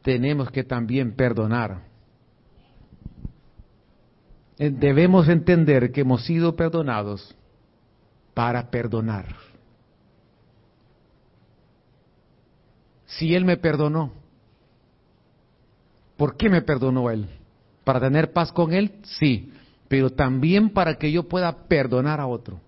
tenemos 0.00 0.50
que 0.50 0.64
también 0.64 1.14
perdonar. 1.14 1.82
Debemos 4.56 5.28
entender 5.28 5.92
que 5.92 6.00
hemos 6.00 6.24
sido 6.24 6.56
perdonados 6.56 7.36
para 8.34 8.70
perdonar. 8.70 9.26
Si 13.06 13.34
Él 13.34 13.44
me 13.44 13.56
perdonó, 13.56 14.12
¿por 16.16 16.36
qué 16.36 16.48
me 16.48 16.62
perdonó 16.62 17.10
Él? 17.10 17.28
¿Para 17.84 18.00
tener 18.00 18.32
paz 18.32 18.52
con 18.52 18.72
Él? 18.72 18.92
Sí, 19.02 19.52
pero 19.88 20.10
también 20.10 20.70
para 20.70 20.96
que 20.96 21.10
yo 21.10 21.24
pueda 21.24 21.64
perdonar 21.66 22.20
a 22.20 22.26
otro. 22.26 22.60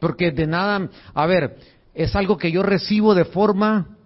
Porque 0.00 0.32
de 0.32 0.46
nada, 0.46 0.88
a 1.14 1.26
ver, 1.26 1.58
es 1.94 2.16
algo 2.16 2.36
que 2.36 2.50
yo 2.50 2.62
recibo 2.62 3.14
de 3.14 3.26
forma 3.26 3.96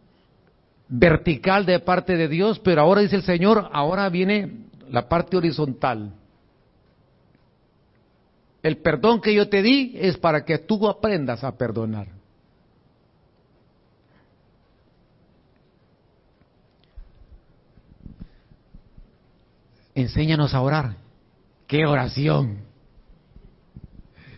vertical 0.89 1.65
de 1.65 1.79
parte 1.81 2.17
de 2.17 2.29
Dios, 2.29 2.59
pero 2.59 2.83
ahora 2.83 3.01
dice 3.01 3.17
el 3.17 3.23
Señor, 3.23 3.71
ahora 3.73 4.09
viene 4.09 4.67
la 4.91 5.09
parte 5.09 5.37
horizontal. 5.37 6.13
El 8.65 8.79
perdón 8.79 9.21
que 9.21 9.35
yo 9.35 9.51
te 9.51 9.63
di 9.63 9.93
es 9.95 10.17
para 10.17 10.43
que 10.47 10.57
tú 10.57 10.89
aprendas 10.89 11.45
a 11.45 11.57
perdonar. 11.57 12.09
Enséñanos 19.95 20.55
a 20.55 20.63
orar. 20.63 20.97
¡Qué 21.67 21.85
oración! 21.85 22.61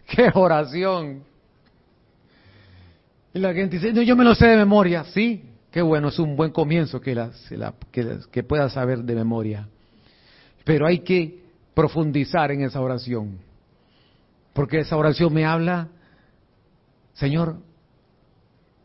¡Qué 0.09 0.29
oración! 0.35 1.23
Y 3.33 3.39
la 3.39 3.55
gente 3.55 3.77
dice, 3.77 3.93
no, 3.93 4.03
yo 4.03 4.17
me 4.17 4.25
lo 4.25 4.35
sé 4.35 4.47
de 4.49 4.57
memoria. 4.57 5.05
Sí, 5.05 5.45
Qué 5.71 5.83
bueno, 5.83 6.09
es 6.09 6.19
un 6.19 6.37
buen 6.37 6.53
comienzo 6.53 7.03
que, 7.03 7.15
la, 7.15 7.31
que, 7.93 8.19
que 8.33 8.43
pueda 8.43 8.71
saber 8.71 9.05
de 9.05 9.15
memoria. 9.15 9.69
Pero 10.65 10.87
hay 10.87 11.01
que 11.01 11.43
profundizar 11.75 12.51
en 12.51 12.63
esa 12.63 12.81
oración. 12.81 13.39
Porque 14.57 14.81
esa 14.81 14.97
oración 14.97 15.35
me 15.35 15.45
habla, 15.45 15.89
Señor, 17.13 17.59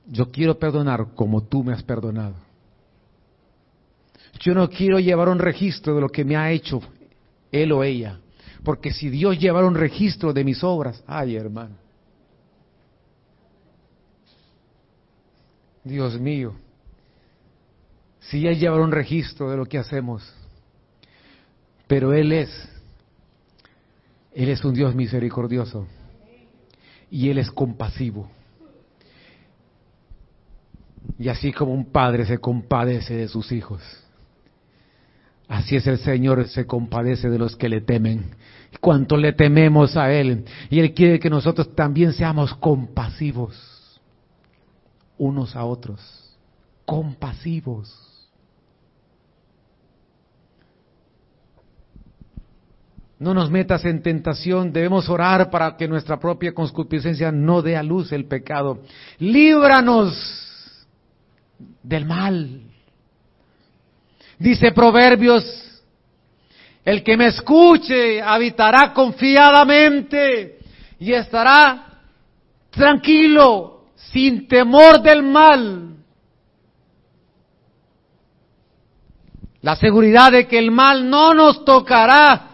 yo 0.05 0.29
quiero 0.29 0.59
perdonar 0.59 1.15
como 1.15 1.43
tú 1.43 1.63
me 1.63 1.71
has 1.71 1.81
perdonado. 1.81 2.35
Yo 4.41 4.53
no 4.53 4.69
quiero 4.69 4.99
llevar 4.99 5.29
un 5.29 5.39
registro 5.39 5.95
de 5.95 6.01
lo 6.01 6.09
que 6.09 6.25
me 6.25 6.35
ha 6.35 6.51
hecho 6.51 6.81
él 7.53 7.71
o 7.71 7.83
ella, 7.83 8.19
porque 8.63 8.91
si 8.91 9.09
Dios 9.09 9.39
llevara 9.39 9.65
un 9.65 9.75
registro 9.75 10.33
de 10.33 10.43
mis 10.43 10.61
obras, 10.61 11.03
ay 11.07 11.37
hermano, 11.37 11.75
Dios 15.85 16.19
mío, 16.19 16.53
si 18.19 18.45
Él 18.45 18.59
llevara 18.59 18.83
un 18.83 18.91
registro 18.91 19.49
de 19.49 19.57
lo 19.57 19.65
que 19.65 19.77
hacemos, 19.77 20.33
pero 21.87 22.13
Él 22.13 22.31
es, 22.31 22.70
Él 24.33 24.49
es 24.49 24.63
un 24.63 24.73
Dios 24.73 24.95
misericordioso 24.95 25.87
y 27.09 27.29
Él 27.29 27.37
es 27.37 27.51
compasivo. 27.51 28.29
Y 31.19 31.29
así 31.29 31.51
como 31.51 31.73
un 31.73 31.85
padre 31.85 32.25
se 32.25 32.37
compadece 32.37 33.15
de 33.15 33.27
sus 33.27 33.51
hijos, 33.51 33.81
así 35.47 35.75
es 35.75 35.85
el 35.87 35.97
Señor, 35.97 36.47
se 36.47 36.65
compadece 36.65 37.29
de 37.29 37.37
los 37.37 37.55
que 37.55 37.69
le 37.69 37.81
temen. 37.81 38.31
Cuanto 38.79 39.17
le 39.17 39.33
tememos 39.33 39.97
a 39.97 40.11
Él. 40.11 40.45
Y 40.69 40.79
Él 40.79 40.93
quiere 40.93 41.19
que 41.19 41.29
nosotros 41.29 41.75
también 41.75 42.13
seamos 42.13 42.53
compasivos 42.55 43.99
unos 45.17 45.55
a 45.55 45.65
otros. 45.65 45.99
Compasivos. 46.85 48.10
No 53.21 53.35
nos 53.35 53.51
metas 53.51 53.85
en 53.85 54.01
tentación, 54.01 54.73
debemos 54.73 55.07
orar 55.07 55.51
para 55.51 55.77
que 55.77 55.87
nuestra 55.87 56.19
propia 56.19 56.55
concupiscencia 56.55 57.31
no 57.31 57.61
dé 57.61 57.77
a 57.77 57.83
luz 57.83 58.11
el 58.11 58.25
pecado. 58.25 58.79
Líbranos 59.19 60.87
del 61.83 62.05
mal. 62.05 62.61
Dice 64.39 64.71
Proverbios, 64.71 65.43
el 66.83 67.03
que 67.03 67.15
me 67.15 67.27
escuche 67.27 68.23
habitará 68.23 68.91
confiadamente 68.91 70.57
y 70.97 71.13
estará 71.13 71.99
tranquilo, 72.71 73.83
sin 73.97 74.47
temor 74.47 74.99
del 74.99 75.21
mal. 75.21 75.95
La 79.61 79.75
seguridad 79.75 80.31
de 80.31 80.47
que 80.47 80.57
el 80.57 80.71
mal 80.71 81.07
no 81.07 81.35
nos 81.35 81.63
tocará 81.63 82.47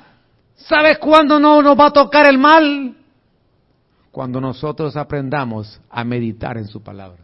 ¿Sabes 0.57 0.97
cuándo 0.97 1.39
no 1.39 1.61
nos 1.61 1.79
va 1.79 1.87
a 1.87 1.93
tocar 1.93 2.27
el 2.27 2.37
mal? 2.37 2.95
Cuando 4.11 4.41
nosotros 4.41 4.95
aprendamos 4.95 5.79
a 5.89 6.03
meditar 6.03 6.57
en 6.57 6.67
su 6.67 6.81
palabra. 6.81 7.23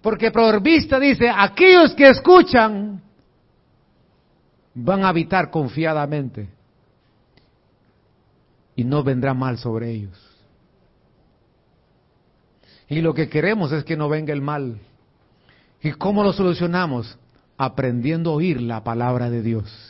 Porque 0.00 0.30
Proverbista 0.30 0.98
dice, 0.98 1.28
aquellos 1.28 1.94
que 1.94 2.08
escuchan 2.08 3.02
van 4.74 5.04
a 5.04 5.08
habitar 5.08 5.50
confiadamente 5.50 6.48
y 8.74 8.84
no 8.84 9.02
vendrá 9.04 9.34
mal 9.34 9.58
sobre 9.58 9.90
ellos. 9.90 10.18
Y 12.88 13.02
lo 13.02 13.12
que 13.12 13.28
queremos 13.28 13.72
es 13.72 13.84
que 13.84 13.96
no 13.96 14.08
venga 14.08 14.32
el 14.32 14.40
mal. 14.40 14.78
¿Y 15.82 15.92
cómo 15.92 16.24
lo 16.24 16.32
solucionamos? 16.32 17.18
Aprendiendo 17.58 18.30
a 18.30 18.34
oír 18.34 18.60
la 18.62 18.82
palabra 18.82 19.28
de 19.28 19.42
Dios 19.42 19.89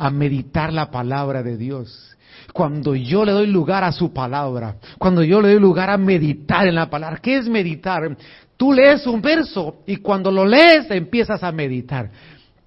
a 0.00 0.10
meditar 0.10 0.72
la 0.72 0.90
palabra 0.90 1.42
de 1.42 1.58
Dios. 1.58 2.16
Cuando 2.54 2.94
yo 2.94 3.24
le 3.24 3.32
doy 3.32 3.46
lugar 3.46 3.84
a 3.84 3.92
su 3.92 4.12
palabra, 4.14 4.76
cuando 4.98 5.22
yo 5.22 5.42
le 5.42 5.50
doy 5.50 5.60
lugar 5.60 5.90
a 5.90 5.98
meditar 5.98 6.66
en 6.66 6.74
la 6.74 6.88
palabra, 6.88 7.18
¿qué 7.18 7.36
es 7.36 7.46
meditar? 7.46 8.16
Tú 8.56 8.72
lees 8.72 9.06
un 9.06 9.20
verso 9.20 9.82
y 9.86 9.96
cuando 9.96 10.30
lo 10.30 10.46
lees 10.46 10.90
empiezas 10.90 11.42
a 11.44 11.52
meditar. 11.52 12.10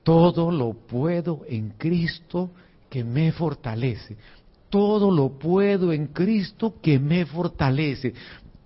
Todo 0.03 0.51
lo 0.51 0.73
puedo 0.73 1.41
en 1.47 1.71
Cristo 1.71 2.51
que 2.88 3.03
me 3.03 3.31
fortalece. 3.31 4.15
Todo 4.69 5.09
lo 5.09 5.29
puedo 5.39 5.91
en 5.91 6.07
Cristo 6.07 6.75
que 6.81 6.99
me 6.99 7.25
fortalece 7.25 8.13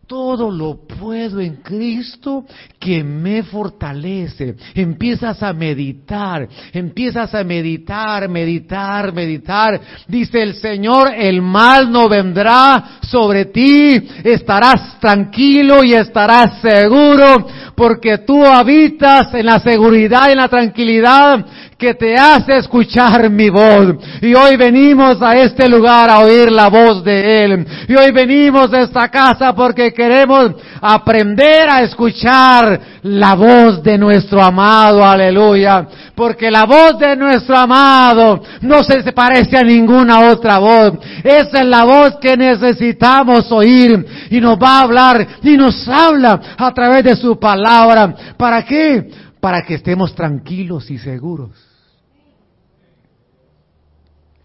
todo 0.08 0.50
lo 0.50 0.88
puedo 0.88 1.42
en 1.42 1.58
Cristo 1.58 2.46
que 2.80 3.04
me 3.04 3.44
fortalece. 3.44 4.56
Empiezas 4.74 5.44
a 5.44 5.52
meditar, 5.52 6.48
empiezas 6.72 7.36
a 7.36 7.44
meditar, 7.44 8.30
meditar, 8.30 9.14
meditar. 9.14 9.82
Dice 10.08 10.42
el 10.42 10.56
Señor, 10.56 11.12
el 11.14 11.42
mal 11.42 11.92
no 11.92 12.08
vendrá 12.08 13.00
sobre 13.02 13.46
ti, 13.46 14.02
estarás 14.24 14.98
tranquilo 15.02 15.84
y 15.84 15.94
estarás 15.94 16.62
seguro 16.62 17.46
porque 17.76 18.20
tú 18.20 18.46
habitas 18.46 19.34
en 19.34 19.46
la 19.46 19.60
seguridad 19.60 20.30
y 20.30 20.32
en 20.32 20.38
la 20.38 20.48
tranquilidad 20.48 21.46
que 21.78 21.94
te 21.94 22.18
hace 22.18 22.58
escuchar 22.58 23.30
mi 23.30 23.50
voz. 23.50 23.96
Y 24.22 24.34
hoy 24.34 24.58
venimos 24.58 25.22
a 25.22 25.38
este 25.38 25.70
lugar 25.70 26.10
a 26.10 26.20
oír 26.20 26.52
la 26.52 26.70
voz 26.70 27.04
de 27.04 27.44
Él. 27.44 27.68
Y 27.88 27.96
hoy 27.96 28.12
venimos 28.12 28.74
a 28.74 28.82
esta 28.82 29.10
casa 29.10 29.54
porque 29.54 29.94
queremos 29.94 30.56
aprender 30.82 31.70
a 31.70 31.84
escuchar 31.84 32.80
la 33.04 33.36
voz 33.36 33.84
de 33.84 33.98
nuestro 33.98 34.42
amado. 34.42 35.06
Aleluya. 35.06 35.88
Porque 36.16 36.50
la 36.50 36.66
voz 36.66 36.98
de 36.98 37.16
nuestro 37.16 37.56
amado 37.56 38.42
no 38.62 38.84
se 38.84 39.04
parece 39.14 39.56
a 39.56 39.64
ninguna 39.64 40.32
otra 40.32 40.58
voz. 40.58 40.94
Esa 41.24 41.62
es 41.62 41.66
la 41.66 41.84
voz 41.84 42.18
que 42.20 42.36
necesitamos 42.36 43.52
oír. 43.52 44.04
Y 44.32 44.42
nos 44.42 44.58
va 44.58 44.80
a 44.80 44.82
hablar 44.82 45.28
y 45.44 45.56
nos 45.56 45.88
habla 45.88 46.40
a 46.58 46.74
través 46.74 47.04
de 47.04 47.16
su 47.16 47.40
palabra. 47.40 48.16
¿Para 48.36 48.66
qué? 48.66 49.12
Para 49.40 49.62
que 49.62 49.76
estemos 49.76 50.16
tranquilos 50.16 50.90
y 50.90 50.98
seguros 50.98 51.67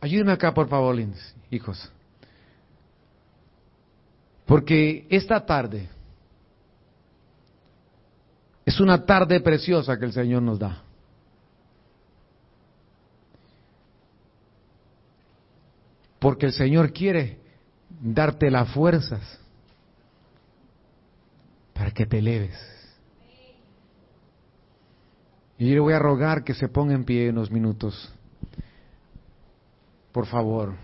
Ayúdenme 0.02 0.32
acá, 0.32 0.52
por 0.52 0.68
favor, 0.68 0.96
hijos. 1.48 1.92
Porque 4.44 5.06
esta 5.08 5.46
tarde 5.46 5.88
es 8.66 8.80
una 8.80 9.06
tarde 9.06 9.38
preciosa 9.38 9.96
que 9.96 10.06
el 10.06 10.12
Señor 10.12 10.42
nos 10.42 10.58
da. 10.58 10.82
Porque 16.18 16.46
el 16.46 16.52
Señor 16.52 16.92
quiere 16.92 17.38
darte 17.88 18.50
las 18.50 18.68
fuerzas 18.70 19.38
para 21.74 21.92
que 21.92 22.06
te 22.06 22.18
eleves. 22.18 22.58
Y 25.58 25.68
yo 25.68 25.74
le 25.74 25.80
voy 25.80 25.94
a 25.94 26.00
rogar 26.00 26.42
que 26.42 26.54
se 26.54 26.66
ponga 26.68 26.92
en 26.92 27.04
pie 27.04 27.30
unos 27.30 27.52
minutos. 27.52 28.12
Por 30.12 30.26
favor. 30.28 30.74